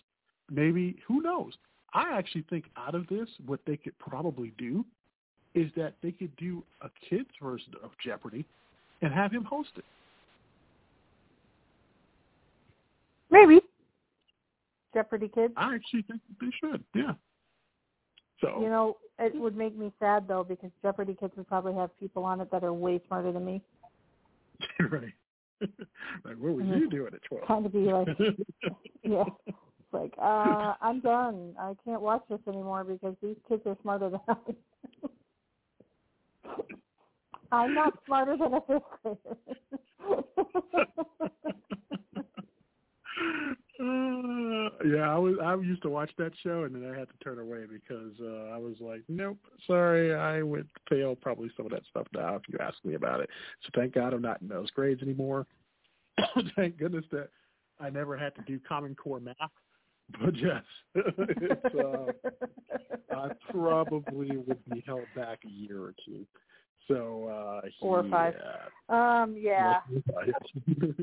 Maybe 0.50 0.98
who 1.06 1.20
knows? 1.20 1.56
I 1.92 2.16
actually 2.16 2.42
think 2.42 2.70
out 2.76 2.94
of 2.94 3.06
this, 3.08 3.28
what 3.46 3.60
they 3.66 3.76
could 3.76 3.98
probably 3.98 4.52
do 4.56 4.84
is 5.54 5.70
that 5.76 5.94
they 6.02 6.12
could 6.12 6.34
do 6.36 6.64
a 6.80 6.88
kids 7.08 7.28
version 7.42 7.74
of 7.82 7.90
Jeopardy 7.98 8.44
and 9.02 9.12
have 9.12 9.30
him 9.30 9.44
host 9.44 9.70
it. 9.76 9.84
Maybe. 13.30 13.60
Jeopardy 14.94 15.28
kids. 15.28 15.52
I 15.56 15.74
actually 15.74 16.02
think 16.02 16.20
they 16.40 16.50
should. 16.60 16.84
Yeah. 16.94 17.14
So 18.40 18.60
You 18.60 18.68
know, 18.68 18.96
it 19.18 19.34
would 19.34 19.56
make 19.56 19.76
me 19.76 19.92
sad 19.98 20.26
though 20.28 20.44
because 20.44 20.70
Jeopardy 20.82 21.14
kids 21.18 21.32
would 21.36 21.48
probably 21.48 21.74
have 21.74 21.90
people 21.98 22.24
on 22.24 22.40
it 22.40 22.50
that 22.50 22.64
are 22.64 22.72
way 22.72 23.00
smarter 23.06 23.32
than 23.32 23.44
me. 23.44 23.62
right. 24.90 25.12
like, 26.24 26.36
what 26.38 26.54
were 26.54 26.62
you 26.62 26.90
doing 26.90 27.12
at 27.14 27.22
twelve? 27.24 27.46
Kind 27.46 27.66
of 27.66 27.72
be 27.72 27.78
like, 27.80 28.08
yeah, 29.04 29.24
it's 29.46 29.92
like, 29.92 30.12
uh, 30.20 30.74
I'm 30.80 31.00
done. 31.00 31.54
I 31.58 31.74
can't 31.84 32.00
watch 32.00 32.22
this 32.28 32.40
anymore 32.48 32.84
because 32.84 33.14
these 33.22 33.36
kids 33.48 33.62
are 33.66 33.76
smarter 33.82 34.10
than 34.10 34.20
I. 34.28 34.32
am. 34.32 34.56
I'm 37.52 37.74
not 37.74 37.92
smarter 38.06 38.36
than 38.36 38.54
a 38.54 38.60
fifth 38.62 38.82
grader. 39.02 39.36
Uh, 43.82 44.68
yeah, 44.86 45.10
I 45.10 45.18
was. 45.18 45.34
I 45.42 45.54
used 45.56 45.82
to 45.82 45.90
watch 45.90 46.10
that 46.16 46.30
show, 46.44 46.62
and 46.64 46.74
then 46.74 46.88
I 46.88 46.96
had 46.96 47.08
to 47.08 47.24
turn 47.24 47.40
away 47.40 47.64
because 47.66 48.12
uh, 48.22 48.54
I 48.54 48.58
was 48.58 48.76
like, 48.80 49.02
"Nope, 49.08 49.38
sorry, 49.66 50.14
I 50.14 50.42
would 50.42 50.68
fail 50.88 51.16
probably 51.16 51.50
some 51.56 51.66
of 51.66 51.72
that 51.72 51.82
stuff 51.90 52.06
now 52.14 52.36
if 52.36 52.42
you 52.48 52.58
ask 52.60 52.76
me 52.84 52.94
about 52.94 53.20
it." 53.20 53.28
So 53.62 53.70
thank 53.74 53.94
God 53.94 54.14
I'm 54.14 54.22
not 54.22 54.40
in 54.40 54.46
those 54.46 54.70
grades 54.70 55.02
anymore. 55.02 55.46
thank 56.56 56.78
goodness 56.78 57.04
that 57.10 57.30
I 57.80 57.90
never 57.90 58.16
had 58.16 58.36
to 58.36 58.42
do 58.42 58.60
Common 58.68 58.94
Core 58.94 59.20
math. 59.20 59.36
But 60.20 60.36
yes, 60.36 60.62
it's, 60.94 61.74
uh, 61.74 62.12
I 63.16 63.30
probably 63.50 64.36
would 64.36 64.62
be 64.68 64.82
held 64.84 65.06
back 65.16 65.38
a 65.46 65.48
year 65.48 65.80
or 65.80 65.94
two. 66.04 66.26
So 66.86 67.28
uh, 67.28 67.68
Four 67.80 68.00
or 68.00 68.10
five. 68.10 68.34
yeah. 68.90 69.22
Um, 69.22 69.34
yeah. 69.38 69.80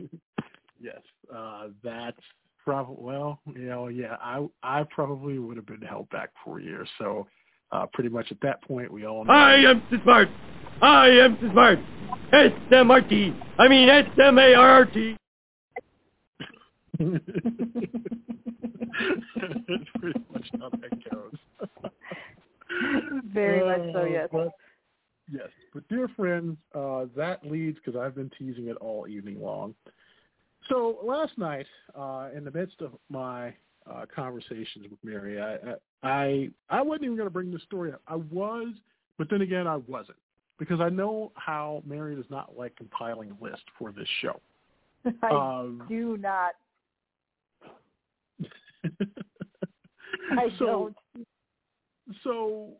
yes, 0.80 1.01
uh, 1.36 1.69
that's 1.84 2.21
probably 2.64 2.97
well, 2.99 3.39
you 3.45 3.68
know, 3.68 3.88
yeah, 3.88 4.18
I 4.22 4.45
I 4.64 4.84
probably 4.89 5.39
would 5.39 5.57
have 5.57 5.66
been 5.66 5.82
held 5.82 6.10
back 6.10 6.30
four 6.43 6.60
years. 6.60 6.88
So 6.97 7.28
uh, 7.72 7.86
pretty 7.93 8.10
much 8.10 8.32
at 8.32 8.41
that 8.41 8.62
point, 8.64 8.91
we 8.91 9.05
all 9.05 9.26
know. 9.26 9.34
I 9.34 9.55
am 9.55 9.82
too 9.89 9.99
smart. 10.03 10.30
I 10.82 11.07
am 11.10 11.38
too 11.39 11.51
smart. 11.51 11.80
S-M-R-T. 12.32 13.34
I 13.57 13.68
mean 13.68 13.89
S-M-A-R-R-T. 13.89 15.18
That's 16.99 17.14
pretty 19.99 20.20
much 20.34 20.49
how 20.60 20.70
that 20.70 21.12
goes. 21.12 21.34
Very 23.34 23.64
much 23.64 23.93
so, 23.93 24.01
Uh, 24.01 24.05
yes. 24.05 24.30
But, 24.32 24.49
yes, 25.32 25.47
but 25.74 25.88
dear 25.89 26.07
friends, 26.16 26.57
uh, 26.76 27.05
that 27.16 27.45
leads 27.45 27.78
because 27.84 27.99
I've 27.99 28.16
been 28.16 28.32
teasing 28.38 28.68
it 28.68 28.78
all 28.78 29.07
evening 29.07 29.41
long. 29.41 29.76
So 30.68 30.97
last 31.03 31.38
night, 31.38 31.66
uh, 31.97 32.30
in 32.36 32.43
the 32.43 32.51
midst 32.51 32.82
of 32.82 32.91
my 33.10 33.53
uh, 33.89 34.05
conversations 34.14 34.86
with 34.89 34.99
Mary, 35.03 35.41
I, 35.41 35.57
I 36.03 36.49
I 36.70 36.82
wasn't 36.82 37.05
even 37.05 37.16
going 37.16 37.28
to 37.28 37.34
bring 37.34 37.51
this 37.51 37.64
story 37.64 37.91
up. 37.91 38.01
I 38.07 38.16
was, 38.16 38.68
but 39.18 39.30
then 39.30 39.41
again, 39.41 39.68
I 39.68 39.78
wasn't 39.78 40.18
because 40.60 40.82
I 40.82 40.89
know 40.89 41.32
how 41.36 41.82
Mary 41.86 42.16
does 42.16 42.30
not 42.30 42.57
like 42.57 42.76
compiling 42.76 43.32
a 43.32 43.43
list 43.43 43.64
for 43.78 43.91
this 43.91 44.07
show. 44.22 44.39
I 45.24 45.30
Um, 45.30 45.86
do 45.88 46.18
not. 46.18 46.51
I 50.32 50.49
so, 50.60 50.93
don't. 51.16 51.28
So 52.24 52.74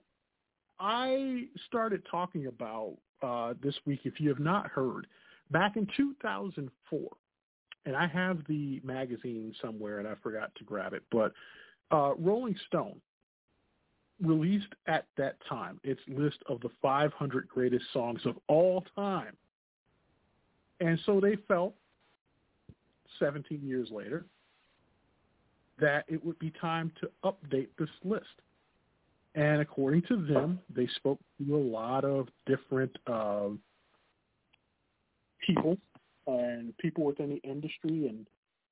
I 0.80 1.47
started 1.67 2.03
talking 2.09 2.47
about 2.47 2.97
uh, 3.21 3.53
this 3.61 3.75
week, 3.86 4.01
if 4.03 4.19
you 4.19 4.30
have 4.30 4.39
not 4.39 4.67
heard, 4.67 5.07
back 5.51 5.75
in 5.75 5.88
2004, 5.97 6.99
and 7.89 7.97
I 7.97 8.05
have 8.05 8.41
the 8.47 8.79
magazine 8.83 9.51
somewhere 9.59 9.97
and 9.97 10.07
I 10.07 10.13
forgot 10.21 10.53
to 10.59 10.63
grab 10.63 10.93
it, 10.93 11.01
but 11.11 11.33
uh, 11.91 12.13
Rolling 12.19 12.55
Stone 12.67 13.01
released 14.21 14.71
at 14.85 15.07
that 15.17 15.37
time 15.49 15.79
its 15.83 15.99
list 16.07 16.37
of 16.47 16.61
the 16.61 16.69
500 16.83 17.47
greatest 17.47 17.85
songs 17.91 18.21
of 18.25 18.35
all 18.47 18.85
time. 18.95 19.35
And 20.79 20.99
so 21.07 21.19
they 21.19 21.35
felt 21.47 21.73
17 23.17 23.59
years 23.63 23.87
later 23.89 24.23
that 25.79 26.05
it 26.07 26.23
would 26.23 26.37
be 26.37 26.53
time 26.61 26.91
to 27.01 27.09
update 27.23 27.69
this 27.79 27.89
list. 28.03 28.25
And 29.33 29.61
according 29.61 30.03
to 30.09 30.27
them, 30.27 30.59
they 30.69 30.87
spoke 30.95 31.19
to 31.39 31.55
a 31.55 31.57
lot 31.57 32.05
of 32.05 32.27
different 32.45 32.95
uh, 33.07 33.47
people 35.43 35.79
and 36.38 36.77
people 36.77 37.03
within 37.03 37.30
the 37.30 37.49
industry 37.49 38.07
and 38.07 38.25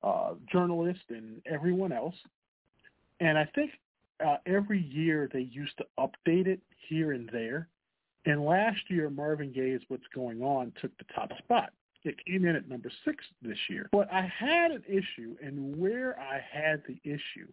uh, 0.03 0.33
journalists 0.51 1.03
and 1.09 1.41
everyone 1.45 1.91
else. 1.91 2.15
And 3.19 3.37
I 3.37 3.45
think 3.55 3.71
uh, 4.25 4.37
every 4.45 4.81
year 4.81 5.29
they 5.31 5.41
used 5.41 5.77
to 5.77 5.85
update 5.99 6.47
it 6.47 6.59
here 6.87 7.11
and 7.13 7.29
there. 7.31 7.67
And 8.25 8.45
last 8.45 8.79
year, 8.89 9.09
Marvin 9.09 9.51
Gaye's 9.53 9.81
What's 9.87 10.03
Going 10.13 10.41
On 10.41 10.71
took 10.81 10.95
the 10.97 11.05
top 11.15 11.31
spot. 11.37 11.71
It 12.03 12.15
came 12.25 12.45
in 12.45 12.55
at 12.55 12.69
number 12.69 12.91
six 13.05 13.23
this 13.41 13.57
year. 13.69 13.89
But 13.91 14.11
I 14.11 14.21
had 14.21 14.71
an 14.71 14.83
issue, 14.87 15.35
and 15.41 15.77
where 15.77 16.17
I 16.19 16.39
had 16.51 16.83
the 16.87 16.99
issue 17.03 17.47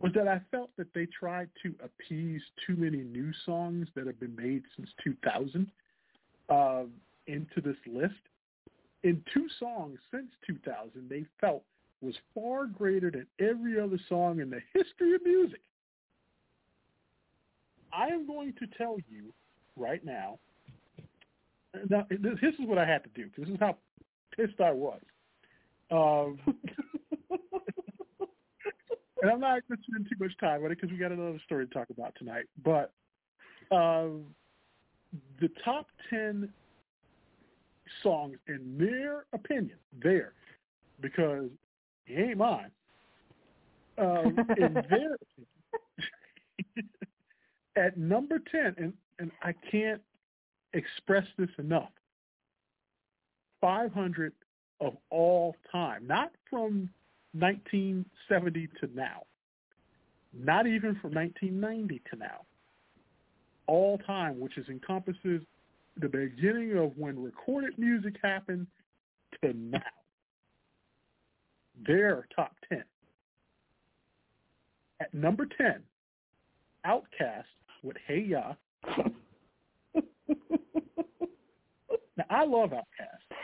was 0.00 0.12
that 0.14 0.26
I 0.26 0.40
felt 0.50 0.70
that 0.78 0.92
they 0.94 1.06
tried 1.06 1.48
to 1.62 1.74
appease 1.84 2.40
too 2.66 2.76
many 2.76 2.98
new 2.98 3.30
songs 3.44 3.88
that 3.94 4.06
have 4.06 4.18
been 4.18 4.34
made 4.34 4.62
since 4.76 4.88
2000 5.04 5.70
uh, 6.48 6.82
into 7.26 7.60
this 7.62 7.76
list. 7.86 8.14
In 9.04 9.22
two 9.34 9.46
songs 9.58 9.98
since 10.10 10.30
2000, 10.46 11.08
they 11.08 11.24
felt 11.40 11.64
was 12.00 12.14
far 12.34 12.66
greater 12.66 13.10
than 13.10 13.26
every 13.38 13.80
other 13.80 13.98
song 14.08 14.40
in 14.40 14.50
the 14.50 14.60
history 14.74 15.14
of 15.14 15.22
music. 15.24 15.60
I 17.92 18.06
am 18.06 18.26
going 18.26 18.54
to 18.54 18.66
tell 18.78 18.96
you 19.08 19.32
right 19.76 20.04
now. 20.04 20.38
Now, 21.88 22.06
this 22.10 22.54
is 22.58 22.66
what 22.66 22.78
I 22.78 22.84
had 22.84 23.02
to 23.04 23.10
do. 23.14 23.30
This 23.38 23.48
is 23.48 23.56
how 23.60 23.76
pissed 24.36 24.60
I 24.60 24.72
was. 24.72 25.00
Um, 25.90 26.38
and 29.22 29.30
I'm 29.30 29.40
not 29.40 29.60
going 29.68 29.78
to 29.78 29.84
spend 29.88 30.08
too 30.08 30.16
much 30.18 30.36
time 30.38 30.64
on 30.64 30.72
it 30.72 30.80
because 30.80 30.90
we 30.90 30.96
got 30.96 31.12
another 31.12 31.40
story 31.44 31.66
to 31.66 31.72
talk 31.72 31.90
about 31.90 32.14
tonight. 32.18 32.46
But 32.64 32.92
um, 33.70 34.24
the 35.40 35.48
top 35.64 35.86
ten 36.10 36.48
songs, 38.02 38.36
in 38.48 38.76
their 38.78 39.24
opinion, 39.32 39.78
there 40.02 40.32
because 41.00 41.48
he 42.04 42.14
ain't 42.14 42.38
mine. 42.38 42.70
Um, 43.98 44.36
in 44.56 44.74
their 44.90 45.16
at 47.76 47.96
number 47.96 48.40
ten, 48.50 48.74
and 48.78 48.92
and 49.18 49.30
I 49.42 49.54
can't 49.70 50.00
express 50.72 51.26
this 51.38 51.50
enough. 51.58 51.90
Five 53.60 53.92
hundred 53.92 54.32
of 54.80 54.96
all 55.10 55.54
time, 55.70 56.06
not 56.06 56.32
from 56.50 56.90
1970 57.34 58.68
to 58.80 58.90
now, 58.94 59.22
not 60.34 60.66
even 60.66 60.96
from 61.00 61.14
1990 61.14 62.02
to 62.10 62.16
now, 62.16 62.40
all 63.66 63.98
time, 63.98 64.40
which 64.40 64.58
is 64.58 64.68
encompasses 64.68 65.42
the 66.00 66.08
beginning 66.08 66.76
of 66.76 66.96
when 66.96 67.22
recorded 67.22 67.78
music 67.78 68.16
happened 68.22 68.66
to 69.42 69.52
now. 69.52 69.80
Their 71.86 72.26
top 72.34 72.54
10. 72.68 72.82
At 75.00 75.12
number 75.12 75.46
10, 75.58 75.82
OutKast 76.86 77.44
with 77.82 77.96
Hey 78.06 78.20
Ya. 78.20 78.54
now, 82.16 82.24
I 82.30 82.44
love 82.44 82.70
OutKast. 82.70 83.36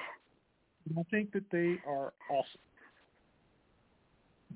I 0.96 1.02
think 1.10 1.32
that 1.32 1.44
they 1.50 1.78
are 1.86 2.12
awesome. 2.30 2.60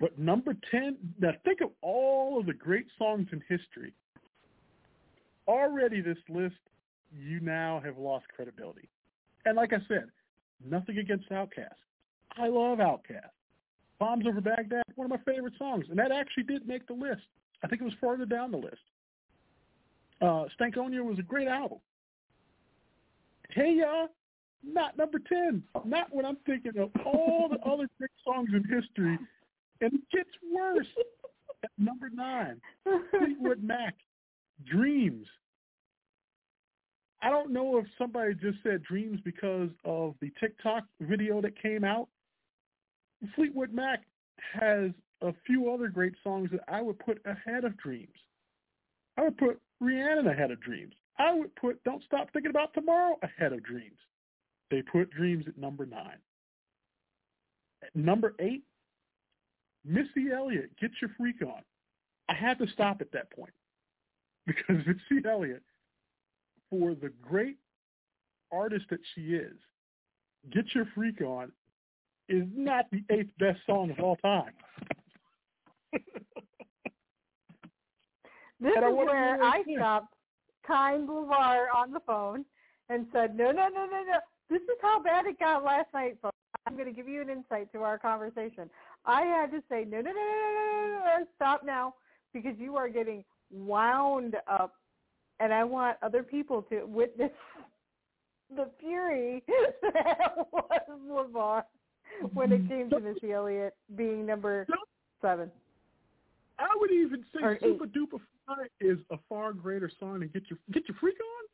But 0.00 0.18
number 0.18 0.56
10, 0.70 0.96
now 1.20 1.32
think 1.44 1.60
of 1.60 1.70
all 1.82 2.40
of 2.40 2.46
the 2.46 2.54
great 2.54 2.86
songs 2.98 3.28
in 3.32 3.42
history. 3.48 3.92
Already 5.46 6.00
this 6.00 6.18
list, 6.28 6.56
you 7.16 7.40
now 7.40 7.80
have 7.84 7.98
lost 7.98 8.26
credibility. 8.34 8.88
And 9.44 9.56
like 9.56 9.72
I 9.72 9.78
said, 9.88 10.06
nothing 10.64 10.98
against 10.98 11.28
OutKast. 11.30 11.68
I 12.36 12.48
love 12.48 12.78
OutKast. 12.78 13.30
Bombs 13.98 14.26
Over 14.26 14.40
Baghdad, 14.40 14.82
one 14.96 15.10
of 15.10 15.10
my 15.10 15.32
favorite 15.32 15.54
songs. 15.58 15.86
And 15.88 15.98
that 15.98 16.10
actually 16.10 16.44
did 16.44 16.66
make 16.66 16.86
the 16.86 16.94
list. 16.94 17.22
I 17.62 17.68
think 17.68 17.80
it 17.80 17.84
was 17.84 17.94
farther 18.00 18.24
down 18.24 18.50
the 18.50 18.56
list. 18.56 18.82
Uh, 20.20 20.44
Stankonia 20.58 21.04
was 21.04 21.18
a 21.18 21.22
great 21.22 21.48
album. 21.48 21.78
Hey 23.50 23.76
Ya, 23.78 24.06
not 24.64 24.96
number 24.96 25.18
10. 25.18 25.62
Not 25.84 26.14
when 26.14 26.24
I'm 26.24 26.38
thinking 26.46 26.78
of 26.78 26.90
all 27.04 27.48
the 27.50 27.58
other 27.68 27.88
great 27.98 28.10
songs 28.24 28.48
in 28.52 28.64
history 28.64 29.18
and 29.80 29.94
it 29.94 30.00
gets 30.10 30.30
worse. 30.52 30.86
At 31.64 31.70
number 31.78 32.10
nine, 32.12 32.60
Fleetwood 33.10 33.62
Mac, 33.62 33.94
Dreams. 34.64 35.26
I 37.22 37.30
don't 37.30 37.52
know 37.52 37.78
if 37.78 37.86
somebody 37.96 38.34
just 38.34 38.58
said 38.64 38.82
Dreams 38.82 39.20
because 39.24 39.70
of 39.84 40.14
the 40.20 40.32
TikTok 40.40 40.84
video 41.00 41.40
that 41.40 41.60
came 41.60 41.84
out. 41.84 42.08
Fleetwood 43.36 43.72
Mac 43.72 44.02
has 44.60 44.90
a 45.22 45.32
few 45.46 45.72
other 45.72 45.88
great 45.88 46.14
songs 46.24 46.50
that 46.50 46.62
I 46.66 46.82
would 46.82 46.98
put 46.98 47.22
ahead 47.24 47.64
of 47.64 47.76
Dreams. 47.76 48.08
I 49.16 49.22
would 49.22 49.38
put 49.38 49.60
Rhiannon 49.80 50.26
ahead 50.26 50.50
of 50.50 50.60
Dreams. 50.60 50.94
I 51.18 51.32
would 51.32 51.54
put 51.54 51.82
Don't 51.84 52.02
Stop 52.04 52.32
Thinking 52.32 52.50
About 52.50 52.74
Tomorrow 52.74 53.18
ahead 53.22 53.52
of 53.52 53.62
Dreams. 53.62 53.98
They 54.70 54.82
put 54.82 55.10
Dreams 55.10 55.44
at 55.46 55.56
number 55.56 55.86
nine. 55.86 56.18
At 57.82 57.94
number 57.94 58.34
eight, 58.40 58.64
Missy 59.84 60.32
Elliott, 60.34 60.70
get 60.80 60.90
your 61.00 61.10
freak 61.16 61.42
on. 61.42 61.62
I 62.28 62.34
had 62.34 62.58
to 62.58 62.66
stop 62.68 63.00
at 63.00 63.12
that 63.12 63.30
point 63.30 63.52
because 64.46 64.76
Missy 64.86 65.22
Elliott, 65.28 65.62
for 66.72 66.94
the 66.94 67.12
great 67.20 67.58
artist 68.50 68.86
that 68.88 69.00
she 69.14 69.34
is, 69.34 69.52
Get 70.50 70.64
Your 70.74 70.86
Freak 70.94 71.20
On 71.20 71.52
is 72.30 72.44
not 72.56 72.86
the 72.90 73.04
eighth 73.10 73.30
best 73.38 73.60
song 73.66 73.90
of 73.90 74.00
all 74.00 74.16
time. 74.16 74.52
this 75.92 76.00
is 78.60 78.76
where 78.78 79.42
I 79.42 79.62
stopped 79.76 80.14
Kind 80.66 81.08
Levar 81.08 81.66
on 81.76 81.92
the 81.92 82.00
phone 82.06 82.46
and 82.88 83.06
said, 83.12 83.36
no, 83.36 83.52
no, 83.52 83.68
no, 83.68 83.84
no, 83.84 84.02
no. 84.04 84.18
This 84.48 84.62
is 84.62 84.78
how 84.80 85.02
bad 85.02 85.26
it 85.26 85.38
got 85.38 85.62
last 85.62 85.88
night, 85.92 86.16
folks. 86.22 86.36
I'm 86.66 86.74
going 86.74 86.86
to 86.86 86.92
give 86.92 87.08
you 87.08 87.20
an 87.20 87.28
insight 87.28 87.70
to 87.72 87.82
our 87.82 87.98
conversation. 87.98 88.70
I 89.04 89.22
had 89.22 89.50
to 89.50 89.62
say, 89.68 89.84
no, 89.84 90.00
no, 90.00 90.10
no, 90.10 90.12
no, 90.12 90.12
no, 90.12 90.88
no, 90.88 91.18
no, 91.18 91.26
stop 91.36 91.62
now, 91.66 91.94
because 92.32 92.54
you 92.58 92.76
are 92.76 92.88
getting 92.88 93.24
wound 93.50 94.36
up, 94.50 94.74
and 95.42 95.52
I 95.52 95.64
want 95.64 95.98
other 96.02 96.22
people 96.22 96.62
to 96.70 96.84
witness 96.84 97.32
the 98.56 98.68
fury 98.78 99.42
that 99.82 100.46
was 100.52 100.80
Levar 101.10 101.62
when 102.32 102.52
it 102.52 102.68
came 102.68 102.88
to 102.90 103.00
Missy 103.00 103.32
Elliott 103.32 103.74
being 103.96 104.24
number 104.24 104.66
seven. 105.20 105.50
I 106.58 106.68
would 106.76 106.92
even 106.92 107.24
say 107.34 107.40
Supa 107.40 107.86
Dupa 107.86 108.20
Fly 108.46 108.66
is 108.80 108.98
a 109.10 109.16
far 109.28 109.52
greater 109.52 109.90
song 109.98 110.20
than 110.20 110.28
Get 110.28 110.44
Your 110.48 110.58
Get 110.72 110.86
Your 110.86 110.96
Freak 111.00 111.16
On. 111.20 111.46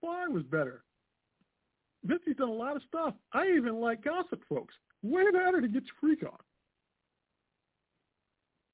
Fly 0.00 0.26
was 0.28 0.42
better. 0.44 0.82
Missy's 2.04 2.36
done 2.36 2.48
a 2.48 2.52
lot 2.52 2.76
of 2.76 2.82
stuff. 2.88 3.14
I 3.32 3.46
even 3.56 3.80
like 3.80 4.02
Gossip 4.02 4.42
Folks. 4.48 4.74
Way 5.02 5.24
better 5.32 5.60
to 5.60 5.68
Get 5.68 5.84
Your 5.84 5.94
Freak 6.00 6.22
On. 6.24 6.38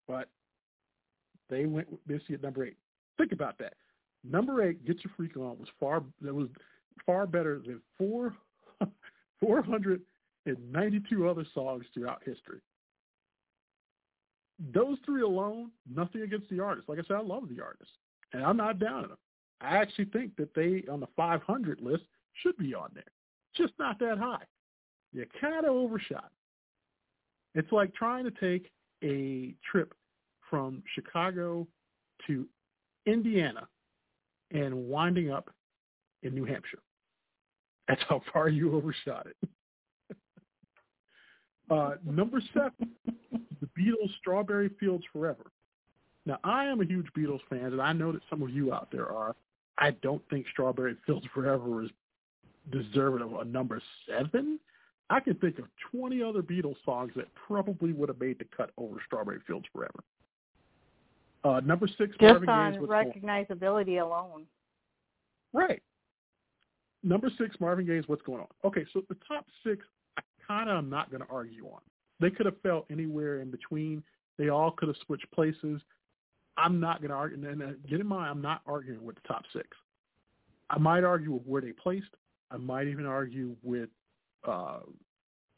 But 0.08 0.28
they 1.50 1.66
went 1.66 1.90
with 1.90 2.00
Missy 2.06 2.34
at 2.34 2.42
number 2.42 2.64
eight. 2.64 2.76
Think 3.18 3.32
about 3.32 3.58
that. 3.58 3.74
Number 4.24 4.62
eight, 4.62 4.84
Get 4.84 5.02
Your 5.04 5.12
Freak 5.16 5.36
On 5.36 5.58
was 5.58 5.68
far 5.80 6.02
that 6.20 6.34
was 6.34 6.48
far 7.04 7.26
better 7.26 7.60
than 7.64 7.80
four 7.98 8.34
four 9.40 9.62
hundred 9.62 10.02
and 10.46 10.56
ninety 10.72 11.00
two 11.08 11.28
other 11.28 11.44
songs 11.54 11.84
throughout 11.92 12.22
history. 12.24 12.60
Those 14.72 14.98
three 15.04 15.22
alone, 15.22 15.70
nothing 15.92 16.22
against 16.22 16.48
the 16.50 16.60
artists. 16.60 16.88
Like 16.88 17.00
I 17.00 17.02
said, 17.02 17.16
I 17.16 17.22
love 17.22 17.48
the 17.48 17.62
artists, 17.62 17.94
and 18.32 18.44
I'm 18.44 18.56
not 18.56 18.78
down 18.78 19.04
on 19.04 19.08
them. 19.08 19.18
I 19.60 19.76
actually 19.76 20.06
think 20.06 20.36
that 20.36 20.54
they 20.54 20.84
on 20.90 21.00
the 21.00 21.08
500 21.16 21.80
list 21.80 22.04
should 22.42 22.56
be 22.56 22.74
on 22.74 22.90
there, 22.94 23.04
just 23.56 23.72
not 23.78 23.98
that 23.98 24.18
high. 24.18 24.44
You 25.12 25.26
kind 25.40 25.66
of 25.66 25.72
overshot. 25.72 26.30
It's 27.54 27.70
like 27.72 27.94
trying 27.94 28.24
to 28.24 28.30
take 28.30 28.70
a 29.02 29.54
trip 29.70 29.94
from 30.48 30.82
Chicago 30.94 31.66
to 32.26 32.46
Indiana 33.06 33.68
and 34.52 34.88
winding 34.88 35.30
up 35.30 35.50
in 36.22 36.34
New 36.34 36.44
Hampshire. 36.44 36.78
That's 37.88 38.02
how 38.08 38.22
far 38.32 38.48
you 38.48 38.74
overshot 38.74 39.26
it. 39.26 40.16
uh, 41.70 41.92
number 42.04 42.40
seven, 42.54 42.92
the 43.60 43.68
Beatles' 43.78 44.14
Strawberry 44.20 44.70
Fields 44.78 45.04
Forever. 45.12 45.50
Now, 46.24 46.38
I 46.44 46.66
am 46.66 46.80
a 46.80 46.84
huge 46.84 47.06
Beatles 47.16 47.40
fan, 47.50 47.64
and 47.64 47.82
I 47.82 47.92
know 47.92 48.12
that 48.12 48.22
some 48.30 48.42
of 48.42 48.50
you 48.50 48.72
out 48.72 48.88
there 48.92 49.08
are. 49.10 49.34
I 49.78 49.90
don't 50.02 50.22
think 50.30 50.46
Strawberry 50.52 50.96
Fields 51.06 51.26
Forever 51.34 51.82
is 51.82 51.90
deserving 52.70 53.22
of 53.22 53.34
a 53.34 53.44
number 53.44 53.82
seven. 54.08 54.60
I 55.10 55.18
can 55.18 55.34
think 55.34 55.58
of 55.58 55.64
20 55.90 56.22
other 56.22 56.42
Beatles 56.42 56.76
songs 56.84 57.12
that 57.16 57.26
probably 57.34 57.92
would 57.92 58.08
have 58.08 58.20
made 58.20 58.38
the 58.38 58.46
cut 58.56 58.70
over 58.78 58.96
Strawberry 59.06 59.40
Fields 59.46 59.66
Forever. 59.72 60.04
Uh, 61.44 61.60
number 61.64 61.86
six, 61.86 62.10
Just 62.20 62.20
Marvin 62.20 62.48
on 62.48 62.72
Gaye's 62.72 62.82
recognizability 62.82 64.00
alone. 64.00 64.46
Right. 65.52 65.82
Number 67.02 67.30
six, 67.36 67.56
Marvin 67.60 67.86
Gaye's 67.86 68.04
What's 68.06 68.22
Going 68.22 68.40
On. 68.40 68.46
Okay, 68.64 68.84
so 68.92 69.02
the 69.08 69.16
top 69.26 69.46
six, 69.66 69.84
I 70.16 70.22
kind 70.46 70.70
of 70.70 70.78
am 70.78 70.88
not 70.88 71.10
going 71.10 71.22
to 71.22 71.28
argue 71.28 71.66
on. 71.66 71.80
They 72.20 72.30
could 72.30 72.46
have 72.46 72.60
fell 72.62 72.86
anywhere 72.90 73.40
in 73.40 73.50
between. 73.50 74.02
They 74.38 74.48
all 74.48 74.70
could 74.70 74.88
have 74.88 74.96
switched 75.04 75.28
places. 75.32 75.80
I'm 76.56 76.78
not 76.78 77.00
going 77.00 77.10
to 77.10 77.16
argue. 77.16 77.48
And 77.48 77.62
uh, 77.62 77.66
get 77.88 78.00
in 78.00 78.06
mind, 78.06 78.30
I'm 78.30 78.42
not 78.42 78.60
arguing 78.66 79.04
with 79.04 79.16
the 79.16 79.22
top 79.26 79.42
six. 79.52 79.66
I 80.70 80.78
might 80.78 81.02
argue 81.02 81.32
with 81.32 81.42
where 81.44 81.60
they 81.60 81.72
placed. 81.72 82.14
I 82.50 82.56
might 82.56 82.86
even 82.86 83.06
argue 83.06 83.56
with, 83.62 83.88
uh, 84.46 84.80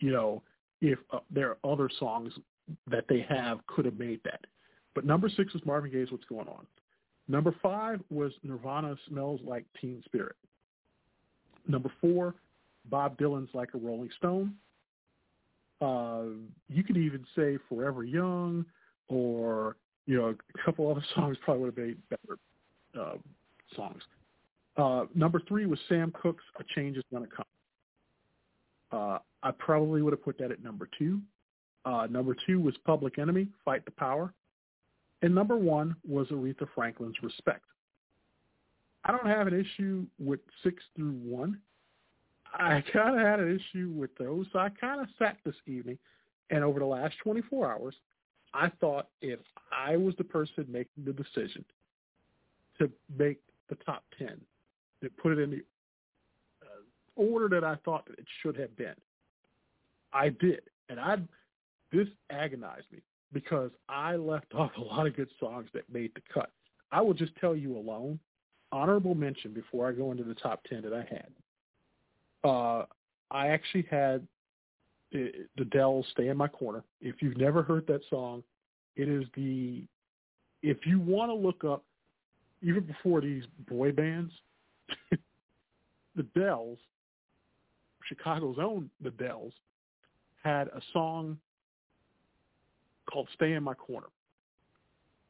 you 0.01 0.13
know, 0.13 0.43
if 0.81 0.99
uh, 1.13 1.19
there 1.31 1.51
are 1.51 1.73
other 1.73 1.91
songs 1.99 2.33
that 2.91 3.05
they 3.09 3.25
have 3.29 3.65
could 3.67 3.85
have 3.85 3.99
made 3.99 4.21
that. 4.25 4.41
But 4.95 5.05
number 5.05 5.29
six 5.29 5.53
was 5.53 5.65
Marvin 5.65 5.91
Gaye's 5.91 6.11
What's 6.11 6.25
Going 6.25 6.49
On. 6.49 6.67
Number 7.29 7.55
five 7.63 8.01
was 8.11 8.33
Nirvana 8.43 8.97
Smells 9.09 9.41
Like 9.45 9.65
Teen 9.81 10.03
Spirit. 10.05 10.37
Number 11.67 11.91
four, 12.01 12.35
Bob 12.91 13.19
Dylan's 13.19 13.51
Like 13.55 13.71
a 13.75 13.79
Rolling 13.79 14.11
Stone. 14.19 14.55
Uh, 15.81 16.25
you 16.69 16.85
could 16.85 16.97
even 16.97 17.25
say 17.37 17.59
Forever 17.69 18.05
Young 18.05 18.65
or, 19.09 19.77
you 20.07 20.17
know, 20.17 20.29
a 20.29 20.65
couple 20.65 20.91
other 20.91 21.05
songs 21.15 21.37
probably 21.45 21.65
would 21.65 21.77
have 21.77 21.87
made 21.87 21.97
better 22.09 22.39
uh, 23.01 23.17
songs. 23.75 24.03
Uh, 24.77 25.05
number 25.15 25.41
three 25.47 25.67
was 25.67 25.79
Sam 25.89 26.13
Cooke's 26.21 26.45
A 26.59 26.65
Change 26.75 26.97
Is 26.97 27.05
Gonna 27.13 27.27
Come. 27.27 27.45
Uh, 28.93 29.19
I 29.43 29.51
probably 29.53 30.03
would 30.03 30.13
have 30.13 30.25
put 30.25 30.39
that 30.39 30.51
at 30.51 30.63
number 30.63 30.89
two. 30.99 31.21
Uh, 31.85 32.07
number 32.11 32.37
two 32.47 32.61
was 32.61 32.75
Public 32.85 33.19
Enemy, 33.19 33.49
Fight 33.65 33.85
the 33.85 33.91
Power. 33.91 34.33
And 35.23 35.35
number 35.35 35.57
one 35.57 35.97
was 36.07 36.29
Aretha 36.29 36.67
Franklin's 36.75 37.17
Respect. 37.23 37.65
I 39.05 39.13
don't 39.13 39.27
have 39.27 39.47
an 39.47 39.59
issue 39.59 40.07
with 40.19 40.41
six 40.63 40.83
through 40.97 41.13
one. 41.13 41.59
I 42.53 42.83
kind 42.93 43.19
of 43.19 43.27
had 43.27 43.41
an 43.41 43.55
issue 43.55 43.91
with 43.95 44.11
those. 44.19 44.47
So 44.53 44.59
I 44.59 44.69
kind 44.71 45.01
of 45.01 45.09
sat 45.19 45.39
this 45.45 45.55
evening, 45.67 45.99
and 46.51 46.65
over 46.65 46.79
the 46.79 46.87
last 46.87 47.15
24 47.23 47.73
hours, 47.73 47.95
I 48.55 48.71
thought 48.81 49.09
if 49.21 49.41
I 49.73 49.97
was 49.97 50.15
the 50.17 50.25
person 50.25 50.65
making 50.69 51.05
the 51.05 51.13
decision 51.13 51.65
to 52.79 52.91
make 53.19 53.41
the 53.69 53.77
top 53.77 54.05
10, 54.19 54.41
to 55.03 55.11
put 55.11 55.33
it 55.33 55.39
in 55.39 55.51
the 55.51 55.63
uh, 56.63 56.83
order 57.17 57.49
that 57.49 57.65
I 57.65 57.77
thought 57.85 58.09
it 58.17 58.27
should 58.43 58.57
have 58.57 58.77
been, 58.77 58.95
I 60.13 60.29
did. 60.29 60.63
And 60.89 61.01
I 61.01 61.17
this 61.93 62.09
agonized 62.31 62.87
me 62.93 63.01
because 63.35 63.71
I 63.89 64.17
left 64.17 64.47
off 64.55 64.71
a 64.79 64.81
lot 64.81 65.07
of 65.07 65.15
good 65.15 65.29
songs 65.39 65.69
that 65.75 65.83
made 65.93 66.13
the 66.15 66.23
cut. 66.33 66.51
I 66.91 67.03
will 67.03 67.13
just 67.13 67.35
tell 67.37 67.55
you 67.55 67.77
alone, 67.77 68.19
honorable 68.73 69.15
mention 69.15 69.53
before 69.53 69.89
I 69.89 69.93
go 69.93 70.13
into 70.13 70.25
the 70.25 70.35
top 70.35 70.63
10 70.65 70.83
that 70.83 70.95
I 70.95 71.01
had. 71.01 72.49
Uh, 72.49 72.87
I 73.31 73.49
actually 73.49 73.87
had 73.91 74.27
the, 75.13 75.33
the 75.59 75.65
Dells 75.67 76.07
Stay 76.13 76.29
in 76.29 76.37
My 76.37 76.49
Corner. 76.49 76.85
If 77.01 77.17
you've 77.21 77.37
never 77.37 77.63
heard 77.63 77.87
that 77.89 78.01
song, 78.09 78.43
it 78.97 79.09
is 79.09 79.25
the, 79.35 79.85
if 80.63 80.79
you 80.87 81.01
want 81.01 81.31
to 81.31 81.35
look 81.35 81.65
up, 81.65 81.85
even 82.63 82.85
before 82.85 83.21
these 83.21 83.45
boy 83.69 83.93
bands, 83.93 84.33
the 86.17 86.23
Dells, 86.35 86.79
Chicago's 88.09 88.57
own 88.61 88.89
The 89.03 89.11
Dells, 89.11 89.53
had 90.43 90.69
a 90.69 90.81
song 90.93 91.39
called 93.15 93.29
"Stay 93.35 93.53
in 93.53 93.63
My 93.63 93.75
Corner." 93.75 94.09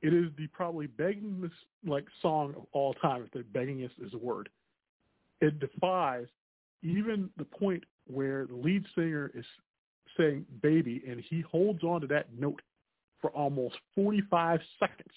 It 0.02 0.12
is 0.12 0.30
the 0.36 0.46
probably 0.48 0.88
beggingest 0.88 1.52
like 1.86 2.06
song 2.20 2.54
of 2.56 2.66
all 2.72 2.94
time. 2.94 3.22
If 3.22 3.30
the 3.30 3.58
beggingest 3.58 4.04
is 4.04 4.12
a 4.14 4.18
word, 4.18 4.48
it 5.40 5.60
defies 5.60 6.26
even 6.82 7.30
the 7.36 7.44
point 7.44 7.84
where 8.06 8.46
the 8.46 8.54
lead 8.54 8.84
singer 8.94 9.30
is 9.34 9.44
saying 10.16 10.46
"baby" 10.62 11.02
and 11.08 11.20
he 11.20 11.42
holds 11.42 11.84
on 11.84 12.00
to 12.00 12.06
that 12.08 12.26
note 12.38 12.60
for 13.20 13.30
almost 13.30 13.76
45 13.94 14.60
seconds, 14.78 15.14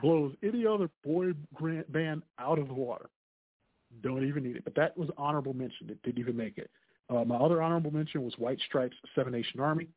blows 0.00 0.34
any 0.42 0.66
other 0.66 0.88
boy 1.04 1.32
band 1.90 2.22
out 2.38 2.58
of 2.58 2.68
the 2.68 2.74
water. 2.74 3.10
Don't 4.02 4.26
even 4.26 4.42
need 4.42 4.56
it. 4.56 4.64
But 4.64 4.74
that 4.76 4.96
was 4.96 5.10
honorable 5.18 5.52
mention. 5.54 5.90
It 5.90 6.02
didn't 6.02 6.18
even 6.18 6.36
make 6.36 6.56
it. 6.56 6.70
Uh, 7.10 7.24
my 7.24 7.36
other 7.36 7.62
honorable 7.62 7.90
mention 7.90 8.22
was 8.22 8.32
White 8.38 8.58
Stripes' 8.66 8.96
Seven 9.14 9.32
Nation 9.32 9.60
Army 9.60 9.88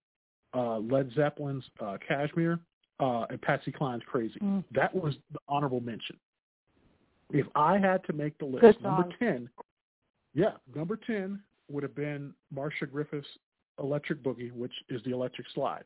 uh, 0.54 0.80
Led 0.80 1.12
Zeppelin's 1.16 1.64
uh, 1.80 1.98
Kashmir, 2.08 2.60
uh, 3.00 3.26
and 3.30 3.42
Patsy 3.42 3.72
Cline's 3.72 4.04
Crazy. 4.06 4.40
Mm. 4.42 4.64
That 4.74 4.94
was 4.94 5.16
the 5.34 5.40
honorable 5.48 5.82
mention. 5.82 6.18
If 7.32 7.48
I 7.56 7.78
had 7.78 8.04
to 8.06 8.14
make 8.14 8.38
the 8.38 8.46
list, 8.46 8.82
number 8.82 9.04
song. 9.04 9.14
10, 9.20 9.50
yeah, 10.34 10.52
number 10.76 10.98
10 11.08 11.40
would 11.70 11.84
have 11.84 11.96
been 11.96 12.34
Marcia 12.54 12.86
Griffith's 12.86 13.28
Electric 13.80 14.22
Boogie, 14.22 14.52
which 14.52 14.74
is 14.90 15.02
the 15.04 15.12
electric 15.12 15.48
slide. 15.54 15.84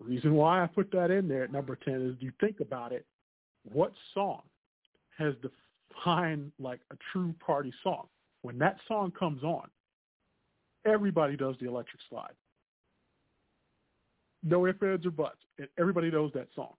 Reason 0.00 0.34
why 0.34 0.62
I 0.62 0.66
put 0.66 0.90
that 0.92 1.10
in 1.10 1.28
there 1.28 1.44
at 1.44 1.52
number 1.52 1.76
10 1.76 1.94
is 1.94 2.16
you 2.20 2.32
think 2.40 2.60
about 2.60 2.92
it, 2.92 3.06
what 3.72 3.92
song 4.14 4.42
has 5.16 5.34
defined 5.42 6.52
like 6.58 6.80
a 6.92 6.96
true 7.12 7.34
party 7.44 7.72
song? 7.82 8.06
When 8.42 8.58
that 8.58 8.76
song 8.86 9.12
comes 9.18 9.42
on, 9.42 9.68
everybody 10.84 11.36
does 11.36 11.56
the 11.60 11.68
electric 11.68 12.00
slide 12.08 12.34
no 14.42 14.66
ifs, 14.66 14.82
ands, 14.82 15.06
or 15.06 15.10
buts. 15.10 15.38
And 15.58 15.68
everybody 15.78 16.10
knows 16.10 16.32
that 16.34 16.48
song. 16.54 16.74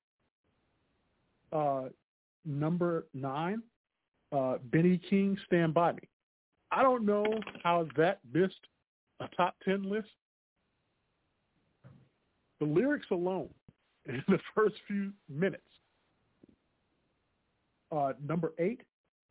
Uh, 1.51 1.89
number 2.45 3.05
nine, 3.13 3.61
uh, 4.31 4.57
Benny 4.71 4.99
King, 5.09 5.37
Stand 5.45 5.73
By 5.73 5.93
Me. 5.93 6.07
I 6.71 6.83
don't 6.83 7.05
know 7.05 7.25
how 7.63 7.87
that 7.97 8.19
missed 8.31 8.67
a 9.19 9.27
top 9.35 9.55
10 9.65 9.89
list. 9.89 10.07
The 12.59 12.65
lyrics 12.65 13.07
alone 13.11 13.49
in 14.05 14.23
the 14.27 14.39
first 14.55 14.75
few 14.87 15.11
minutes. 15.27 15.63
Uh, 17.91 18.13
number 18.27 18.53
eight, 18.59 18.81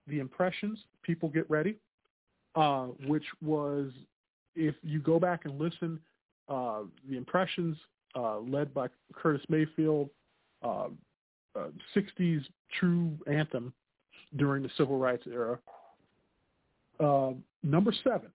The 0.08 0.18
Impressions, 0.18 0.78
People 1.02 1.28
Get 1.28 1.48
Ready, 1.48 1.76
uh, 2.56 2.86
which 3.06 3.24
was, 3.40 3.92
if 4.56 4.74
you 4.82 4.98
go 4.98 5.20
back 5.20 5.44
and 5.44 5.60
listen, 5.60 6.00
uh, 6.48 6.80
The 7.08 7.16
Impressions 7.16 7.76
uh, 8.18 8.38
led 8.40 8.74
by 8.74 8.88
Curtis 9.14 9.42
Mayfield, 9.48 10.10
uh, 10.62 10.88
uh, 11.54 11.68
60s 11.94 12.42
true 12.78 13.16
anthem 13.30 13.72
during 14.36 14.62
the 14.62 14.70
civil 14.76 14.98
rights 14.98 15.24
era. 15.26 15.58
Uh, 16.98 17.32
number 17.62 17.92
seven, 18.02 18.30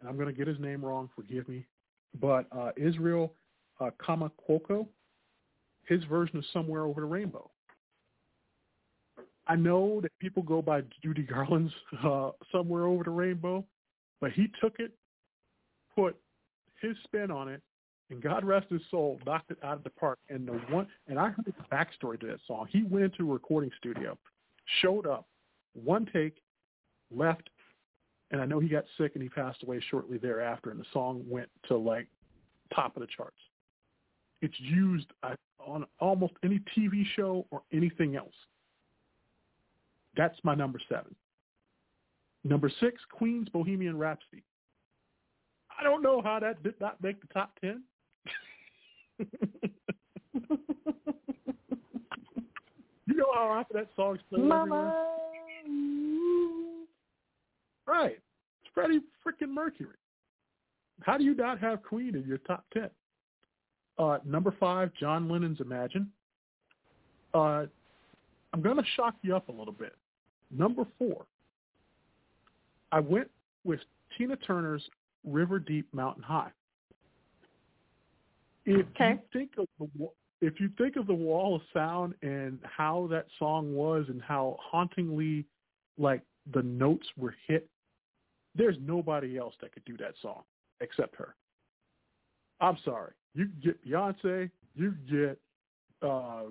and 0.00 0.08
I'm 0.08 0.16
going 0.16 0.26
to 0.26 0.32
get 0.32 0.48
his 0.48 0.58
name 0.58 0.84
wrong, 0.84 1.08
forgive 1.14 1.48
me, 1.48 1.64
but 2.20 2.46
uh, 2.50 2.70
Israel 2.76 3.32
uh, 3.80 3.90
his 5.86 6.04
version 6.04 6.36
of 6.36 6.44
Somewhere 6.52 6.82
Over 6.82 7.00
the 7.00 7.06
Rainbow. 7.06 7.50
I 9.46 9.56
know 9.56 10.00
that 10.02 10.10
people 10.18 10.42
go 10.42 10.60
by 10.60 10.82
Judy 11.02 11.22
Garland's 11.22 11.72
uh, 12.04 12.30
Somewhere 12.50 12.84
Over 12.84 13.04
the 13.04 13.10
Rainbow, 13.10 13.64
but 14.20 14.32
he 14.32 14.48
took 14.60 14.80
it, 14.80 14.92
put 15.94 16.16
his 16.82 16.96
spin 17.04 17.30
on 17.30 17.48
it, 17.48 17.62
and 18.10 18.22
God 18.22 18.44
rest 18.44 18.68
his 18.70 18.80
soul, 18.90 19.20
knocked 19.26 19.50
it 19.50 19.58
out 19.62 19.76
of 19.76 19.84
the 19.84 19.90
park. 19.90 20.18
And 20.28 20.46
the 20.48 20.52
one, 20.70 20.86
and 21.06 21.18
I 21.18 21.28
heard 21.28 21.44
the 21.44 21.52
backstory 21.74 22.18
to 22.20 22.26
that 22.26 22.40
song. 22.46 22.66
He 22.70 22.82
went 22.82 23.04
into 23.04 23.28
a 23.30 23.32
recording 23.32 23.70
studio, 23.78 24.16
showed 24.80 25.06
up, 25.06 25.26
one 25.74 26.08
take, 26.12 26.36
left, 27.14 27.50
and 28.30 28.40
I 28.40 28.46
know 28.46 28.60
he 28.60 28.68
got 28.68 28.84
sick 28.96 29.12
and 29.14 29.22
he 29.22 29.28
passed 29.28 29.62
away 29.62 29.80
shortly 29.90 30.18
thereafter. 30.18 30.70
And 30.70 30.80
the 30.80 30.86
song 30.92 31.24
went 31.26 31.48
to 31.68 31.76
like 31.76 32.08
top 32.74 32.96
of 32.96 33.00
the 33.00 33.08
charts. 33.14 33.36
It's 34.40 34.58
used 34.58 35.06
on 35.64 35.86
almost 36.00 36.34
any 36.44 36.60
TV 36.76 37.04
show 37.16 37.46
or 37.50 37.62
anything 37.72 38.16
else. 38.16 38.34
That's 40.16 40.36
my 40.42 40.54
number 40.54 40.80
seven. 40.88 41.14
Number 42.44 42.70
six, 42.80 43.00
Queen's 43.10 43.48
Bohemian 43.48 43.98
Rhapsody. 43.98 44.44
I 45.78 45.82
don't 45.82 46.02
know 46.02 46.20
how 46.22 46.40
that 46.40 46.62
did 46.62 46.80
not 46.80 47.02
make 47.02 47.20
the 47.20 47.26
top 47.32 47.58
ten. 47.60 47.82
You 49.18 49.26
know 53.16 53.26
how 53.34 53.48
often 53.48 53.76
that 53.76 53.88
song's 53.96 54.20
played 54.28 54.44
Mama. 54.44 54.74
everywhere? 54.74 55.04
Right. 57.86 58.18
It's 58.62 58.70
Freddie 58.74 59.00
freaking 59.26 59.52
Mercury. 59.52 59.96
How 61.02 61.16
do 61.16 61.24
you 61.24 61.34
not 61.34 61.58
have 61.60 61.82
Queen 61.82 62.14
in 62.14 62.24
your 62.26 62.38
top 62.38 62.64
ten? 62.72 62.90
Uh, 63.98 64.18
number 64.24 64.54
five, 64.60 64.92
John 64.98 65.28
Lennon's 65.28 65.60
Imagine. 65.60 66.10
Uh, 67.34 67.66
I'm 68.52 68.62
going 68.62 68.76
to 68.76 68.84
shock 68.96 69.16
you 69.22 69.34
up 69.34 69.48
a 69.48 69.52
little 69.52 69.72
bit. 69.72 69.94
Number 70.50 70.86
four, 70.98 71.26
I 72.92 73.00
went 73.00 73.30
with 73.64 73.80
Tina 74.16 74.36
Turner's 74.36 74.82
River 75.24 75.58
Deep 75.58 75.92
Mountain 75.92 76.22
High. 76.22 76.50
If 78.68 78.86
Okay. 78.88 79.12
you 79.12 79.20
think 79.32 79.56
of 79.56 79.66
the 79.78 80.10
if 80.40 80.60
you 80.60 80.68
think 80.76 80.96
of 80.96 81.06
the 81.06 81.14
Wall 81.14 81.56
of 81.56 81.62
Sound 81.72 82.14
and 82.22 82.60
how 82.62 83.08
that 83.08 83.26
song 83.38 83.74
was 83.74 84.08
and 84.08 84.22
how 84.22 84.56
hauntingly, 84.60 85.46
like 85.96 86.22
the 86.52 86.62
notes 86.62 87.06
were 87.16 87.34
hit, 87.46 87.68
there's 88.54 88.76
nobody 88.78 89.36
else 89.38 89.54
that 89.62 89.72
could 89.72 89.84
do 89.84 89.96
that 89.96 90.14
song 90.22 90.42
except 90.80 91.16
her. 91.16 91.34
I'm 92.60 92.76
sorry. 92.84 93.14
You 93.34 93.46
get 93.46 93.84
Beyonce, 93.84 94.50
you 94.74 94.92
get 95.10 95.40
uh, 96.02 96.50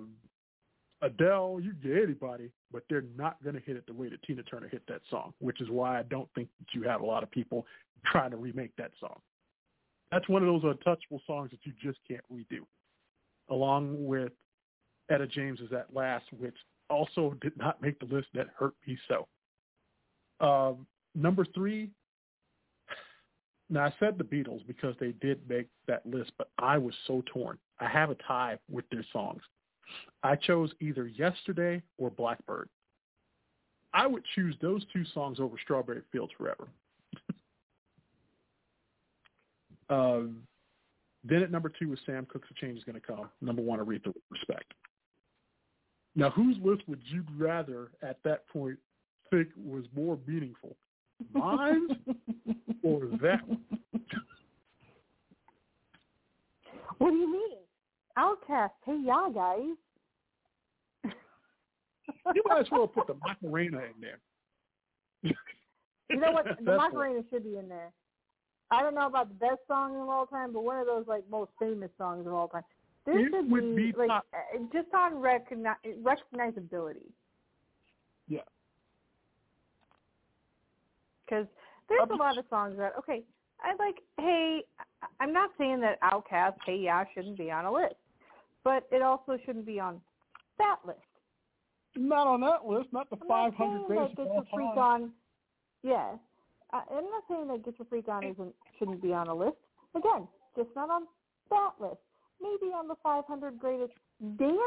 Adele, 1.00 1.60
you 1.62 1.72
get 1.74 2.02
anybody, 2.02 2.50
but 2.72 2.82
they're 2.90 3.04
not 3.16 3.42
going 3.44 3.54
to 3.54 3.62
hit 3.62 3.76
it 3.76 3.86
the 3.86 3.94
way 3.94 4.08
that 4.08 4.22
Tina 4.24 4.42
Turner 4.42 4.68
hit 4.68 4.82
that 4.88 5.02
song, 5.08 5.32
which 5.38 5.60
is 5.60 5.70
why 5.70 5.98
I 5.98 6.02
don't 6.02 6.28
think 6.34 6.48
that 6.58 6.74
you 6.74 6.82
have 6.82 7.00
a 7.00 7.06
lot 7.06 7.22
of 7.22 7.30
people 7.30 7.64
trying 8.04 8.32
to 8.32 8.36
remake 8.36 8.74
that 8.76 8.90
song. 8.98 9.20
That's 10.10 10.28
one 10.28 10.42
of 10.42 10.48
those 10.48 10.70
untouchable 10.70 11.20
songs 11.26 11.50
that 11.50 11.60
you 11.64 11.72
just 11.82 11.98
can't 12.08 12.24
redo, 12.32 12.60
along 13.50 14.06
with 14.06 14.32
Etta 15.10 15.26
James's 15.26 15.72
At 15.72 15.94
Last, 15.94 16.24
which 16.38 16.56
also 16.90 17.34
did 17.40 17.56
not 17.56 17.80
make 17.82 17.98
the 17.98 18.06
list. 18.06 18.28
That 18.34 18.48
hurt 18.56 18.74
me 18.86 18.98
so. 19.08 19.26
Um, 20.40 20.86
number 21.14 21.44
three, 21.54 21.90
now 23.70 23.84
I 23.84 23.94
said 23.98 24.16
the 24.16 24.24
Beatles 24.24 24.66
because 24.66 24.94
they 24.98 25.12
did 25.20 25.40
make 25.48 25.66
that 25.86 26.06
list, 26.06 26.32
but 26.38 26.48
I 26.58 26.78
was 26.78 26.94
so 27.06 27.22
torn. 27.26 27.58
I 27.80 27.88
have 27.88 28.10
a 28.10 28.16
tie 28.26 28.58
with 28.70 28.88
their 28.90 29.04
songs. 29.12 29.42
I 30.22 30.36
chose 30.36 30.72
either 30.80 31.06
Yesterday 31.06 31.82
or 31.98 32.10
Blackbird. 32.10 32.68
I 33.94 34.06
would 34.06 34.22
choose 34.34 34.54
those 34.60 34.84
two 34.92 35.04
songs 35.14 35.40
over 35.40 35.56
Strawberry 35.62 36.02
Fields 36.12 36.32
Forever. 36.36 36.68
Um, 39.90 40.42
then 41.24 41.42
at 41.42 41.50
number 41.50 41.70
two 41.70 41.88
was 41.88 41.98
Sam 42.06 42.26
Cooke's 42.26 42.48
A 42.50 42.54
Change 42.54 42.78
Is 42.78 42.84
Going 42.84 43.00
to 43.00 43.06
Come. 43.06 43.28
Number 43.40 43.62
one, 43.62 43.78
Aretha 43.78 44.12
Respect. 44.30 44.72
Now, 46.14 46.30
whose 46.30 46.56
list 46.62 46.82
would 46.88 47.00
you 47.04 47.24
rather 47.36 47.90
at 48.02 48.18
that 48.24 48.48
point 48.48 48.78
think 49.30 49.48
was 49.56 49.84
more 49.94 50.18
meaningful? 50.26 50.76
Mine 51.32 51.88
or 52.82 53.06
that 53.22 53.46
one? 53.46 53.60
What 56.98 57.10
do 57.10 57.16
you 57.16 57.32
mean? 57.32 57.58
OutKast, 58.18 58.70
hey 58.84 58.98
y'all 59.04 59.30
guys. 59.30 59.60
you 62.34 62.42
might 62.46 62.60
as 62.60 62.66
well 62.72 62.88
put 62.88 63.06
the 63.06 63.14
Macarena 63.14 63.78
in 63.78 64.00
there. 64.00 64.18
You 65.22 66.16
know 66.16 66.32
what? 66.32 66.46
The 66.64 66.76
Macarena 66.76 67.20
should 67.30 67.44
be 67.44 67.58
in 67.58 67.68
there. 67.68 67.92
I 68.70 68.82
don't 68.82 68.94
know 68.94 69.06
about 69.06 69.28
the 69.28 69.34
best 69.34 69.60
song 69.66 69.96
of 70.00 70.08
all 70.08 70.26
time, 70.26 70.52
but 70.52 70.62
one 70.62 70.78
of 70.78 70.86
those 70.86 71.06
like 71.06 71.24
most 71.30 71.50
famous 71.58 71.90
songs 71.96 72.26
of 72.26 72.32
all 72.34 72.48
time. 72.48 72.64
This 73.06 73.16
It 73.16 73.30
should 73.32 73.50
would 73.50 73.76
be, 73.76 73.92
be 73.92 73.98
like 73.98 74.08
top- 74.08 74.26
uh, 74.34 74.58
just 74.72 74.92
on 74.94 75.14
recogni- 75.14 75.74
recognizability 76.02 77.06
Yeah. 78.26 78.40
because 81.24 81.46
there's 81.88 82.10
a 82.10 82.14
lot 82.14 82.36
of 82.38 82.44
songs 82.50 82.76
that 82.78 82.92
okay. 82.98 83.22
I 83.62 83.74
like. 83.76 83.96
Hey, 84.18 84.64
I'm 85.20 85.32
not 85.32 85.50
saying 85.58 85.80
that 85.80 86.00
OutKast, 86.02 86.54
Hey 86.64 86.76
Ya 86.78 87.04
shouldn't 87.14 87.38
be 87.38 87.50
on 87.50 87.64
a 87.64 87.72
list, 87.72 87.94
but 88.64 88.86
it 88.92 89.02
also 89.02 89.36
shouldn't 89.44 89.66
be 89.66 89.80
on 89.80 90.00
that 90.58 90.76
list. 90.86 90.98
Not 91.96 92.26
on 92.26 92.40
that 92.42 92.66
list, 92.66 92.92
not 92.92 93.08
the 93.10 93.16
I'm 93.22 93.26
500 93.28 93.56
saying 93.58 93.84
greatest 93.86 94.16
that 94.16 94.22
of 94.22 94.28
Get 94.28 94.30
all 94.30 94.34
Your 94.34 94.44
Freak. 94.54 94.76
On. 94.76 95.12
Yeah, 95.82 96.16
I, 96.72 96.82
I'm 96.90 97.04
not 97.04 97.24
saying 97.28 97.48
that 97.48 97.64
Get 97.64 97.78
Your 97.78 97.86
Freak 97.86 98.08
On 98.08 98.24
isn't 98.24 98.54
shouldn't 98.78 99.02
be 99.02 99.12
on 99.12 99.28
a 99.28 99.34
list. 99.34 99.56
Again, 99.94 100.28
just 100.56 100.68
not 100.76 100.90
on 100.90 101.02
that 101.50 101.72
list. 101.80 102.00
Maybe 102.40 102.72
on 102.72 102.88
the 102.88 102.94
500 103.02 103.58
greatest 103.58 103.92
dance 104.38 104.60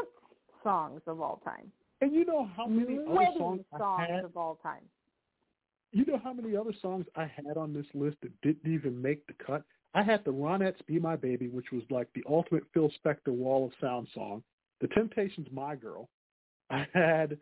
songs 0.62 1.00
of 1.06 1.20
all 1.20 1.40
time. 1.44 1.70
And 2.00 2.12
you 2.12 2.24
know 2.24 2.48
how 2.56 2.66
many 2.66 2.98
other 2.98 3.10
Wedding 3.10 3.34
songs 3.38 3.60
I 3.80 4.06
had? 4.08 4.24
of 4.24 4.36
all 4.36 4.58
time. 4.62 4.82
You 5.92 6.04
know 6.06 6.20
how 6.22 6.32
many 6.32 6.56
other 6.56 6.72
songs 6.80 7.06
I 7.16 7.26
had 7.26 7.56
on 7.56 7.72
this 7.72 7.86
list 7.94 8.16
that 8.22 8.32
didn't 8.40 8.72
even 8.72 9.00
make 9.00 9.26
the 9.26 9.34
cut? 9.44 9.62
I 9.94 10.02
had 10.02 10.24
the 10.24 10.32
Ronettes 10.32 10.84
"Be 10.86 10.98
My 10.98 11.16
Baby," 11.16 11.48
which 11.48 11.70
was 11.70 11.82
like 11.90 12.08
the 12.14 12.24
ultimate 12.28 12.64
Phil 12.72 12.90
Spector 13.04 13.28
Wall 13.28 13.66
of 13.66 13.72
Sound 13.80 14.08
song. 14.14 14.42
The 14.80 14.88
Temptations' 14.88 15.48
"My 15.52 15.76
Girl." 15.76 16.08
I 16.70 16.86
had 16.94 17.38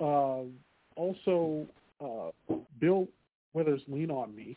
uh, 0.00 0.42
also 0.96 1.66
uh, 2.00 2.30
Bill 2.80 3.06
Withers' 3.54 3.82
"Lean 3.88 4.10
on 4.10 4.34
Me." 4.34 4.56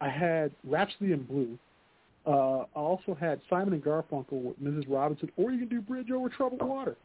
I 0.00 0.08
had 0.08 0.52
Rhapsody 0.64 1.12
in 1.12 1.24
Blue. 1.24 1.58
Uh, 2.26 2.64
I 2.76 2.80
also 2.80 3.16
had 3.18 3.40
Simon 3.48 3.72
and 3.74 3.82
Garfunkel 3.82 4.42
with 4.42 4.62
Mrs. 4.62 4.84
Robinson, 4.88 5.30
or 5.36 5.50
you 5.50 5.58
can 5.58 5.68
do 5.68 5.80
Bridge 5.80 6.10
Over 6.10 6.28
Troubled 6.28 6.62
Water. 6.62 6.96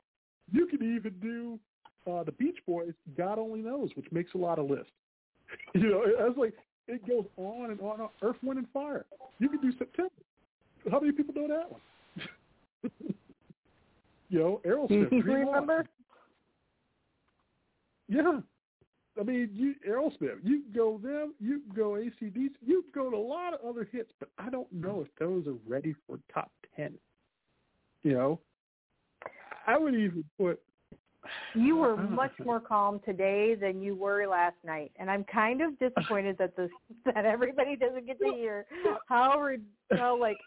You 0.51 0.67
could 0.67 0.81
even 0.81 1.13
do 1.21 1.59
uh, 2.11 2.23
the 2.23 2.33
Beach 2.33 2.57
Boys, 2.67 2.93
God 3.17 3.39
Only 3.39 3.61
Knows, 3.61 3.89
which 3.95 4.11
makes 4.11 4.33
a 4.33 4.37
lot 4.37 4.59
of 4.59 4.69
lists. 4.69 4.91
You 5.75 5.89
know, 5.91 6.03
I 6.19 6.27
was 6.27 6.35
like, 6.37 6.53
it 6.87 7.07
goes 7.07 7.25
on 7.37 7.69
and 7.71 7.79
on. 7.79 7.93
and 7.93 8.01
on. 8.01 8.09
Earth, 8.21 8.37
Wind, 8.41 8.57
and 8.57 8.67
Fire. 8.73 9.05
You 9.39 9.49
can 9.49 9.61
do 9.61 9.71
September. 9.77 10.11
How 10.91 10.99
many 10.99 11.11
people 11.11 11.33
know 11.35 11.47
that 11.47 11.71
one? 11.71 11.81
you 14.29 14.39
know, 14.39 14.61
Aerosmith. 14.65 15.11
You 15.11 15.21
Dream 15.21 15.47
On. 15.47 15.53
remember? 15.53 15.85
Yeah. 18.09 18.39
I 19.19 19.23
mean, 19.23 19.49
you 19.53 19.75
Aerosmith. 19.87 20.39
You 20.43 20.61
can 20.61 20.71
go 20.75 20.97
them. 20.97 21.33
You 21.39 21.59
can 21.59 21.75
go 21.75 21.91
ACDC. 21.91 22.51
You 22.65 22.83
can 22.83 23.03
go 23.03 23.11
to 23.11 23.15
a 23.15 23.17
lot 23.17 23.53
of 23.53 23.59
other 23.67 23.87
hits, 23.91 24.11
but 24.19 24.29
I 24.37 24.49
don't 24.49 24.71
know 24.71 25.01
if 25.01 25.07
those 25.19 25.47
are 25.47 25.57
ready 25.67 25.95
for 26.07 26.19
top 26.33 26.51
ten. 26.75 26.93
You 28.01 28.13
know, 28.13 28.39
I 29.67 29.77
would 29.77 29.95
even 29.95 30.23
put. 30.37 30.59
You 31.53 31.77
were 31.77 31.95
much 31.95 32.33
more 32.43 32.59
calm 32.59 32.99
today 33.05 33.55
than 33.55 33.81
you 33.81 33.95
were 33.95 34.27
last 34.27 34.57
night, 34.65 34.91
and 34.97 35.09
I'm 35.09 35.23
kind 35.23 35.61
of 35.61 35.79
disappointed 35.79 36.37
that 36.39 36.57
this 36.57 36.69
that 37.05 37.25
everybody 37.25 37.75
doesn't 37.75 38.05
get 38.05 38.19
to 38.19 38.33
hear 38.33 38.65
how 39.07 39.47
how 39.95 40.19
like 40.19 40.37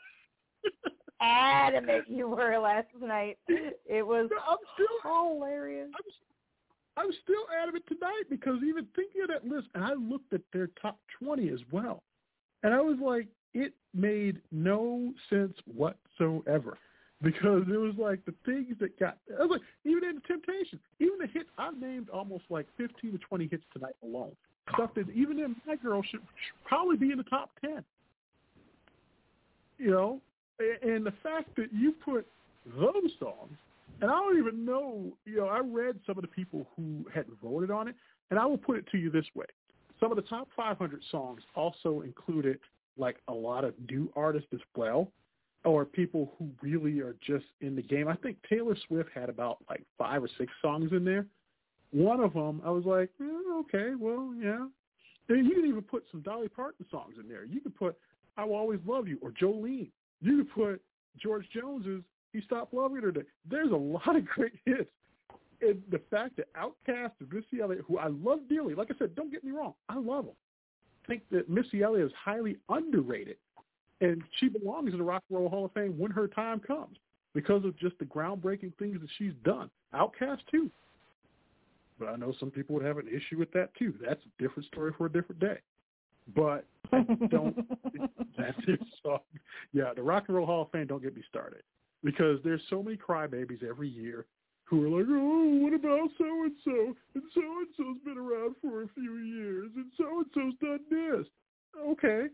adamant 1.20 2.04
you 2.08 2.28
were 2.28 2.58
last 2.58 2.88
night. 3.00 3.38
It 3.48 4.06
was 4.06 4.28
I'm 4.48 4.58
still 4.74 5.32
hilarious. 5.38 5.88
I'm 5.94 6.12
still 7.22 7.46
adamant 7.62 7.84
tonight 7.88 8.24
because 8.30 8.58
even 8.66 8.86
thinking 8.96 9.22
of 9.22 9.28
that 9.28 9.46
list, 9.46 9.68
and 9.74 9.84
I 9.84 9.94
looked 9.94 10.32
at 10.32 10.40
their 10.52 10.68
top 10.80 10.98
20 11.22 11.48
as 11.50 11.60
well, 11.70 12.02
and 12.62 12.72
I 12.72 12.80
was 12.80 12.96
like, 13.02 13.26
it 13.54 13.72
made 13.94 14.40
no 14.50 15.12
sense 15.30 15.54
whatsoever 15.66 16.78
because 17.22 17.62
it 17.68 17.76
was 17.76 17.94
like 17.98 18.24
the 18.24 18.34
things 18.44 18.76
that 18.80 18.98
got. 18.98 19.18
I 19.38 19.42
was 19.42 19.50
like, 19.52 19.62
even 19.84 20.04
in 20.04 20.20
Temptations, 20.26 20.80
even 21.00 21.18
the 21.18 21.26
hits, 21.26 21.48
I 21.58 21.70
named 21.78 22.08
almost 22.10 22.44
like 22.50 22.66
15 22.76 23.12
to 23.12 23.18
20 23.18 23.48
hits 23.48 23.64
tonight 23.72 23.94
alone. 24.02 24.32
Stuff 24.74 24.90
that 24.96 25.08
even 25.10 25.38
in 25.38 25.56
my 25.66 25.76
girl 25.76 26.02
should, 26.02 26.20
should 26.20 26.64
probably 26.64 26.96
be 26.96 27.12
in 27.12 27.18
the 27.18 27.24
top 27.24 27.50
10. 27.60 27.84
You 29.78 29.90
know, 29.90 30.20
and 30.82 31.04
the 31.04 31.12
fact 31.22 31.54
that 31.56 31.72
you 31.72 31.92
put 32.04 32.26
those 32.78 33.12
songs 33.20 33.56
and 34.00 34.10
I 34.10 34.14
don't 34.14 34.38
even 34.38 34.64
know, 34.64 35.16
you 35.24 35.36
know, 35.36 35.46
I 35.46 35.60
read 35.60 35.98
some 36.06 36.18
of 36.18 36.22
the 36.22 36.28
people 36.28 36.68
who 36.76 37.06
had 37.14 37.26
voted 37.42 37.70
on 37.70 37.88
it, 37.88 37.94
and 38.30 38.38
I 38.38 38.46
will 38.46 38.58
put 38.58 38.76
it 38.76 38.86
to 38.92 38.98
you 38.98 39.10
this 39.10 39.24
way. 39.34 39.46
Some 39.98 40.10
of 40.10 40.16
the 40.16 40.22
top 40.22 40.48
500 40.54 41.02
songs 41.10 41.42
also 41.54 42.02
included 42.02 42.58
like 42.98 43.16
a 43.28 43.32
lot 43.32 43.64
of 43.64 43.74
new 43.90 44.10
artists 44.14 44.48
as 44.52 44.60
well, 44.76 45.10
or 45.64 45.84
people 45.84 46.32
who 46.38 46.48
really 46.60 47.00
are 47.00 47.16
just 47.26 47.46
in 47.60 47.74
the 47.74 47.82
game. 47.82 48.08
I 48.08 48.16
think 48.16 48.36
Taylor 48.48 48.76
Swift 48.86 49.10
had 49.14 49.28
about 49.28 49.58
like 49.68 49.84
five 49.98 50.22
or 50.22 50.28
six 50.38 50.52
songs 50.62 50.92
in 50.92 51.04
there. 51.04 51.26
One 51.92 52.20
of 52.20 52.34
them, 52.34 52.60
I 52.64 52.70
was 52.70 52.84
like, 52.84 53.10
eh, 53.20 53.58
okay, 53.60 53.94
well, 53.98 54.34
yeah. 54.38 54.66
And 55.28 55.46
you 55.46 55.54
can 55.54 55.66
even 55.66 55.82
put 55.82 56.04
some 56.10 56.20
Dolly 56.20 56.48
Parton 56.48 56.84
songs 56.90 57.14
in 57.20 57.28
there. 57.28 57.44
You 57.44 57.60
could 57.60 57.74
put 57.74 57.96
"I 58.36 58.44
Will 58.44 58.54
Always 58.54 58.80
Love 58.86 59.08
You" 59.08 59.18
or 59.22 59.32
Jolene. 59.32 59.90
You 60.20 60.38
could 60.38 60.52
put 60.52 60.82
George 61.18 61.46
Jones's 61.52 62.02
"He 62.36 62.42
Stopped 62.42 62.74
Loving 62.74 62.98
Her." 62.98 63.12
Today. 63.12 63.26
There's 63.48 63.72
a 63.72 63.76
lot 63.76 64.16
of 64.16 64.24
great 64.26 64.52
hits. 64.64 64.90
And 65.62 65.82
the 65.90 66.00
fact 66.10 66.36
that 66.36 66.52
Outkast 66.54 67.12
and 67.20 67.32
Missy 67.32 67.62
Elliott, 67.62 67.84
who 67.86 67.98
I 67.98 68.08
love 68.08 68.40
dearly, 68.48 68.74
like 68.74 68.90
I 68.94 68.98
said, 68.98 69.14
don't 69.14 69.30
get 69.30 69.42
me 69.42 69.52
wrong, 69.52 69.72
I 69.88 69.96
love 69.96 70.26
them. 70.26 70.34
I 71.04 71.06
think 71.06 71.22
that 71.30 71.48
Missy 71.48 71.82
Elliott 71.82 72.08
is 72.08 72.12
highly 72.22 72.58
underrated, 72.68 73.36
and 74.00 74.22
she 74.38 74.48
belongs 74.48 74.92
in 74.92 74.98
the 74.98 75.04
Rock 75.04 75.22
and 75.30 75.38
Roll 75.38 75.48
Hall 75.48 75.64
of 75.64 75.72
Fame 75.72 75.96
when 75.98 76.10
her 76.10 76.28
time 76.28 76.60
comes 76.60 76.98
because 77.32 77.64
of 77.64 77.76
just 77.78 77.98
the 77.98 78.04
groundbreaking 78.04 78.76
things 78.78 79.00
that 79.00 79.08
she's 79.16 79.32
done. 79.44 79.70
Outkast 79.94 80.40
too, 80.50 80.70
but 81.98 82.08
I 82.08 82.16
know 82.16 82.34
some 82.38 82.50
people 82.50 82.74
would 82.74 82.84
have 82.84 82.98
an 82.98 83.08
issue 83.08 83.38
with 83.38 83.50
that 83.52 83.74
too. 83.78 83.94
That's 84.04 84.20
a 84.26 84.42
different 84.42 84.66
story 84.66 84.92
for 84.98 85.06
a 85.06 85.12
different 85.12 85.40
day. 85.40 85.58
But 86.34 86.66
I 86.92 87.02
don't 87.30 87.54
think 87.92 88.10
that's 88.36 88.58
his 88.66 88.78
song. 89.02 89.20
Yeah, 89.72 89.94
the 89.94 90.02
Rock 90.02 90.24
and 90.26 90.36
Roll 90.36 90.44
Hall 90.44 90.62
of 90.62 90.70
Fame. 90.70 90.86
Don't 90.86 91.02
get 91.02 91.16
me 91.16 91.22
started 91.28 91.62
because 92.06 92.38
there's 92.44 92.62
so 92.70 92.84
many 92.84 92.96
crybabies 92.96 93.68
every 93.68 93.88
year 93.88 94.26
who 94.62 94.84
are 94.84 94.98
like, 94.98 95.06
oh, 95.10 95.58
what 95.60 95.74
about 95.74 96.08
so 96.16 96.24
and 96.24 96.52
so? 96.64 96.94
And 97.14 97.24
so 97.34 97.40
and 97.40 97.66
so's 97.76 97.96
been 98.04 98.16
around 98.16 98.54
for 98.62 98.84
a 98.84 98.88
few 98.94 99.16
years, 99.18 99.72
and 99.74 99.86
so 99.96 100.04
and 100.20 100.26
so's 100.32 100.54
done 100.60 100.80
this. 100.88 101.26
Okay, 101.84 102.28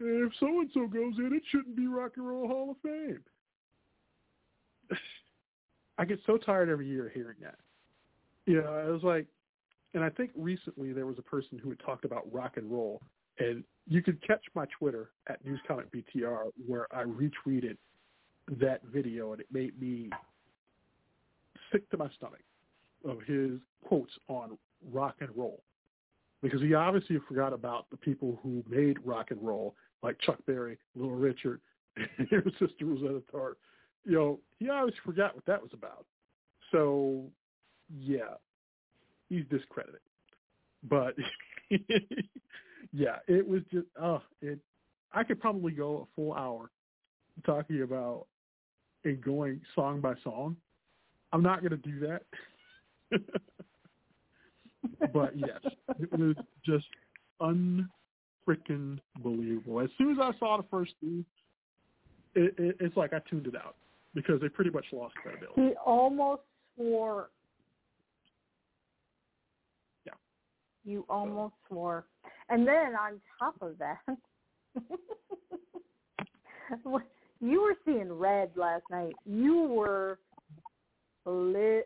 if 0.00 0.32
so 0.38 0.46
and 0.60 0.70
so 0.74 0.86
goes 0.86 1.14
in, 1.16 1.32
it 1.34 1.42
shouldn't 1.50 1.76
be 1.76 1.86
Rock 1.86 2.12
and 2.16 2.28
Roll 2.28 2.46
Hall 2.46 2.70
of 2.72 2.76
Fame. 2.82 3.20
I 5.98 6.04
get 6.04 6.20
so 6.26 6.36
tired 6.36 6.68
every 6.68 6.86
year 6.86 7.10
hearing 7.14 7.38
that. 7.40 7.56
You 8.44 8.60
know, 8.60 8.68
I 8.68 8.90
was 8.90 9.02
like, 9.02 9.26
and 9.94 10.04
I 10.04 10.10
think 10.10 10.30
recently 10.36 10.92
there 10.92 11.06
was 11.06 11.18
a 11.18 11.22
person 11.22 11.58
who 11.58 11.70
had 11.70 11.80
talked 11.80 12.04
about 12.04 12.30
rock 12.30 12.58
and 12.58 12.70
roll, 12.70 13.00
and 13.38 13.64
you 13.88 14.02
could 14.02 14.24
catch 14.26 14.44
my 14.54 14.66
Twitter 14.78 15.08
at 15.26 15.40
NewsComicBTR 15.46 16.50
where 16.66 16.86
I 16.94 17.04
retweeted 17.04 17.78
that 18.60 18.82
video, 18.84 19.32
and 19.32 19.40
it 19.40 19.46
made 19.52 19.80
me 19.80 20.10
sick 21.72 21.88
to 21.90 21.96
my 21.96 22.08
stomach 22.16 22.42
of 23.04 23.20
his 23.26 23.52
quotes 23.84 24.12
on 24.28 24.56
rock 24.92 25.16
and 25.20 25.30
roll 25.36 25.62
because 26.42 26.60
he 26.60 26.74
obviously 26.74 27.18
forgot 27.28 27.52
about 27.52 27.86
the 27.90 27.96
people 27.96 28.38
who 28.42 28.62
made 28.68 28.98
rock 29.04 29.30
and 29.30 29.42
roll, 29.42 29.74
like 30.02 30.18
Chuck 30.20 30.38
Berry, 30.46 30.78
Little 30.94 31.14
Richard, 31.14 31.60
his 31.96 32.28
sister 32.58 32.84
Rosetta 32.84 33.22
Tharpe. 33.32 33.56
You 34.04 34.12
know, 34.12 34.40
he 34.58 34.68
obviously 34.68 35.00
forgot 35.04 35.34
what 35.34 35.46
that 35.46 35.60
was 35.60 35.72
about. 35.72 36.04
So, 36.70 37.24
yeah, 37.98 38.34
he's 39.28 39.44
discredited. 39.50 40.00
But 40.88 41.14
yeah, 42.92 43.16
it 43.26 43.46
was 43.46 43.62
just 43.72 43.86
oh, 44.00 44.22
it. 44.40 44.58
I 45.12 45.24
could 45.24 45.40
probably 45.40 45.72
go 45.72 46.06
a 46.06 46.14
full 46.14 46.34
hour 46.34 46.70
talking 47.44 47.82
about 47.82 48.26
and 49.06 49.22
going 49.22 49.60
song 49.74 50.00
by 50.00 50.14
song. 50.22 50.56
I'm 51.32 51.42
not 51.42 51.60
going 51.60 51.70
to 51.70 51.76
do 51.76 52.00
that. 52.00 52.22
but 55.12 55.36
yes, 55.36 55.60
it 55.98 56.12
was 56.12 56.36
just 56.64 56.86
unfreaking 57.40 59.00
believable. 59.22 59.80
As 59.80 59.90
soon 59.96 60.12
as 60.12 60.18
I 60.20 60.32
saw 60.38 60.56
the 60.56 60.64
first 60.70 60.92
two, 61.00 61.24
it, 62.34 62.54
it, 62.58 62.76
it's 62.80 62.96
like 62.96 63.12
I 63.12 63.20
tuned 63.30 63.46
it 63.46 63.56
out 63.56 63.76
because 64.14 64.40
they 64.40 64.48
pretty 64.48 64.70
much 64.70 64.86
lost 64.92 65.14
credibility. 65.14 65.60
He 65.60 65.74
almost 65.84 66.42
swore. 66.74 67.30
Yeah. 70.04 70.12
You 70.84 71.04
almost 71.08 71.54
swore. 71.68 72.06
And 72.48 72.66
then 72.66 72.94
on 72.94 73.20
top 73.38 73.56
of 73.60 73.78
that, 73.78 74.00
you 77.40 77.62
were 77.62 77.74
seeing 77.84 78.12
red 78.12 78.50
last 78.56 78.84
night. 78.90 79.14
You 79.24 79.62
were 79.62 80.18
livid. 81.24 81.84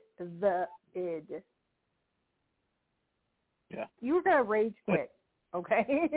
Yeah. 3.72 3.84
You 4.01 4.14
were 4.14 4.22
gonna 4.22 4.42
rage 4.42 4.74
quit, 4.84 5.11
okay? 5.55 6.11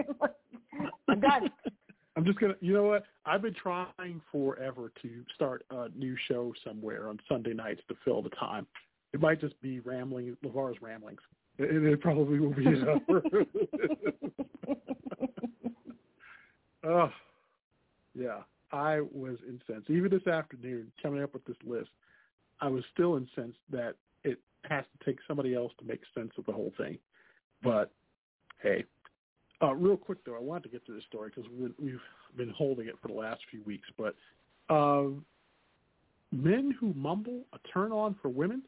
I'm 1.07 1.19
done. 1.19 1.51
I'm 2.15 2.25
just 2.25 2.39
gonna. 2.39 2.55
You 2.61 2.73
know 2.73 2.83
what? 2.83 3.05
I've 3.25 3.41
been 3.41 3.55
trying 3.55 4.21
forever 4.31 4.91
to 5.01 5.09
start 5.33 5.65
a 5.71 5.89
new 5.95 6.15
show 6.27 6.53
somewhere 6.63 7.09
on 7.09 7.19
Sunday 7.27 7.53
nights 7.53 7.81
to 7.87 7.95
fill 8.05 8.21
the 8.21 8.29
time. 8.29 8.67
It 9.13 9.19
might 9.19 9.41
just 9.41 9.59
be 9.61 9.79
rambling, 9.79 10.35
LeVar's 10.43 10.81
ramblings. 10.81 11.21
It, 11.57 11.83
it 11.83 12.01
probably 12.01 12.39
will 12.39 12.53
be 12.53 12.65
an 12.65 12.87
hour. 12.87 13.23
oh, 16.83 17.11
yeah. 18.15 18.41
I 18.73 19.01
was 19.01 19.37
incensed. 19.47 19.89
Even 19.89 20.09
this 20.09 20.25
afternoon, 20.27 20.91
coming 21.01 21.21
up 21.21 21.33
with 21.33 21.45
this 21.45 21.55
list, 21.65 21.89
I 22.59 22.67
was 22.67 22.83
still 22.91 23.15
incensed 23.15 23.59
that 23.71 23.95
it 24.23 24.39
has 24.65 24.83
to 24.97 25.05
take 25.05 25.19
somebody 25.27 25.53
else 25.53 25.71
to 25.79 25.85
make 25.85 26.01
sense 26.15 26.31
of 26.37 26.45
the 26.45 26.51
whole 26.51 26.73
thing. 26.77 26.97
But 27.61 27.91
hey, 28.61 28.83
uh, 29.61 29.73
real 29.75 29.95
quick 29.95 30.25
though, 30.25 30.35
I 30.35 30.41
wanted 30.41 30.63
to 30.63 30.69
get 30.69 30.85
to 30.87 30.93
this 30.93 31.03
story 31.07 31.31
because 31.33 31.49
we've 31.79 31.99
been 32.35 32.49
holding 32.49 32.87
it 32.87 32.95
for 33.01 33.09
the 33.09 33.13
last 33.13 33.41
few 33.51 33.61
weeks. 33.63 33.87
But 33.97 34.15
uh, 34.69 35.09
men 36.31 36.75
who 36.79 36.93
mumble 36.95 37.41
a 37.53 37.59
turn 37.71 37.91
on 37.91 38.15
for 38.21 38.29
women, 38.29 38.63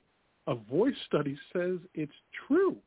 a 0.48 0.56
voice 0.56 0.96
study 1.08 1.38
says 1.52 1.80
it's 1.96 2.14
true. 2.48 2.78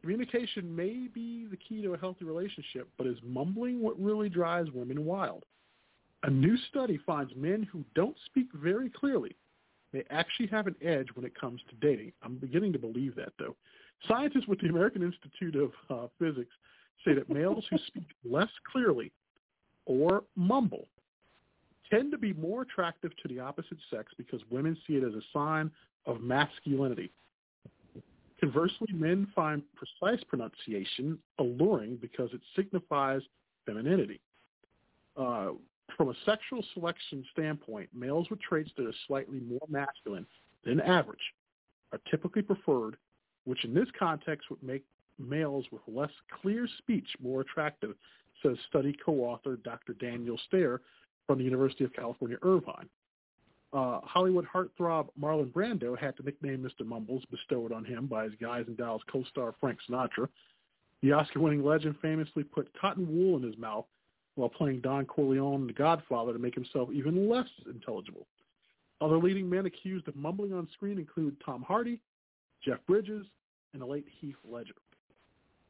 Communication 0.00 0.74
may 0.74 1.08
be 1.12 1.46
the 1.50 1.58
key 1.58 1.82
to 1.82 1.92
a 1.92 1.98
healthy 1.98 2.24
relationship, 2.24 2.88
but 2.96 3.06
is 3.06 3.18
mumbling 3.22 3.82
what 3.82 4.00
really 4.00 4.30
drives 4.30 4.70
women 4.72 5.04
wild? 5.04 5.44
A 6.24 6.30
new 6.30 6.56
study 6.68 6.98
finds 7.06 7.32
men 7.34 7.66
who 7.70 7.84
don't 7.94 8.16
speak 8.26 8.48
very 8.54 8.90
clearly 8.90 9.36
may 9.92 10.04
actually 10.10 10.46
have 10.48 10.66
an 10.66 10.76
edge 10.82 11.08
when 11.14 11.24
it 11.24 11.38
comes 11.38 11.60
to 11.68 11.76
dating. 11.76 12.12
I'm 12.22 12.36
beginning 12.36 12.72
to 12.74 12.78
believe 12.78 13.16
that, 13.16 13.32
though. 13.38 13.56
Scientists 14.06 14.46
with 14.46 14.60
the 14.60 14.68
American 14.68 15.02
Institute 15.02 15.56
of 15.56 15.72
uh, 15.90 16.08
Physics 16.18 16.52
say 17.04 17.14
that 17.14 17.28
males 17.30 17.64
who 17.70 17.78
speak 17.86 18.08
less 18.24 18.48
clearly 18.70 19.12
or 19.86 20.24
mumble 20.36 20.86
tend 21.90 22.12
to 22.12 22.18
be 22.18 22.32
more 22.34 22.62
attractive 22.62 23.10
to 23.22 23.28
the 23.28 23.40
opposite 23.40 23.78
sex 23.90 24.12
because 24.16 24.40
women 24.50 24.76
see 24.86 24.94
it 24.94 25.04
as 25.04 25.14
a 25.14 25.22
sign 25.32 25.70
of 26.06 26.20
masculinity. 26.20 27.10
Conversely, 28.38 28.88
men 28.92 29.26
find 29.34 29.62
precise 29.74 30.22
pronunciation 30.24 31.18
alluring 31.38 31.98
because 32.00 32.30
it 32.32 32.40
signifies 32.56 33.20
femininity. 33.66 34.20
Uh, 35.16 35.50
from 36.00 36.08
a 36.08 36.14
sexual 36.24 36.64
selection 36.72 37.22
standpoint, 37.30 37.86
males 37.92 38.26
with 38.30 38.40
traits 38.40 38.70
that 38.74 38.86
are 38.86 38.94
slightly 39.06 39.38
more 39.40 39.60
masculine 39.68 40.26
than 40.64 40.80
average 40.80 41.20
are 41.92 42.00
typically 42.10 42.40
preferred, 42.40 42.96
which 43.44 43.66
in 43.66 43.74
this 43.74 43.88
context 43.98 44.48
would 44.48 44.62
make 44.62 44.82
males 45.18 45.66
with 45.70 45.82
less 45.86 46.08
clear 46.40 46.66
speech 46.78 47.06
more 47.22 47.42
attractive, 47.42 47.94
says 48.42 48.56
study 48.70 48.96
co-author 49.04 49.56
Dr. 49.56 49.92
Daniel 49.92 50.40
Stair 50.46 50.80
from 51.26 51.36
the 51.36 51.44
University 51.44 51.84
of 51.84 51.92
California, 51.92 52.38
Irvine. 52.40 52.88
Uh, 53.74 54.00
Hollywood 54.02 54.46
heartthrob 54.46 55.08
Marlon 55.20 55.52
Brando 55.52 55.98
had 55.98 56.14
the 56.16 56.22
nickname 56.22 56.66
Mr. 56.66 56.86
Mumbles 56.86 57.24
bestowed 57.30 57.72
on 57.72 57.84
him 57.84 58.06
by 58.06 58.24
his 58.24 58.32
Guys 58.40 58.64
and 58.68 58.76
Dolls 58.78 59.02
co-star 59.12 59.54
Frank 59.60 59.78
Sinatra. 59.86 60.28
The 61.02 61.12
Oscar-winning 61.12 61.62
legend 61.62 61.96
famously 62.00 62.42
put 62.42 62.72
cotton 62.80 63.06
wool 63.06 63.36
in 63.36 63.42
his 63.42 63.58
mouth 63.58 63.84
while 64.34 64.48
playing 64.48 64.80
Don 64.80 65.06
Corleone 65.06 65.62
in 65.62 65.66
The 65.66 65.72
Godfather 65.72 66.32
to 66.32 66.38
make 66.38 66.54
himself 66.54 66.88
even 66.92 67.28
less 67.28 67.48
intelligible. 67.66 68.26
Other 69.00 69.18
leading 69.18 69.48
men 69.48 69.66
accused 69.66 70.08
of 70.08 70.16
mumbling 70.16 70.52
on 70.52 70.68
screen 70.74 70.98
include 70.98 71.36
Tom 71.44 71.62
Hardy, 71.62 72.00
Jeff 72.64 72.78
Bridges, 72.86 73.26
and 73.72 73.80
the 73.80 73.86
late 73.86 74.06
Heath 74.20 74.36
Ledger. 74.48 74.74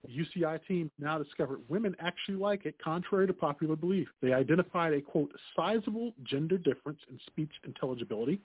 The 0.04 0.42
UCI 0.42 0.64
team 0.66 0.90
now 0.98 1.18
discovered 1.18 1.60
women 1.68 1.94
actually 2.00 2.36
like 2.36 2.64
it, 2.64 2.74
contrary 2.82 3.26
to 3.26 3.34
popular 3.34 3.76
belief. 3.76 4.08
They 4.22 4.32
identified 4.32 4.94
a, 4.94 5.00
quote, 5.00 5.30
sizable 5.54 6.14
gender 6.24 6.56
difference 6.56 7.00
in 7.10 7.18
speech 7.26 7.50
intelligibility. 7.64 8.40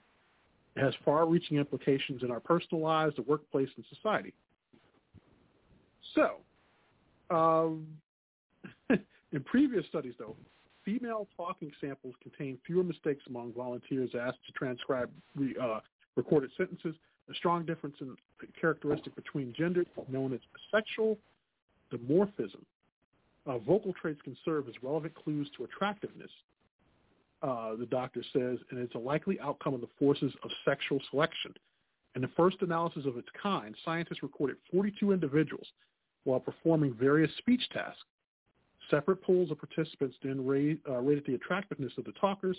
It 0.76 0.82
has 0.82 0.92
far-reaching 1.04 1.56
implications 1.56 2.22
in 2.22 2.30
our 2.30 2.40
personal 2.40 2.82
lives, 2.82 3.16
the 3.16 3.22
workplace, 3.22 3.70
and 3.76 3.84
society. 3.94 4.34
So, 6.14 6.36
um, 7.34 7.86
in 9.36 9.44
previous 9.44 9.84
studies, 9.86 10.14
though, 10.18 10.34
female 10.82 11.28
talking 11.36 11.70
samples 11.80 12.14
contain 12.22 12.58
fewer 12.66 12.82
mistakes 12.82 13.22
among 13.28 13.52
volunteers 13.52 14.10
asked 14.18 14.38
to 14.46 14.52
transcribe 14.52 15.10
re, 15.34 15.54
uh, 15.60 15.80
recorded 16.16 16.50
sentences. 16.56 16.94
A 17.28 17.34
strong 17.34 17.66
difference 17.66 17.96
in 18.00 18.16
characteristic 18.58 19.14
between 19.14 19.52
genders, 19.52 19.86
known 20.08 20.32
as 20.32 20.40
sexual 20.72 21.18
dimorphism. 21.92 22.62
Uh, 23.46 23.58
vocal 23.58 23.92
traits 24.00 24.20
can 24.22 24.36
serve 24.44 24.68
as 24.68 24.74
relevant 24.82 25.14
clues 25.14 25.50
to 25.56 25.64
attractiveness, 25.64 26.30
uh, 27.42 27.76
the 27.76 27.86
doctor 27.86 28.22
says, 28.32 28.58
and 28.70 28.80
it's 28.80 28.94
a 28.94 28.98
likely 28.98 29.38
outcome 29.40 29.74
of 29.74 29.82
the 29.82 29.88
forces 29.98 30.32
of 30.44 30.50
sexual 30.64 31.00
selection. 31.10 31.52
In 32.14 32.22
the 32.22 32.30
first 32.36 32.56
analysis 32.62 33.04
of 33.04 33.18
its 33.18 33.28
kind, 33.40 33.74
scientists 33.84 34.22
recorded 34.22 34.56
42 34.72 35.12
individuals 35.12 35.66
while 36.24 36.40
performing 36.40 36.94
various 36.94 37.30
speech 37.36 37.62
tasks. 37.72 38.02
Separate 38.90 39.22
pools 39.22 39.50
of 39.50 39.58
participants 39.58 40.16
then 40.22 40.46
rate, 40.46 40.80
uh, 40.88 40.98
rated 40.98 41.24
the 41.26 41.34
attractiveness 41.34 41.92
of 41.98 42.04
the 42.04 42.12
talkers. 42.12 42.56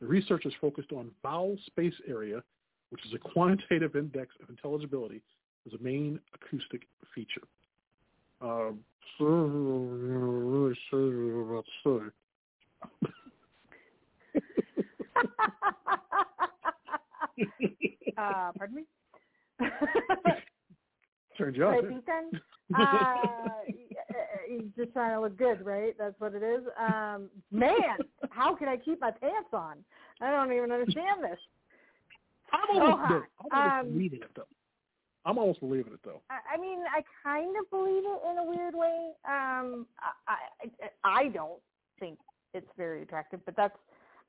The 0.00 0.06
researchers 0.06 0.52
focused 0.60 0.92
on 0.92 1.10
vowel 1.22 1.56
space 1.66 1.94
area, 2.08 2.42
which 2.90 3.04
is 3.06 3.14
a 3.14 3.18
quantitative 3.18 3.96
index 3.96 4.34
of 4.42 4.50
intelligibility 4.50 5.22
as 5.66 5.72
a 5.72 5.82
main 5.82 6.20
acoustic 6.34 6.82
feature. 7.14 7.42
Um, 8.40 8.80
so, 9.18 9.24
really 9.24 10.76
sorry 10.90 11.42
about 11.42 11.64
to 11.84 12.12
uh, 18.18 18.52
pardon 18.56 18.76
me? 18.76 18.84
Turned 21.38 21.56
you. 21.56 21.68
Ethan? 21.68 22.40
Uh, 22.74 23.48
just 24.76 24.92
trying 24.92 25.12
to 25.14 25.20
look 25.20 25.36
good, 25.36 25.64
right? 25.64 25.94
That's 25.98 26.18
what 26.18 26.34
it 26.34 26.42
is. 26.42 26.62
Um, 26.78 27.28
man, 27.50 27.98
how 28.30 28.54
can 28.54 28.68
I 28.68 28.76
keep 28.76 29.00
my 29.00 29.10
pants 29.10 29.50
on? 29.52 29.78
I 30.20 30.30
don't 30.30 30.52
even 30.52 30.70
understand 30.72 31.22
this. 31.22 31.38
I'm 32.52 32.80
almost. 32.80 33.02
I'm 33.02 33.22
almost 33.52 33.86
Um, 33.86 33.92
believing 33.92 34.22
it 34.22 34.30
though. 34.36 34.42
I'm 35.24 35.38
almost 35.38 35.60
believing 35.60 35.92
it 35.92 36.00
though. 36.04 36.20
I 36.30 36.54
I 36.54 36.60
mean, 36.60 36.80
I 36.94 37.02
kind 37.22 37.54
of 37.56 37.70
believe 37.70 38.02
it 38.04 38.20
in 38.30 38.38
a 38.38 38.44
weird 38.44 38.74
way. 38.74 39.10
Um, 39.26 39.86
I, 40.26 40.36
I 40.64 40.90
I 41.04 41.28
don't 41.28 41.60
think 41.98 42.18
it's 42.54 42.70
very 42.76 43.02
attractive, 43.02 43.40
but 43.44 43.56
that's. 43.56 43.76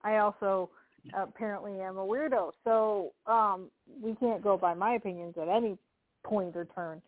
I 0.03 0.17
also 0.17 0.69
apparently 1.17 1.79
am 1.81 1.97
a 1.97 2.05
weirdo. 2.05 2.51
So 2.63 3.13
um, 3.27 3.69
we 4.01 4.15
can't 4.15 4.43
go 4.43 4.57
by 4.57 4.73
my 4.73 4.95
opinions 4.95 5.35
at 5.41 5.47
any 5.47 5.77
point 6.23 6.55
or 6.55 6.65
turn. 6.65 7.01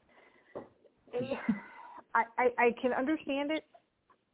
I, 2.38 2.50
I 2.58 2.76
can 2.82 2.94
understand 2.94 3.52
it, 3.52 3.64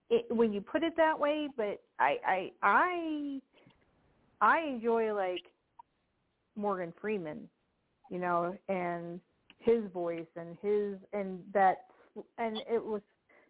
it 0.09 0.25
when 0.29 0.53
you 0.53 0.61
put 0.61 0.83
it 0.83 0.93
that 0.97 1.17
way, 1.17 1.47
but 1.57 1.81
I 1.99 2.17
I 2.25 2.51
I 2.61 3.39
I 4.41 4.59
enjoy 4.61 5.13
like 5.13 5.43
Morgan 6.55 6.93
Freeman, 6.99 7.49
you 8.09 8.19
know, 8.19 8.55
and 8.69 9.19
his 9.59 9.83
voice 9.93 10.27
and 10.35 10.57
his 10.61 10.97
and 11.13 11.39
that 11.53 11.85
and 12.37 12.57
it 12.69 12.83
was 12.83 13.01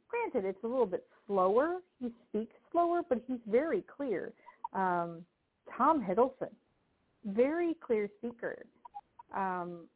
granted 0.07 0.47
it's 0.47 0.63
a 0.63 0.67
little 0.67 0.85
bit 0.85 1.05
slower. 1.27 1.77
He 1.99 2.11
speaks 2.29 2.55
slower, 2.71 3.01
but 3.07 3.21
he's 3.27 3.39
very 3.47 3.83
clear. 3.95 4.33
Um, 4.73 5.25
Tom 5.77 6.01
Hiddleston, 6.01 6.49
very 7.25 7.75
clear 7.85 8.09
speaker. 8.19 8.63
Um, 9.35 9.87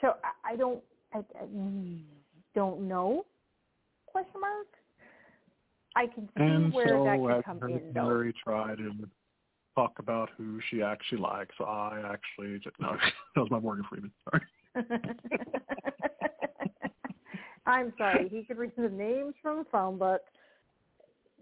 so 0.00 0.14
I, 0.22 0.52
I 0.52 0.56
don't 0.56 0.82
I, 1.12 1.18
I 1.18 1.46
don't 2.56 2.88
know 2.88 3.24
question 4.06 4.40
mark. 4.40 4.66
I 5.94 6.06
can 6.06 6.26
see 6.36 6.42
And 6.42 6.72
where 6.72 6.88
so 6.88 7.04
that 7.04 7.18
could 7.18 7.44
come 7.44 7.70
in. 7.70 7.92
Mary 7.92 8.34
tried 8.42 8.78
to 8.78 8.92
talk 9.74 9.98
about 9.98 10.30
who 10.36 10.58
she 10.70 10.82
actually 10.82 11.18
likes, 11.18 11.54
I 11.60 12.02
actually 12.04 12.58
just, 12.58 12.76
no, 12.80 12.96
that 13.34 13.40
was 13.40 13.50
my 13.50 13.60
Morgan 13.60 13.84
Freeman. 13.88 14.10
Sorry. 14.24 14.42
I'm 17.66 17.92
sorry, 17.98 18.28
he 18.28 18.44
could 18.44 18.58
read 18.58 18.72
the 18.76 18.88
names 18.88 19.34
from 19.42 19.58
the 19.58 19.64
phone 19.70 19.98
book. 19.98 20.22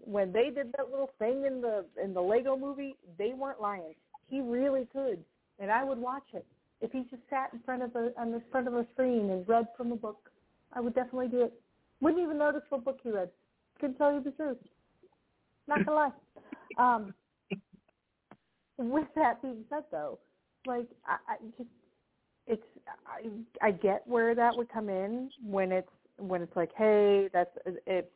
When 0.03 0.33
they 0.33 0.49
did 0.49 0.73
that 0.77 0.89
little 0.91 1.11
thing 1.17 1.45
in 1.45 1.61
the 1.61 1.85
in 2.01 2.13
the 2.13 2.21
Lego 2.21 2.57
movie, 2.57 2.95
they 3.17 3.33
weren't 3.33 3.61
lying. 3.61 3.95
He 4.27 4.41
really 4.41 4.87
could, 4.91 5.19
and 5.59 5.71
I 5.71 5.83
would 5.83 5.97
watch 5.97 6.25
it. 6.33 6.45
If 6.81 6.91
he 6.91 7.05
just 7.09 7.23
sat 7.29 7.51
in 7.53 7.59
front 7.59 7.83
of 7.83 7.95
a 7.95 8.11
on 8.19 8.31
the 8.31 8.41
front 8.51 8.67
of 8.67 8.73
a 8.73 8.85
screen 8.93 9.29
and 9.29 9.47
read 9.47 9.67
from 9.77 9.91
a 9.91 9.95
book, 9.95 10.29
I 10.75 10.81
would 10.81 10.93
definitely 10.93 11.29
do 11.29 11.43
it. 11.43 11.53
Wouldn't 12.01 12.21
even 12.21 12.37
notice 12.37 12.61
what 12.69 12.83
book 12.83 12.99
he 13.01 13.09
read. 13.09 13.29
Couldn't 13.79 13.97
tell 13.97 14.13
you 14.13 14.21
the 14.21 14.31
truth. 14.31 14.57
Not 15.67 15.85
gonna 15.85 15.97
lie. 15.97 16.11
Um, 16.77 17.13
with 18.77 19.07
that 19.15 19.41
being 19.41 19.63
said, 19.69 19.83
though, 19.89 20.19
like 20.65 20.87
I, 21.07 21.15
I 21.33 21.35
just 21.57 21.69
it's 22.47 22.63
I 23.07 23.29
I 23.65 23.71
get 23.71 24.05
where 24.05 24.35
that 24.35 24.55
would 24.57 24.69
come 24.69 24.89
in 24.89 25.29
when 25.41 25.71
it's 25.71 25.87
when 26.17 26.41
it's 26.41 26.55
like, 26.55 26.71
hey, 26.77 27.29
that's 27.31 27.55
it. 27.87 28.11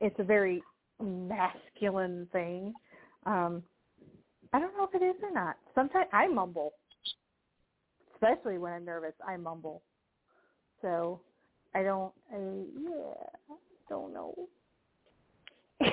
It's 0.00 0.14
a 0.20 0.22
very 0.22 0.62
masculine 1.02 2.28
thing. 2.30 2.72
Um, 3.26 3.62
I 4.52 4.60
don't 4.60 4.76
know 4.76 4.84
if 4.84 4.94
it 4.94 5.04
is 5.04 5.16
or 5.22 5.32
not. 5.32 5.56
Sometimes 5.74 6.06
I 6.12 6.28
mumble, 6.28 6.74
especially 8.14 8.58
when 8.58 8.72
I'm 8.72 8.84
nervous. 8.84 9.14
I 9.26 9.36
mumble, 9.36 9.82
so 10.82 11.20
I 11.74 11.82
don't. 11.82 12.12
I 12.32 12.36
yeah, 12.82 13.14
don't 13.88 14.12
know. 14.12 14.34